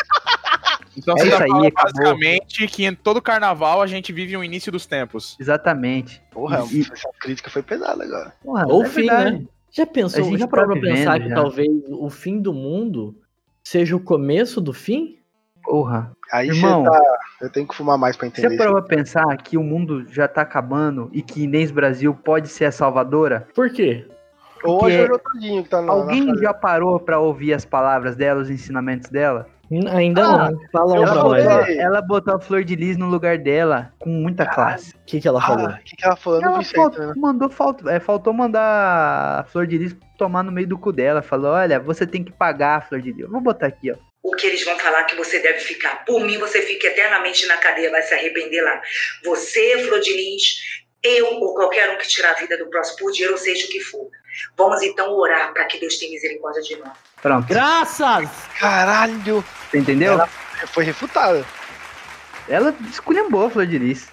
Então 0.98 1.14
É 1.18 1.20
você 1.20 1.28
isso 1.28 1.38
tá 1.38 1.44
aí, 1.44 1.50
falando 1.50 1.68
acabou. 1.68 1.92
basicamente 1.94 2.68
que 2.70 2.86
em 2.86 2.96
todo 2.96 3.22
carnaval 3.22 3.82
a 3.82 3.86
gente 3.88 4.14
vive 4.14 4.38
o 4.38 4.42
início 4.42 4.72
dos 4.72 4.86
tempos. 4.86 5.36
Exatamente. 5.38 6.24
Porra, 6.32 6.64
E- 6.72 6.80
essa 6.90 7.10
crítica 7.20 7.50
foi 7.50 7.62
pesada 7.62 8.02
agora. 8.06 8.34
Porra, 8.42 8.66
Ou 8.66 8.82
é 8.82 8.86
fim, 8.86 9.02
verdade. 9.08 9.40
né? 9.40 9.46
Já 9.74 9.86
pensou, 9.86 10.22
A 10.22 10.24
gente 10.30 10.40
já 10.40 10.48
tá 10.48 10.56
parou 10.56 10.72
pra 10.80 10.90
pensar 10.90 11.12
vivendo 11.16 11.24
que 11.24 11.30
já. 11.32 11.36
talvez 11.36 11.70
o 11.90 12.10
fim 12.10 12.40
do 12.40 12.54
mundo 12.54 13.14
seja 13.62 13.94
o 13.94 14.00
começo 14.00 14.62
do 14.62 14.72
fim? 14.72 15.18
Porra. 15.66 16.12
Aí 16.32 16.50
Irmão, 16.50 16.84
você 16.84 16.92
tá. 16.92 17.18
Eu 17.42 17.50
tenho 17.50 17.68
que 17.68 17.76
fumar 17.76 17.98
mais 17.98 18.16
pra 18.16 18.28
Você 18.30 18.42
entender. 18.42 18.58
parou 18.58 18.74
pra 18.76 18.96
pensar 18.96 19.26
que 19.38 19.58
o 19.58 19.64
mundo 19.64 20.06
já 20.10 20.28
tá 20.28 20.42
acabando 20.42 21.10
e 21.12 21.22
que 21.22 21.44
Inês 21.44 21.72
Brasil 21.72 22.14
pode 22.14 22.48
ser 22.48 22.66
a 22.66 22.72
salvadora? 22.72 23.48
Por 23.54 23.70
quê? 23.70 24.08
Ou 24.64 24.78
a 24.78 24.80
porque 24.80 24.98
Jojo 24.98 25.20
Todinho 25.20 25.64
que 25.64 25.70
tá 25.70 25.82
na. 25.82 25.92
Alguém 25.92 26.26
na... 26.26 26.36
já 26.38 26.54
parou 26.54 27.00
pra 27.00 27.20
ouvir 27.20 27.54
as 27.54 27.66
palavras 27.66 28.16
dela, 28.16 28.42
os 28.42 28.50
ensinamentos 28.50 29.10
dela? 29.10 29.48
Ainda 29.92 30.24
Ah, 30.24 30.52
não. 30.52 30.60
Fala 30.72 30.96
Ela 30.96 31.06
nós. 31.16 31.44
botou, 31.44 31.66
ela 31.68 32.02
botou 32.02 32.36
a 32.36 32.40
flor 32.40 32.64
de 32.64 32.76
lis 32.76 32.98
no 32.98 33.08
lugar 33.08 33.38
dela 33.40 33.92
com 33.98 34.10
muita 34.10 34.46
classe. 34.46 34.94
O 34.94 35.00
que, 35.06 35.20
que 35.20 35.28
ela 35.28 35.42
falou? 35.42 35.68
Ah, 35.68 35.80
o 35.82 35.84
que, 35.84 35.96
que 35.96 36.06
ela 36.06 36.16
falou? 36.16 36.42
Ela 36.42 36.64
faltou, 36.64 36.92
também. 36.92 37.22
mandou, 37.22 37.50
faltou, 37.50 37.90
é, 37.90 38.00
faltou 38.00 38.32
mandar 38.34 39.40
a 39.40 39.44
flor 39.46 39.66
de 39.66 39.78
lis 39.80 39.98
tomar 40.18 40.44
no 40.44 40.52
meio 40.52 40.68
do 40.68 40.78
cu 40.78 40.92
dela. 40.92 41.22
Falou: 41.24 41.52
olha, 41.52 41.80
você 41.80 42.06
tem 42.06 42.24
que 42.24 42.32
pagar 42.32 42.78
a 42.78 42.82
flor 42.82 43.02
de 43.02 43.12
lis. 43.12 43.22
Eu 43.22 43.32
Vou 43.32 43.42
botar 43.42 43.66
aqui, 43.68 43.92
ó. 43.92 43.96
O 44.28 44.36
que 44.36 44.48
eles 44.48 44.64
vão 44.66 44.78
falar 44.80 45.04
que 45.04 45.16
você 45.16 45.40
deve 45.40 45.60
ficar. 45.60 46.04
Por 46.04 46.20
mim, 46.26 46.38
você 46.40 46.62
fica 46.62 46.88
eternamente 46.88 47.46
na 47.46 47.58
cadeia, 47.58 47.92
vai 47.92 48.02
se 48.02 48.14
arrepender 48.14 48.64
lá. 48.64 48.82
Você, 49.24 49.84
Flor 49.86 50.00
de 50.00 50.12
Lis, 50.14 50.56
eu 51.04 51.28
ou 51.36 51.54
qualquer 51.54 51.92
um 51.92 51.98
que 52.00 52.08
tirar 52.08 52.32
a 52.32 52.34
vida 52.34 52.58
do 52.58 52.68
próximo 52.70 52.98
por 52.98 53.12
dinheiro, 53.12 53.34
ou 53.34 53.38
seja 53.40 53.66
o 53.66 53.70
que 53.70 53.80
for. 53.82 54.10
Vamos 54.58 54.82
então 54.82 55.12
orar 55.14 55.54
para 55.54 55.66
que 55.66 55.80
Deus 55.80 55.98
tenha 55.98 56.12
misericórdia 56.12 56.62
de 56.64 56.76
nós. 56.78 56.92
Pronto. 57.22 57.48
Graças! 57.48 58.30
Caralho! 58.60 59.46
Você 59.70 59.78
entendeu? 59.78 60.14
Ela- 60.14 60.28
Foi 60.74 60.84
refutada. 60.84 61.46
Ela 62.50 62.76
esculhambou 62.90 63.46
a 63.46 63.50
flor 63.50 63.66
de 63.68 63.78
lis. 63.78 64.10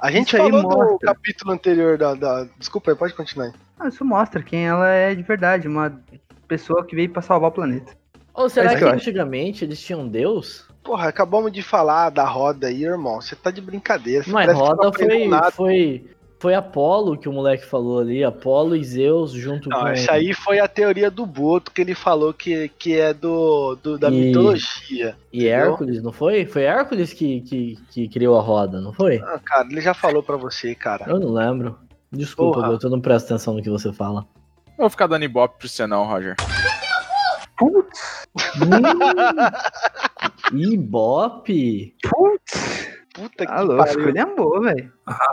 A 0.00 0.10
gente 0.10 0.28
Isso 0.28 0.36
aí 0.36 0.50
falou 0.50 0.62
do 0.62 0.68
mostra. 0.76 1.14
capítulo 1.14 1.52
anterior 1.52 1.96
da, 1.96 2.14
da- 2.14 2.46
Desculpa 2.58 2.90
aí, 2.90 2.96
pode 2.96 3.14
continuar 3.14 3.46
aí. 3.46 3.52
Ah, 3.80 3.88
isso 3.88 4.04
mostra 4.04 4.42
quem 4.42 4.66
ela 4.68 4.90
é 4.90 5.14
de 5.14 5.22
verdade. 5.22 5.66
Uma 5.68 5.98
pessoa 6.46 6.84
que 6.86 6.94
veio 6.94 7.08
pra 7.10 7.22
salvar 7.22 7.48
o 7.50 7.52
planeta. 7.54 7.96
Ou 8.34 8.48
será 8.48 8.72
É 8.72 8.74
que 8.74 8.80
que 8.84 8.90
antigamente 8.90 9.64
eles 9.64 9.80
tinham 9.80 10.06
Deus? 10.08 10.66
Porra, 10.82 11.08
acabamos 11.08 11.50
de 11.52 11.62
falar 11.62 12.10
da 12.10 12.24
roda 12.24 12.66
aí, 12.66 12.84
irmão. 12.84 13.20
Você 13.20 13.34
tá 13.36 13.50
de 13.50 13.60
brincadeira. 13.60 14.22
Você 14.24 14.30
Mas 14.30 14.52
roda 14.52 14.92
foi, 14.92 15.28
nada. 15.28 15.50
foi, 15.50 16.04
foi 16.38 16.54
Apolo 16.54 17.16
que 17.16 17.26
o 17.28 17.32
moleque 17.32 17.64
falou 17.64 18.00
ali. 18.00 18.22
Apolo 18.22 18.76
e 18.76 18.84
Zeus 18.84 19.32
junto 19.32 19.68
Não, 19.70 19.80
com. 19.80 19.92
isso 19.92 20.10
aí 20.10 20.34
foi 20.34 20.58
a 20.58 20.68
teoria 20.68 21.10
do 21.10 21.24
Boto 21.24 21.70
que 21.70 21.80
ele 21.80 21.94
falou 21.94 22.34
que, 22.34 22.68
que 22.78 22.98
é 22.98 23.14
do, 23.14 23.76
do- 23.82 23.96
da 23.98 24.10
E- 24.10 24.26
mitologia. 24.26 25.16
E 25.32 25.46
Hércules, 25.46 26.02
não 26.02 26.12
foi? 26.12 26.44
Foi 26.44 26.64
Hércules 26.64 27.14
que, 27.14 27.40
que, 27.40 27.78
que 27.90 28.08
criou 28.08 28.36
a 28.38 28.42
roda, 28.42 28.78
não 28.80 28.92
foi? 28.92 29.22
Ah, 29.24 29.40
cara, 29.42 29.66
ele 29.70 29.80
já 29.80 29.94
falou 29.94 30.22
pra 30.22 30.36
você, 30.36 30.74
cara. 30.74 31.06
Eu 31.08 31.18
não 31.18 31.32
lembro. 31.32 31.78
Desculpa, 32.12 32.60
Porra. 32.60 32.78
eu 32.82 32.90
não 32.90 33.00
presto 33.00 33.26
atenção 33.32 33.54
no 33.54 33.62
que 33.62 33.70
você 33.70 33.90
fala. 33.92 34.20
Não 34.66 34.80
vou 34.80 34.90
ficar 34.90 35.06
dando 35.06 35.24
ibope 35.24 35.58
pra 35.60 35.68
você 35.68 35.86
não, 35.86 36.04
Roger. 36.04 36.36
Putz, 37.56 38.26
Hum. 40.52 40.58
Ibope! 40.74 41.94
putz. 42.02 42.88
Puta 43.14 43.46
que 43.46 43.52
Tá 43.52 43.60
louco, 43.60 43.84
pariu. 43.84 43.98
esculhambou, 44.00 44.60
velho. 44.62 44.92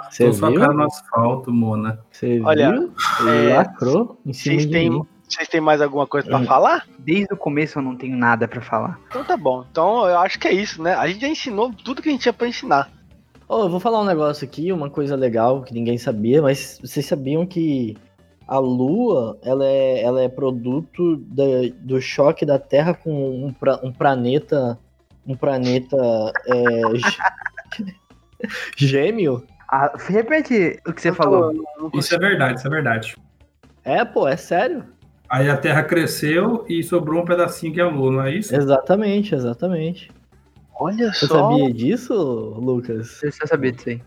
Você 0.10 0.26
Tô 0.28 0.34
sua 0.34 0.50
viu? 0.52 0.60
cara 0.60 0.74
no 0.74 0.84
asfalto, 0.84 1.52
Mona. 1.52 2.00
Você 2.12 2.40
Olha, 2.44 2.72
viu? 2.72 2.94
É, 3.28 3.58
lacrou 3.58 4.20
em 4.26 4.34
cima 4.34 4.56
Vocês 4.56 4.68
de 4.68 4.72
têm, 4.72 4.90
mim. 4.92 5.02
vocês 5.28 5.48
têm 5.48 5.60
mais 5.62 5.82
alguma 5.82 6.06
coisa 6.06 6.28
pra 6.28 6.38
Hum. 6.38 6.46
falar? 6.46 6.86
Desde 7.00 7.34
o 7.34 7.38
começo 7.38 7.80
eu 7.80 7.84
não 7.84 7.96
tenho 7.96 8.16
nada 8.16 8.48
pra 8.48 8.62
falar. 8.62 9.00
Então 9.08 9.24
tá 9.24 9.36
bom. 9.36 9.66
Então 9.72 10.08
eu 10.08 10.20
acho 10.20 10.38
que 10.38 10.48
é 10.48 10.54
isso, 10.54 10.82
né? 10.82 10.94
A 10.94 11.08
gente 11.08 11.22
já 11.22 11.28
ensinou 11.28 11.74
tudo 11.84 12.02
que 12.04 12.10
a 12.10 12.12
gente 12.12 12.22
tinha 12.22 12.34
pra 12.34 12.48
ensinar. 12.48 12.92
Ô, 13.50 13.64
eu 13.64 13.70
vou 13.70 13.80
falar 13.80 14.00
um 14.00 14.06
negócio 14.06 14.46
aqui, 14.46 14.72
uma 14.72 14.90
coisa 14.90 15.16
legal 15.16 15.64
que 15.64 15.74
ninguém 15.74 15.98
sabia, 15.98 16.40
mas 16.42 16.80
vocês 16.84 17.06
sabiam 17.08 17.46
que 17.48 17.98
a 18.52 18.60
Lua, 18.60 19.40
ela 19.44 19.66
é, 19.66 20.02
ela 20.04 20.22
é 20.22 20.28
produto 20.28 21.16
da- 21.16 21.72
do 21.80 22.02
choque 22.02 22.46
da 22.46 22.60
Terra 22.60 22.94
com 22.94 23.46
um, 23.46 23.54
pra- 23.54 23.80
um 23.82 23.94
planeta, 23.94 24.78
um 25.26 25.38
planeta 25.38 25.96
é, 26.46 26.82
gê- 26.98 27.16
gêmeo? 28.76 29.46
Ah, 29.70 29.94
repete 30.10 30.78
o 30.86 30.92
que 30.92 31.02
você 31.02 31.14
falou. 31.14 31.54
Isso 31.94 32.14
é 32.14 32.18
verdade, 32.18 32.58
isso 32.60 32.68
é 32.68 32.70
verdade. 32.70 33.16
É, 33.86 34.04
pô, 34.04 34.28
é 34.28 34.36
sério. 34.36 34.84
Aí 35.30 35.50
a 35.50 35.56
Terra 35.56 35.82
cresceu 35.84 36.66
e 36.68 36.84
sobrou 36.84 37.22
um 37.22 37.26
pedacinho 37.26 37.74
que 37.74 37.80
é 37.80 37.84
a 37.84 37.88
Lua, 37.88 38.12
não 38.12 38.22
é 38.24 38.36
isso? 38.36 38.54
Exatamente, 38.54 39.34
exatamente. 39.34 40.12
Olha 40.78 41.14
Você 41.14 41.26
só. 41.26 41.36
sabia 41.50 41.74
disso, 41.74 42.14
Lucas? 42.60 43.12
Você 43.12 43.28
precisa 43.28 43.48
saber 43.48 43.72
disso 43.72 43.90
aí. 43.92 44.02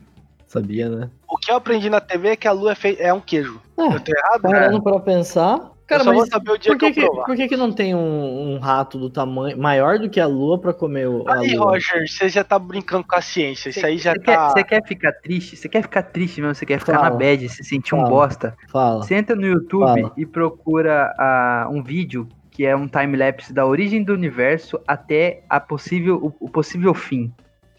Sabia, 0.54 0.88
né? 0.88 1.10
O 1.28 1.36
que 1.36 1.50
eu 1.50 1.56
aprendi 1.56 1.90
na 1.90 2.00
TV 2.00 2.28
é 2.28 2.36
que 2.36 2.46
a 2.48 2.52
lua 2.52 2.72
é, 2.72 2.74
fei- 2.74 2.96
é 3.00 3.12
um 3.12 3.20
queijo. 3.20 3.60
É, 3.76 3.82
Eu 3.86 4.00
tô 4.00 4.12
errado? 4.16 4.42
parando 4.42 4.82
pra 4.82 5.00
pensar. 5.00 5.72
Cara, 5.86 6.00
eu 6.00 6.04
só 6.04 6.12
vou 6.12 6.20
mas 6.20 6.30
saber 6.30 6.50
o 6.52 6.56
dia 6.58 6.72
por 6.72 6.78
que, 6.78 6.92
que, 6.92 7.00
eu 7.00 7.02
que, 7.02 7.08
provar. 7.10 7.26
por 7.26 7.36
que, 7.36 7.48
que 7.48 7.56
não 7.58 7.70
tem 7.72 7.94
um, 7.94 8.54
um 8.54 8.58
rato 8.58 8.96
do 8.98 9.10
tamanho 9.10 9.58
maior 9.58 9.98
do 9.98 10.08
que 10.08 10.18
a 10.18 10.26
Lua 10.26 10.58
pra 10.58 10.72
comer 10.72 11.06
o, 11.08 11.28
a 11.28 11.34
Aí, 11.40 11.54
Lua? 11.56 11.72
Roger, 11.72 12.08
você 12.08 12.28
já 12.30 12.42
tá 12.42 12.58
brincando 12.58 13.04
com 13.06 13.14
a 13.16 13.20
ciência. 13.20 13.68
Isso 13.68 13.84
aí 13.84 13.98
já 13.98 14.12
Você 14.12 14.18
quer, 14.20 14.34
tá. 14.36 14.48
você 14.50 14.64
quer 14.64 14.86
ficar 14.86 15.12
triste? 15.12 15.56
Você 15.56 15.68
quer 15.68 15.82
ficar 15.82 16.02
triste 16.04 16.40
mesmo? 16.40 16.54
Você 16.54 16.64
quer 16.64 16.78
ficar 16.78 16.94
Fala. 16.94 17.10
na 17.10 17.16
bad, 17.16 17.48
se 17.50 17.62
sentir 17.64 17.94
um 17.94 17.98
Fala. 17.98 18.08
bosta? 18.10 18.56
Fala. 18.70 19.02
Você 19.02 19.14
entra 19.16 19.36
no 19.36 19.44
YouTube 19.46 19.80
Fala. 20.02 20.12
e 20.16 20.24
procura 20.24 21.12
ah, 21.18 21.68
um 21.70 21.82
vídeo 21.82 22.26
que 22.50 22.64
é 22.64 22.74
um 22.74 22.86
time-lapse 22.88 23.52
da 23.52 23.66
origem 23.66 24.02
do 24.04 24.14
universo 24.14 24.80
até 24.86 25.42
a 25.50 25.58
possível, 25.60 26.16
o, 26.40 26.46
o 26.46 26.48
possível 26.48 26.94
fim. 26.94 27.30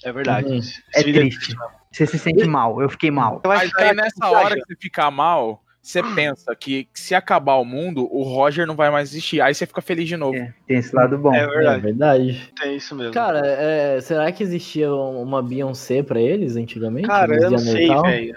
É 0.05 0.11
verdade. 0.13 0.47
Uhum. 0.47 0.61
É 0.93 1.01
triste. 1.01 1.55
Você 1.91 2.05
se 2.05 2.19
sente 2.19 2.45
mal, 2.45 2.79
eu 2.79 2.87
fiquei 2.87 3.09
mal. 3.09 3.41
Mas 3.43 3.71
aí 3.75 3.93
nessa 3.95 4.29
hora 4.29 4.53
que 4.53 4.61
você 4.61 4.75
ficar 4.75 5.09
mal, 5.09 5.64
você 5.85 6.01
pensa 6.01 6.55
que, 6.55 6.85
que 6.85 6.99
se 6.99 7.13
acabar 7.13 7.55
o 7.55 7.63
mundo, 7.65 8.07
o 8.11 8.23
Roger 8.23 8.65
não 8.65 8.75
vai 8.75 8.89
mais 8.89 9.09
existir. 9.09 9.39
Aí 9.39 9.53
você 9.53 9.65
fica 9.67 9.81
feliz 9.81 10.07
de 10.07 10.17
novo. 10.17 10.35
É, 10.35 10.51
tem 10.67 10.77
esse 10.77 10.95
lado 10.95 11.15
bom. 11.17 11.33
É 11.33 11.39
É 11.41 11.47
verdade. 11.47 11.81
verdade. 11.81 12.53
Tem 12.59 12.75
isso 12.75 12.95
mesmo. 12.95 13.13
Cara, 13.13 13.41
é, 13.45 14.01
será 14.01 14.31
que 14.31 14.41
existia 14.41 14.91
uma 14.91 15.43
Beyoncé 15.43 16.01
pra 16.01 16.19
eles 16.19 16.55
antigamente? 16.55 17.07
Cara, 17.07 17.35
eu 17.35 17.51
não 17.51 17.59
sei, 17.59 17.87
velho. 17.87 18.35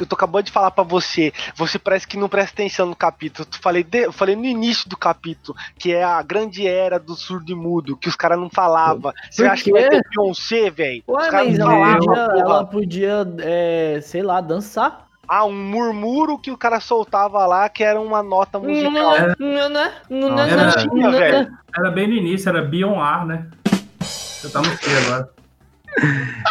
Eu 0.00 0.06
tô 0.06 0.14
acabando 0.14 0.44
de 0.46 0.52
falar 0.52 0.70
pra 0.70 0.82
você. 0.84 1.32
Você 1.54 1.78
parece 1.78 2.08
que 2.08 2.16
não 2.16 2.28
presta 2.30 2.52
atenção 2.54 2.86
no 2.86 2.96
capítulo. 2.96 3.46
Eu 3.52 3.58
falei, 3.60 3.84
de- 3.84 4.06
eu 4.06 4.12
falei 4.12 4.34
no 4.34 4.44
início 4.44 4.88
do 4.88 4.96
capítulo, 4.96 5.56
que 5.78 5.92
é 5.92 6.02
a 6.02 6.22
grande 6.22 6.66
era 6.66 6.98
do 6.98 7.14
surdo 7.14 7.52
e 7.52 7.54
mudo, 7.54 7.96
que 7.96 8.08
os 8.08 8.16
caras 8.16 8.38
não 8.38 8.48
falavam. 8.48 9.12
Você 9.30 9.44
acha 9.44 9.62
que 9.64 9.70
vai 9.70 9.88
ter 9.88 10.02
Beyoncé, 10.10 10.70
velho? 10.70 11.02
Os 11.06 11.14
Ué, 11.14 11.30
caras 11.30 11.48
mas 11.48 11.58
não 11.58 11.84
ela 11.84 12.38
ela 12.38 12.64
podia 12.64 13.26
é, 13.40 14.00
sei 14.02 14.22
lá, 14.22 14.40
dançar. 14.40 15.03
Ah, 15.28 15.44
um 15.44 15.52
murmúrio 15.52 16.38
que 16.38 16.50
o 16.50 16.56
cara 16.56 16.80
soltava 16.80 17.46
lá, 17.46 17.68
que 17.68 17.82
era 17.82 18.00
uma 18.00 18.22
nota 18.22 18.58
musical. 18.58 19.14
Era- 19.16 19.36
Não 20.10 20.90
tinha, 20.90 21.10
velho. 21.10 21.52
Era 21.76 21.90
bem 21.90 22.06
no 22.08 22.14
início, 22.14 22.48
era 22.48 22.62
Bion 22.62 23.00
Ar, 23.00 23.26
né? 23.26 23.46
Você 24.00 24.48
tá 24.50 24.60
no 24.60 24.66
C 24.66 24.90
agora. 25.06 25.30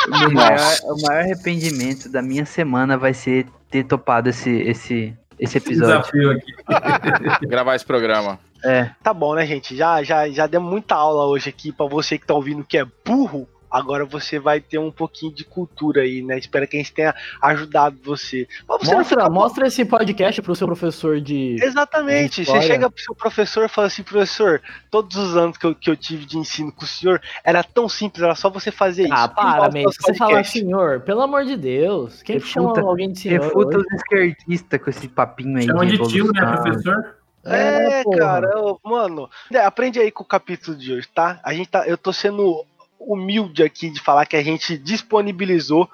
O, 0.07 0.33
maior, 0.33 0.59
o 0.83 1.01
maior 1.01 1.21
arrependimento 1.21 2.09
da 2.09 2.21
minha 2.21 2.45
semana 2.45 2.97
vai 2.97 3.13
ser 3.13 3.45
ter 3.69 3.83
topado 3.83 4.29
esse, 4.29 4.49
esse, 4.61 5.17
esse 5.39 5.57
episódio. 5.57 5.97
Desafio 6.01 6.31
aqui. 6.31 7.45
Gravar 7.47 7.75
esse 7.75 7.85
programa. 7.85 8.39
É, 8.63 8.89
Tá 9.03 9.13
bom, 9.13 9.35
né, 9.35 9.45
gente? 9.45 9.75
Já, 9.75 10.01
já, 10.03 10.29
já 10.29 10.47
deu 10.47 10.61
muita 10.61 10.95
aula 10.95 11.25
hoje 11.25 11.49
aqui 11.49 11.71
pra 11.71 11.85
você 11.85 12.17
que 12.17 12.25
tá 12.25 12.33
ouvindo 12.33 12.63
que 12.63 12.77
é 12.77 12.85
burro. 13.05 13.47
Agora 13.73 14.05
você 14.05 14.37
vai 14.37 14.61
ter 14.61 14.77
um 14.77 14.91
pouquinho 14.91 15.33
de 15.33 15.43
cultura 15.43 16.01
aí, 16.03 16.21
né? 16.21 16.37
Espero 16.37 16.67
que 16.67 16.77
a 16.77 16.79
gente 16.79 16.93
tenha 16.93 17.15
ajudado 17.41 17.97
você. 18.03 18.47
Você 18.67 18.93
Mostra, 18.95 19.03
fica- 19.03 19.29
mostra 19.31 19.65
esse 19.67 19.83
podcast 19.83 20.39
pro 20.43 20.55
seu 20.55 20.67
professor 20.67 21.19
de. 21.19 21.55
Exatamente. 21.59 22.41
de 22.43 22.45
Você 22.51 22.61
chega 22.61 22.87
pro 22.89 23.01
seu 23.03 23.15
professor 23.15 23.65
e 23.65 23.67
fala 23.69 23.87
assim, 23.87 24.03
professor, 24.03 24.61
todos 24.91 25.17
os 25.17 25.35
anos 25.35 25.57
que 25.57 25.65
eu, 25.65 25.73
que 25.73 25.89
eu 25.89 25.97
tive 25.97 26.23
de 26.25 26.37
ensino 26.37 26.71
com 26.71 26.83
o 26.85 26.87
senhor, 26.87 27.19
era 27.43 27.63
tão 27.63 27.89
simples, 27.89 28.21
era 28.23 28.35
só 28.35 28.49
você 28.49 28.69
fazer 28.71 29.05
isso. 29.05 29.13
Ah, 29.13 29.27
para, 29.27 29.71
Se 29.71 29.83
você 30.01 30.13
falar 30.13 30.45
senhor, 30.45 31.01
pelo 31.01 31.21
amor 31.21 31.43
de 31.43 31.57
Deus. 31.57 32.21
Quem 32.21 32.39
que 32.39 32.45
chama 32.47 32.67
Refuta- 32.69 32.87
alguém 32.87 33.11
de 33.11 33.19
senhor? 33.19 33.41
refuta 33.43 33.77
hoje? 33.77 33.87
os 33.87 33.93
esquerdistas 33.95 34.81
com 34.81 34.89
esse 34.91 35.07
papinho 35.07 35.57
aí. 35.57 35.65
Chama 35.65 35.85
de 35.87 35.97
tio, 36.07 36.27
né, 36.31 36.41
professor? 36.61 37.15
É, 37.45 38.03
porra. 38.03 38.17
cara, 38.17 38.49
eu- 38.53 38.79
mano, 38.85 39.29
é, 39.51 39.57
aprende 39.57 39.99
aí 39.99 40.09
com 40.11 40.23
o 40.23 40.25
capítulo 40.25 40.77
de 40.77 40.93
hoje, 40.93 41.09
tá? 41.13 41.41
A 41.43 41.53
gente 41.53 41.67
tá, 41.69 41.85
eu 41.85 41.97
tô 41.97 42.13
sendo 42.13 42.63
humilde 43.07 43.63
aqui 43.63 43.89
de 43.89 43.99
falar 43.99 44.25
que 44.25 44.35
a 44.35 44.43
gente 44.43 44.77
disponibilizou 44.77 45.89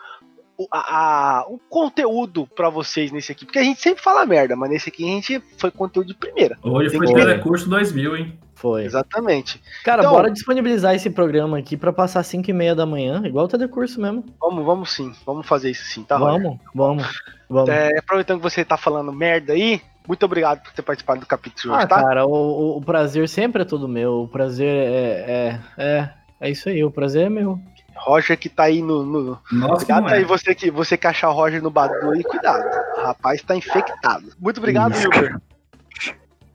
o, 0.57 0.67
a, 0.71 1.39
a- 1.39 1.45
o 1.47 1.57
conteúdo 1.69 2.45
pra 2.55 2.69
vocês 2.69 3.11
nesse 3.11 3.31
aqui, 3.31 3.45
porque 3.45 3.59
a 3.59 3.63
gente 3.63 3.79
sempre 3.81 4.03
fala 4.03 4.25
merda, 4.25 4.55
mas 4.55 4.69
nesse 4.69 4.89
aqui 4.89 5.03
a 5.05 5.07
gente 5.15 5.41
foi 5.57 5.71
conteúdo 5.71 6.07
de 6.07 6.13
primeira. 6.15 6.57
Hoje 6.63 6.95
foi 6.95 7.07
que- 7.07 7.13
Telecurso 7.13 7.69
2000, 7.69 8.17
hein? 8.17 8.39
Foi. 8.55 8.83
Exatamente. 8.83 9.61
Cara, 9.85 10.01
Então- 10.01 10.11
bora 10.11 10.29
disponibilizar 10.29 10.93
esse 10.93 11.09
programa 11.09 11.57
aqui 11.57 11.77
pra 11.77 11.93
passar 11.93 12.21
5 12.23 12.49
e 12.49 12.53
meia 12.53 12.75
da 12.75 12.85
manhã, 12.85 13.21
igual 13.25 13.45
o 13.45 13.47
telecurso 13.47 14.01
mesmo. 14.01 14.25
Vamos, 14.41 14.65
vamos 14.65 14.91
sim, 14.91 15.13
vamos 15.25 15.47
fazer 15.47 15.71
isso 15.71 15.85
sim, 15.85 16.03
tá? 16.03 16.17
Roger? 16.17 16.41
vamos, 16.43 16.59
vamos, 16.75 17.21
vamos. 17.49 17.69
É, 17.69 17.97
aproveitando 17.97 18.39
que 18.39 18.43
você 18.43 18.65
tá 18.65 18.75
falando 18.75 19.13
merda 19.13 19.53
aí, 19.53 19.81
muito 20.05 20.25
obrigado 20.25 20.61
por 20.61 20.73
ter 20.73 20.81
participado 20.81 21.21
do 21.21 21.25
capítulo 21.25 21.61
de 21.61 21.69
hoje, 21.69 21.83
ah, 21.85 21.87
tá? 21.87 22.03
cara, 22.03 22.25
o, 22.25 22.31
o- 22.33 22.77
o 22.79 22.81
prazer 22.81 23.29
sempre 23.29 23.61
é 23.61 23.65
todo 23.65 23.87
meu. 23.87 24.23
O 24.23 24.27
prazer 24.27 24.67
é, 24.67 25.25
é, 25.31 25.59
é, 25.77 26.09
é 26.39 26.49
isso 26.49 26.69
aí, 26.69 26.83
o 26.83 26.91
prazer 26.91 27.25
é 27.27 27.29
meu. 27.29 27.59
Roger 27.95 28.37
que 28.37 28.47
tá 28.47 28.63
aí 28.63 28.81
no. 28.81 29.03
no- 29.05 29.39
Nossa, 29.51 29.85
Cuidado 29.85 30.07
aí, 30.13 30.23
você 30.23 30.55
que, 30.55 30.71
você 30.71 30.97
que 30.97 31.05
achar 31.05 31.29
o 31.29 31.33
Roger 31.33 31.61
no 31.61 31.69
Badu 31.69 32.11
aí, 32.11 32.23
cuidado. 32.23 32.63
O 32.97 33.01
rapaz 33.01 33.41
tá 33.41 33.55
infectado. 33.55 34.25
Muito 34.39 34.57
obrigado, 34.59 34.93
Wilber. 34.95 35.37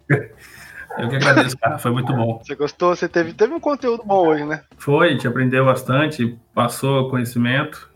Eu 0.97 1.09
que 1.09 1.17
agradeço, 1.17 1.59
cara. 1.59 1.77
Foi 1.77 1.91
muito 1.91 2.13
bom. 2.13 2.41
Você 2.43 2.55
gostou? 2.55 2.95
Você 2.95 3.09
teve, 3.09 3.33
teve 3.35 3.53
um 3.53 3.59
conteúdo 3.61 4.05
bom 4.05 4.29
hoje, 4.29 4.45
né? 4.45 4.63
Foi, 4.79 5.09
a 5.09 5.11
gente 5.11 5.27
aprendeu 5.27 5.65
bastante, 5.65 6.39
passou 6.55 7.11
conhecimento. 7.11 7.91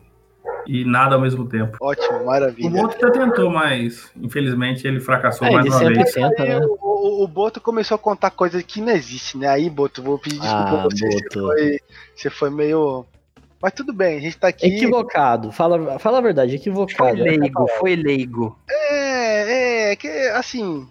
E 0.71 0.85
nada 0.85 1.15
ao 1.15 1.21
mesmo 1.21 1.47
tempo. 1.47 1.77
Ótimo, 1.81 2.19
O 2.19 2.25
maravilha. 2.27 2.69
Boto 2.69 2.97
já 2.99 3.09
tentou, 3.11 3.49
mas 3.49 4.11
infelizmente 4.15 4.87
ele 4.87 4.99
fracassou 4.99 5.47
É, 5.47 5.51
mais 5.51 5.65
ele 5.65 5.73
uma 5.73 5.79
sempre 5.79 5.95
vez. 6.03 6.13
tenta, 6.13 6.45
né? 6.45 6.57
o, 6.59 6.77
o- 6.81 7.23
o 7.23 7.27
Boto 7.27 7.59
começou 7.59 7.95
a 7.95 7.99
contar 7.99 8.29
coisas 8.31 8.61
que 8.61 8.79
não 8.79 8.93
existem, 8.93 9.41
né? 9.41 9.47
Aí, 9.47 9.69
Boto, 9.69 10.03
vou 10.03 10.19
pedir 10.19 10.39
desculpa 10.39 10.69
Ah, 10.69 10.79
a 10.81 10.83
você. 10.83 11.07
Você 11.11 11.23
Boto. 11.23 11.39
foi, 11.47 11.79
você 12.15 12.29
foi 12.29 12.49
meio. 12.51 13.05
Mas 13.61 13.73
tudo 13.73 13.91
bem, 13.91 14.17
a 14.17 14.21
gente 14.21 14.37
tá 14.37 14.47
aqui. 14.49 14.67
Equivocado. 14.67 15.51
Fala, 15.51 15.97
fala 15.99 16.19
a 16.19 16.21
verdade, 16.21 16.51
Foi 16.51 16.57
equivocado. 16.59 17.21
leigo, 17.21 17.67
foi 17.79 17.95
leigo. 17.95 18.57
É, 18.69 19.91
é, 19.91 19.95
que 19.95 20.07
assim. 20.35 20.87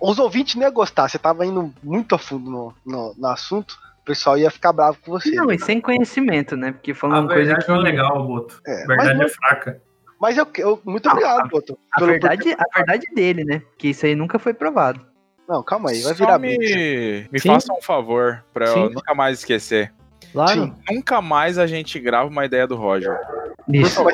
Os 0.00 0.20
ouvintes 0.20 0.54
não 0.54 0.62
iam 0.62 0.72
gostar, 0.72 1.08
você 1.08 1.18
tava 1.18 1.44
indo 1.44 1.74
muito 1.82 2.14
a 2.14 2.18
fundo 2.18 2.48
no, 2.48 2.74
no, 2.86 3.14
no 3.18 3.26
assunto, 3.26 3.76
o 4.04 4.06
pessoal 4.06 4.36
ia 4.36 4.50
ficar 4.50 4.70
bravo 4.72 4.98
com 5.02 5.10
você. 5.12 5.30
Não, 5.30 5.50
e 5.50 5.58
sem 5.58 5.80
conhecimento, 5.80 6.54
né? 6.58 6.72
Porque 6.72 6.92
A 6.92 6.94
falando 6.94 7.26
coisa 7.28 7.56
que. 7.56 7.70
é 7.70 7.74
legal, 7.74 8.26
Boto. 8.26 8.60
É, 8.66 8.86
verdade 8.86 9.14
mas- 9.18 9.32
é 9.32 9.34
fraca. 9.34 9.82
Mas 10.20 10.36
eu, 10.38 10.46
eu- 10.58 10.80
muito 10.84 11.06
Não, 11.06 11.12
obrigado, 11.12 11.48
Boto. 11.48 11.78
A 11.92 11.98
pelo- 12.00 12.10
verdade, 12.10 12.52
a 12.52 12.76
verdade 12.78 13.06
dele, 13.14 13.44
né? 13.44 13.62
Que 13.78 13.88
isso 13.88 14.04
aí 14.04 14.14
nunca 14.14 14.38
foi 14.38 14.52
provado. 14.52 15.00
Não, 15.48 15.62
calma 15.62 15.90
aí, 15.90 16.02
vai 16.02 16.14
Só 16.14 16.24
virar 16.24 16.38
me, 16.38 16.56
blitz. 16.56 17.30
me 17.32 17.40
Sim. 17.40 17.48
faça 17.48 17.72
um 17.72 17.80
favor 17.80 18.44
pra 18.52 18.66
eu 18.66 18.74
Sim. 18.74 18.94
nunca 18.94 19.14
mais 19.14 19.38
esquecer. 19.38 19.90
Claro. 20.32 20.52
Sim. 20.52 20.74
Nunca 20.90 21.22
mais 21.22 21.58
a 21.58 21.66
gente 21.66 21.98
grava 21.98 22.28
uma 22.28 22.44
ideia 22.44 22.66
do 22.66 22.76
Roger. 22.76 23.18
Por 23.66 23.74
Isso. 23.74 23.94
favor. 23.96 24.12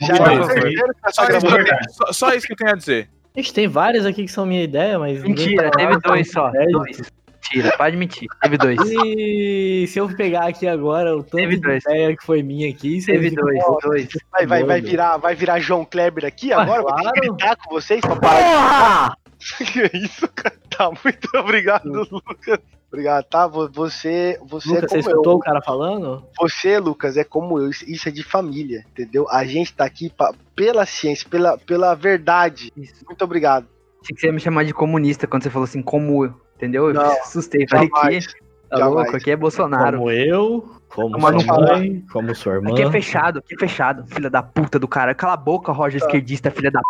Já 0.00 0.16
Só 0.16 0.26
é 0.26 0.34
isso, 0.34 0.84
tá 1.00 1.10
Só 1.12 1.24
isso, 1.28 1.40
que 1.40 1.46
eu 1.46 1.64
tenho, 1.64 1.90
só- 1.90 2.12
só 2.12 2.34
isso 2.34 2.46
que 2.46 2.52
eu 2.52 2.56
tenho 2.56 2.70
a 2.70 2.74
dizer. 2.76 3.08
Gente, 3.34 3.54
tem 3.54 3.66
várias 3.68 4.04
aqui 4.04 4.24
que 4.26 4.30
são 4.30 4.44
minha 4.44 4.62
ideia, 4.62 4.98
mas. 4.98 5.22
Mentira, 5.22 5.70
tá 5.70 5.78
teve 5.78 5.98
dois 6.00 6.30
só. 6.30 6.50
Dois. 6.50 7.00
Mentira, 7.42 7.76
pode 7.76 7.96
mentir. 7.96 8.28
Teve 8.40 8.56
dois. 8.56 8.78
E 9.04 9.86
se 9.88 9.98
eu 9.98 10.08
pegar 10.14 10.46
aqui 10.46 10.66
agora 10.66 11.14
o 11.16 11.22
tanto 11.22 11.36
Teve 11.36 11.56
de 11.56 11.60
dois. 11.62 11.84
ideia 11.84 12.16
que 12.16 12.24
foi 12.24 12.42
minha 12.42 12.70
aqui, 12.70 13.00
você 13.00 13.12
Teve 13.12 13.30
fica- 13.30 13.42
dois, 13.42 13.62
dois. 13.82 14.08
Vai, 14.30 14.46
vai, 14.46 14.64
vai 14.64 14.80
virar, 14.80 15.16
vai 15.16 15.34
virar 15.34 15.58
João 15.58 15.84
Kleber 15.84 16.24
aqui 16.24 16.52
Ah, 16.52 16.62
agora? 16.62 16.82
Claro. 16.82 17.10
gritar 17.14 17.56
com 17.56 17.70
vocês 17.74 18.00
pra 18.00 18.16
parar 18.16 19.16
que 19.58 19.90
isso, 19.98 20.28
cara? 20.28 20.54
Tá, 20.70 20.90
muito 21.04 21.28
obrigado, 21.36 22.06
Lucas. 22.10 22.58
Obrigado, 22.88 23.24
tá? 23.24 23.46
Vo- 23.46 23.70
Você, 23.72 24.38
você 24.46 24.68
Lucas, 24.68 24.84
é 24.84 24.88
você 24.88 24.88
como 24.88 25.00
escutou 25.00 25.32
eu. 25.32 25.36
o 25.38 25.40
cara 25.40 25.62
falando? 25.62 26.24
Você, 26.38 26.78
Lucas, 26.78 27.16
é 27.16 27.24
como 27.24 27.58
eu. 27.58 27.70
Isso 27.70 27.84
isso 27.90 28.08
é 28.08 28.12
de 28.12 28.22
família, 28.22 28.84
entendeu? 28.90 29.26
A 29.30 29.44
gente 29.44 29.72
tá 29.72 29.84
aqui 29.84 30.10
pra- 30.10 30.32
pela 30.54 30.84
ciência, 30.86 31.26
pela, 31.28 31.56
pela 31.58 31.94
verdade. 31.94 32.70
Isso. 32.76 33.04
Muito 33.06 33.24
obrigado. 33.24 33.66
Achei 34.02 34.14
que 34.14 34.20
você 34.20 34.26
ia 34.26 34.32
me 34.32 34.40
chamar 34.40 34.64
de 34.64 34.74
comunista 34.74 35.26
quando 35.26 35.42
você 35.44 35.50
falou 35.50 35.64
assim, 35.64 35.82
como 35.82 36.24
eu. 36.24 36.34
Entendeu? 36.56 36.88
Eu 36.88 36.94
Não, 36.94 37.02
assustei. 37.20 37.66
Falei 37.68 37.88
Jamais. 37.94 38.26
que 38.26 38.34
tá 38.68 38.76
jamais. 38.78 38.94
louco, 38.94 39.16
aqui 39.16 39.30
é 39.30 39.36
Bolsonaro. 39.36 39.98
Como 39.98 40.10
eu, 40.10 40.70
como 40.88 41.18
Mas 41.18 41.42
sua 41.42 41.60
mãe, 41.60 42.04
como 42.12 42.34
sua 42.34 42.54
irmã. 42.54 42.70
Aqui 42.72 42.82
é 42.82 42.90
fechado, 42.90 43.38
aqui 43.40 43.54
é 43.54 43.58
fechado, 43.58 44.04
filha 44.06 44.28
da 44.30 44.42
puta 44.42 44.78
do 44.78 44.86
cara. 44.88 45.14
Cala 45.14 45.34
a 45.34 45.36
boca, 45.36 45.72
Roger 45.72 46.00
Tá. 46.00 46.06
esquerdista, 46.06 46.50
filha 46.50 46.70
da 46.70 46.80
p. 46.80 46.84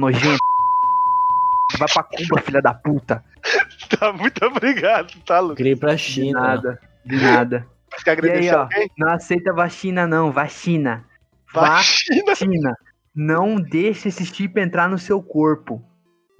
Nojento. 0.00 0.38
Vai 1.78 1.88
pra 1.92 2.02
Cuba, 2.04 2.40
filha 2.40 2.62
da 2.62 2.74
puta. 2.74 3.24
Tá, 3.98 4.12
muito 4.12 4.44
obrigado, 4.46 5.12
tá, 5.26 5.38
Lucas? 5.40 5.56
Criei 5.58 5.76
pra 5.76 5.92
De 5.94 5.98
China. 6.00 6.40
nada, 6.40 6.80
de 7.04 7.16
nada. 7.22 7.66
Quer 8.02 8.12
agradecer 8.12 8.44
E 8.44 8.48
aí, 8.48 8.54
ó, 8.54 8.60
alguém? 8.62 8.90
Não 8.98 9.08
aceita 9.10 9.52
vacina, 9.52 10.06
não. 10.06 10.32
Vacina. 10.32 11.04
Vacina. 11.52 12.24
Vacina. 12.26 12.76
Não 13.14 13.56
deixe 13.56 14.08
esse 14.08 14.24
chip 14.26 14.58
entrar 14.60 14.88
no 14.88 14.98
seu 14.98 15.22
corpo. 15.22 15.82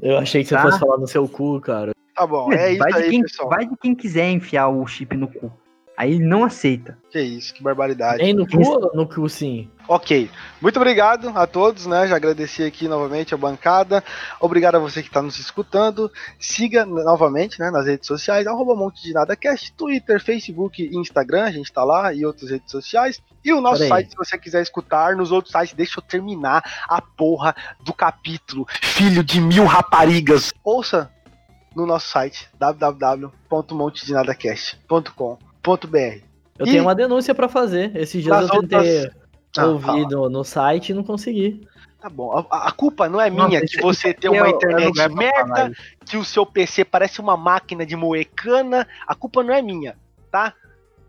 Eu 0.02 0.18
achei 0.18 0.42
que 0.42 0.48
você 0.48 0.56
Tá. 0.56 0.62
fosse 0.62 0.78
falar 0.80 0.98
no 0.98 1.06
seu 1.06 1.28
cu, 1.28 1.60
cara. 1.60 1.92
Tá 2.14 2.26
bom, 2.26 2.52
é 2.52 2.70
isso 2.72 2.78
vai, 2.78 2.92
aí, 2.92 3.10
quem, 3.10 3.22
pessoal. 3.22 3.48
vai 3.48 3.66
de 3.66 3.76
quem 3.76 3.94
quiser 3.94 4.30
enfiar 4.30 4.68
o 4.68 4.86
chip 4.86 5.16
no 5.16 5.28
cu. 5.28 5.52
Aí 5.96 6.14
ele 6.14 6.24
não 6.24 6.42
aceita. 6.42 6.98
Que 7.10 7.20
isso, 7.20 7.54
que 7.54 7.62
barbaridade. 7.62 8.20
Nem 8.20 8.34
no 8.34 8.44
cu 8.46 8.90
no 8.94 9.08
cu 9.08 9.28
sim? 9.28 9.70
Ok, 9.86 10.28
muito 10.60 10.76
obrigado 10.76 11.28
a 11.36 11.46
todos, 11.46 11.86
né? 11.86 12.08
Já 12.08 12.16
agradeci 12.16 12.64
aqui 12.64 12.88
novamente 12.88 13.32
a 13.32 13.36
bancada. 13.36 14.02
Obrigado 14.40 14.74
a 14.74 14.80
você 14.80 15.02
que 15.02 15.08
está 15.08 15.22
nos 15.22 15.38
escutando. 15.38 16.10
Siga 16.38 16.84
novamente 16.84 17.60
né, 17.60 17.70
nas 17.70 17.86
redes 17.86 18.08
sociais, 18.08 18.44
arroba 18.46 18.74
Monte 18.74 19.02
de 19.02 19.12
Nada 19.12 19.36
Cast, 19.36 19.72
Twitter, 19.74 20.20
Facebook 20.20 20.82
e 20.82 20.96
Instagram, 20.96 21.44
a 21.44 21.52
gente 21.52 21.72
tá 21.72 21.84
lá, 21.84 22.12
e 22.12 22.26
outras 22.26 22.50
redes 22.50 22.72
sociais. 22.72 23.22
E 23.44 23.52
o 23.52 23.60
nosso 23.60 23.82
Peraí. 23.82 23.90
site, 23.90 24.10
se 24.10 24.16
você 24.16 24.36
quiser 24.36 24.62
escutar, 24.62 25.14
nos 25.14 25.30
outros 25.30 25.52
sites, 25.52 25.74
deixa 25.74 26.00
eu 26.00 26.02
terminar 26.02 26.64
a 26.88 27.00
porra 27.00 27.54
do 27.84 27.92
capítulo. 27.92 28.66
Filho 28.82 29.22
de 29.22 29.40
mil 29.40 29.66
raparigas. 29.66 30.52
Ouça 30.64 31.08
no 31.76 31.86
nosso 31.86 32.08
site, 32.08 32.48
www.montedinadacast.com.br. 32.58 35.53
Eu 36.58 36.66
E- 36.66 36.70
tenho 36.70 36.82
uma 36.82 36.94
denúncia 36.94 37.34
pra 37.34 37.48
fazer. 37.48 37.94
Esses 37.96 38.22
dias 38.22 38.40
eu 38.42 38.60
tentei 38.60 38.78
outras- 38.78 39.24
Ah, 39.56 39.66
ouvir 39.66 40.06
no, 40.08 40.28
no 40.28 40.44
site 40.44 40.90
e 40.90 40.94
não 40.94 41.02
consegui. 41.04 41.66
Tá 42.00 42.08
bom, 42.10 42.44
a, 42.50 42.68
a 42.68 42.72
culpa 42.72 43.08
não 43.08 43.20
é 43.20 43.30
minha 43.30 43.64
isso- 43.64 43.76
que 43.76 43.82
você 43.82 44.12
tem 44.12 44.28
Aqui 44.30 44.38
uma 44.40 44.46
é 44.46 44.50
é 44.50 44.54
internet 44.54 44.92
pra 44.94 45.08
merda, 45.08 45.72
que 46.04 46.16
o 46.16 46.24
seu 46.24 46.44
PC 46.44 46.84
parece 46.84 47.20
uma 47.20 47.36
máquina 47.36 47.86
de 47.86 47.96
moecana. 47.96 48.86
A 49.06 49.14
culpa 49.14 49.42
não 49.42 49.54
é 49.54 49.62
minha, 49.62 49.96
tá? 50.30 50.52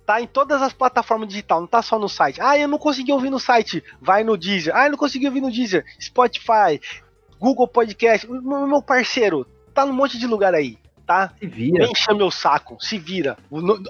Tá 0.05 0.21
em 0.21 0.27
todas 0.27 0.61
as 0.61 0.71
plataformas 0.71 1.27
digitais, 1.27 1.59
não 1.59 1.67
tá 1.67 1.81
só 1.81 1.97
no 1.99 2.07
site. 2.07 2.39
Ah, 2.39 2.57
eu 2.57 2.67
não 2.67 2.77
consegui 2.77 3.11
ouvir 3.11 3.29
no 3.31 3.39
site. 3.39 3.83
Vai 3.99 4.23
no 4.23 4.37
Deezer. 4.37 4.73
Ah, 4.75 4.85
eu 4.85 4.91
não 4.91 4.97
consegui 4.97 5.25
ouvir 5.25 5.41
no 5.41 5.51
Deezer. 5.51 5.83
Spotify, 5.99 6.79
Google 7.39 7.67
Podcast. 7.67 8.29
Meu 8.29 8.67
meu 8.67 8.81
parceiro, 8.81 9.45
tá 9.73 9.85
num 9.85 9.93
monte 9.93 10.17
de 10.19 10.27
lugar 10.27 10.53
aí, 10.53 10.77
tá? 11.05 11.31
Se 11.39 11.45
vira. 11.47 11.79
Nem 11.79 11.91
encha 11.91 12.13
meu 12.13 12.31
saco, 12.31 12.77
se 12.79 12.97
vira. 12.97 13.37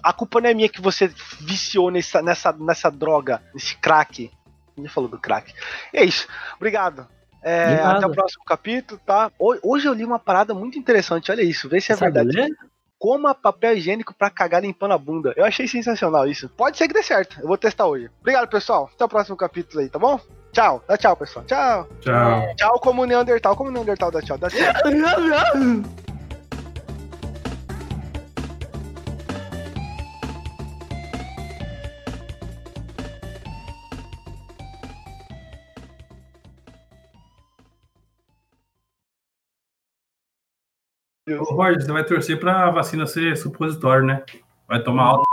A 0.03 0.11
culpa 0.13 0.41
não 0.41 0.49
é 0.49 0.53
minha 0.53 0.69
que 0.69 0.81
você 0.81 1.09
viciou 1.39 1.89
nessa, 1.91 2.21
nessa, 2.21 2.51
nessa 2.51 2.89
droga, 2.91 3.41
nesse 3.53 3.75
crack. 3.77 4.29
Ninguém 4.75 4.91
falou 4.91 5.09
do 5.09 5.17
crack. 5.19 5.53
É 5.93 6.03
isso. 6.03 6.27
Obrigado. 6.57 7.07
É, 7.41 7.75
até 7.83 8.07
o 8.07 8.11
próximo 8.11 8.43
capítulo, 8.43 8.99
tá? 9.05 9.31
Ho- 9.39 9.59
Hoje 9.63 9.87
eu 9.87 9.93
li 9.93 10.03
uma 10.03 10.17
parada 10.17 10.53
muito 10.53 10.79
interessante, 10.79 11.31
olha 11.31 11.43
isso, 11.43 11.69
vê 11.69 11.79
se 11.79 11.91
é 11.91 11.95
Sabe 11.95 12.11
verdade. 12.11 12.35
ler? 12.35 12.49
Coma 12.97 13.35
papel 13.35 13.77
higiênico 13.77 14.15
pra 14.15 14.31
cagar 14.31 14.63
limpando 14.63 14.93
a 14.93 14.97
bunda. 14.97 15.31
Eu 15.37 15.45
achei 15.45 15.67
sensacional 15.67 16.27
isso. 16.27 16.49
Pode 16.49 16.75
ser 16.77 16.87
que 16.87 16.93
dê 16.95 17.03
certo, 17.03 17.39
eu 17.39 17.47
vou 17.47 17.57
testar 17.57 17.85
hoje. 17.85 18.09
Obrigado, 18.19 18.47
pessoal. 18.49 18.89
Até 18.95 19.05
o 19.05 19.09
próximo 19.09 19.37
capítulo 19.37 19.81
aí, 19.83 19.89
tá 19.89 19.99
bom? 19.99 20.19
Tchau. 20.53 20.83
Dá 20.87 20.97
tchau, 20.97 21.15
pessoal. 21.15 21.45
Tchau. 21.45 21.87
Tchau. 22.01 22.55
Tchau 22.55 22.79
como 22.79 23.05
Neandertal. 23.05 23.55
Como 23.55 23.69
Neandertal 23.69 24.09
dá 24.09 24.21
tchau. 24.23 24.37
Dá 24.39 24.49
tchau. 24.49 24.57
Ô, 41.27 41.55
Roger, 41.55 41.81
você 41.81 41.91
vai 41.91 42.05
torcer 42.05 42.39
pra 42.39 42.69
vacina 42.69 43.07
ser 43.07 43.35
supositório, 43.35 44.05
né? 44.05 44.23
Vai 44.67 44.83
tomar 44.83 45.05
alta 45.05 45.24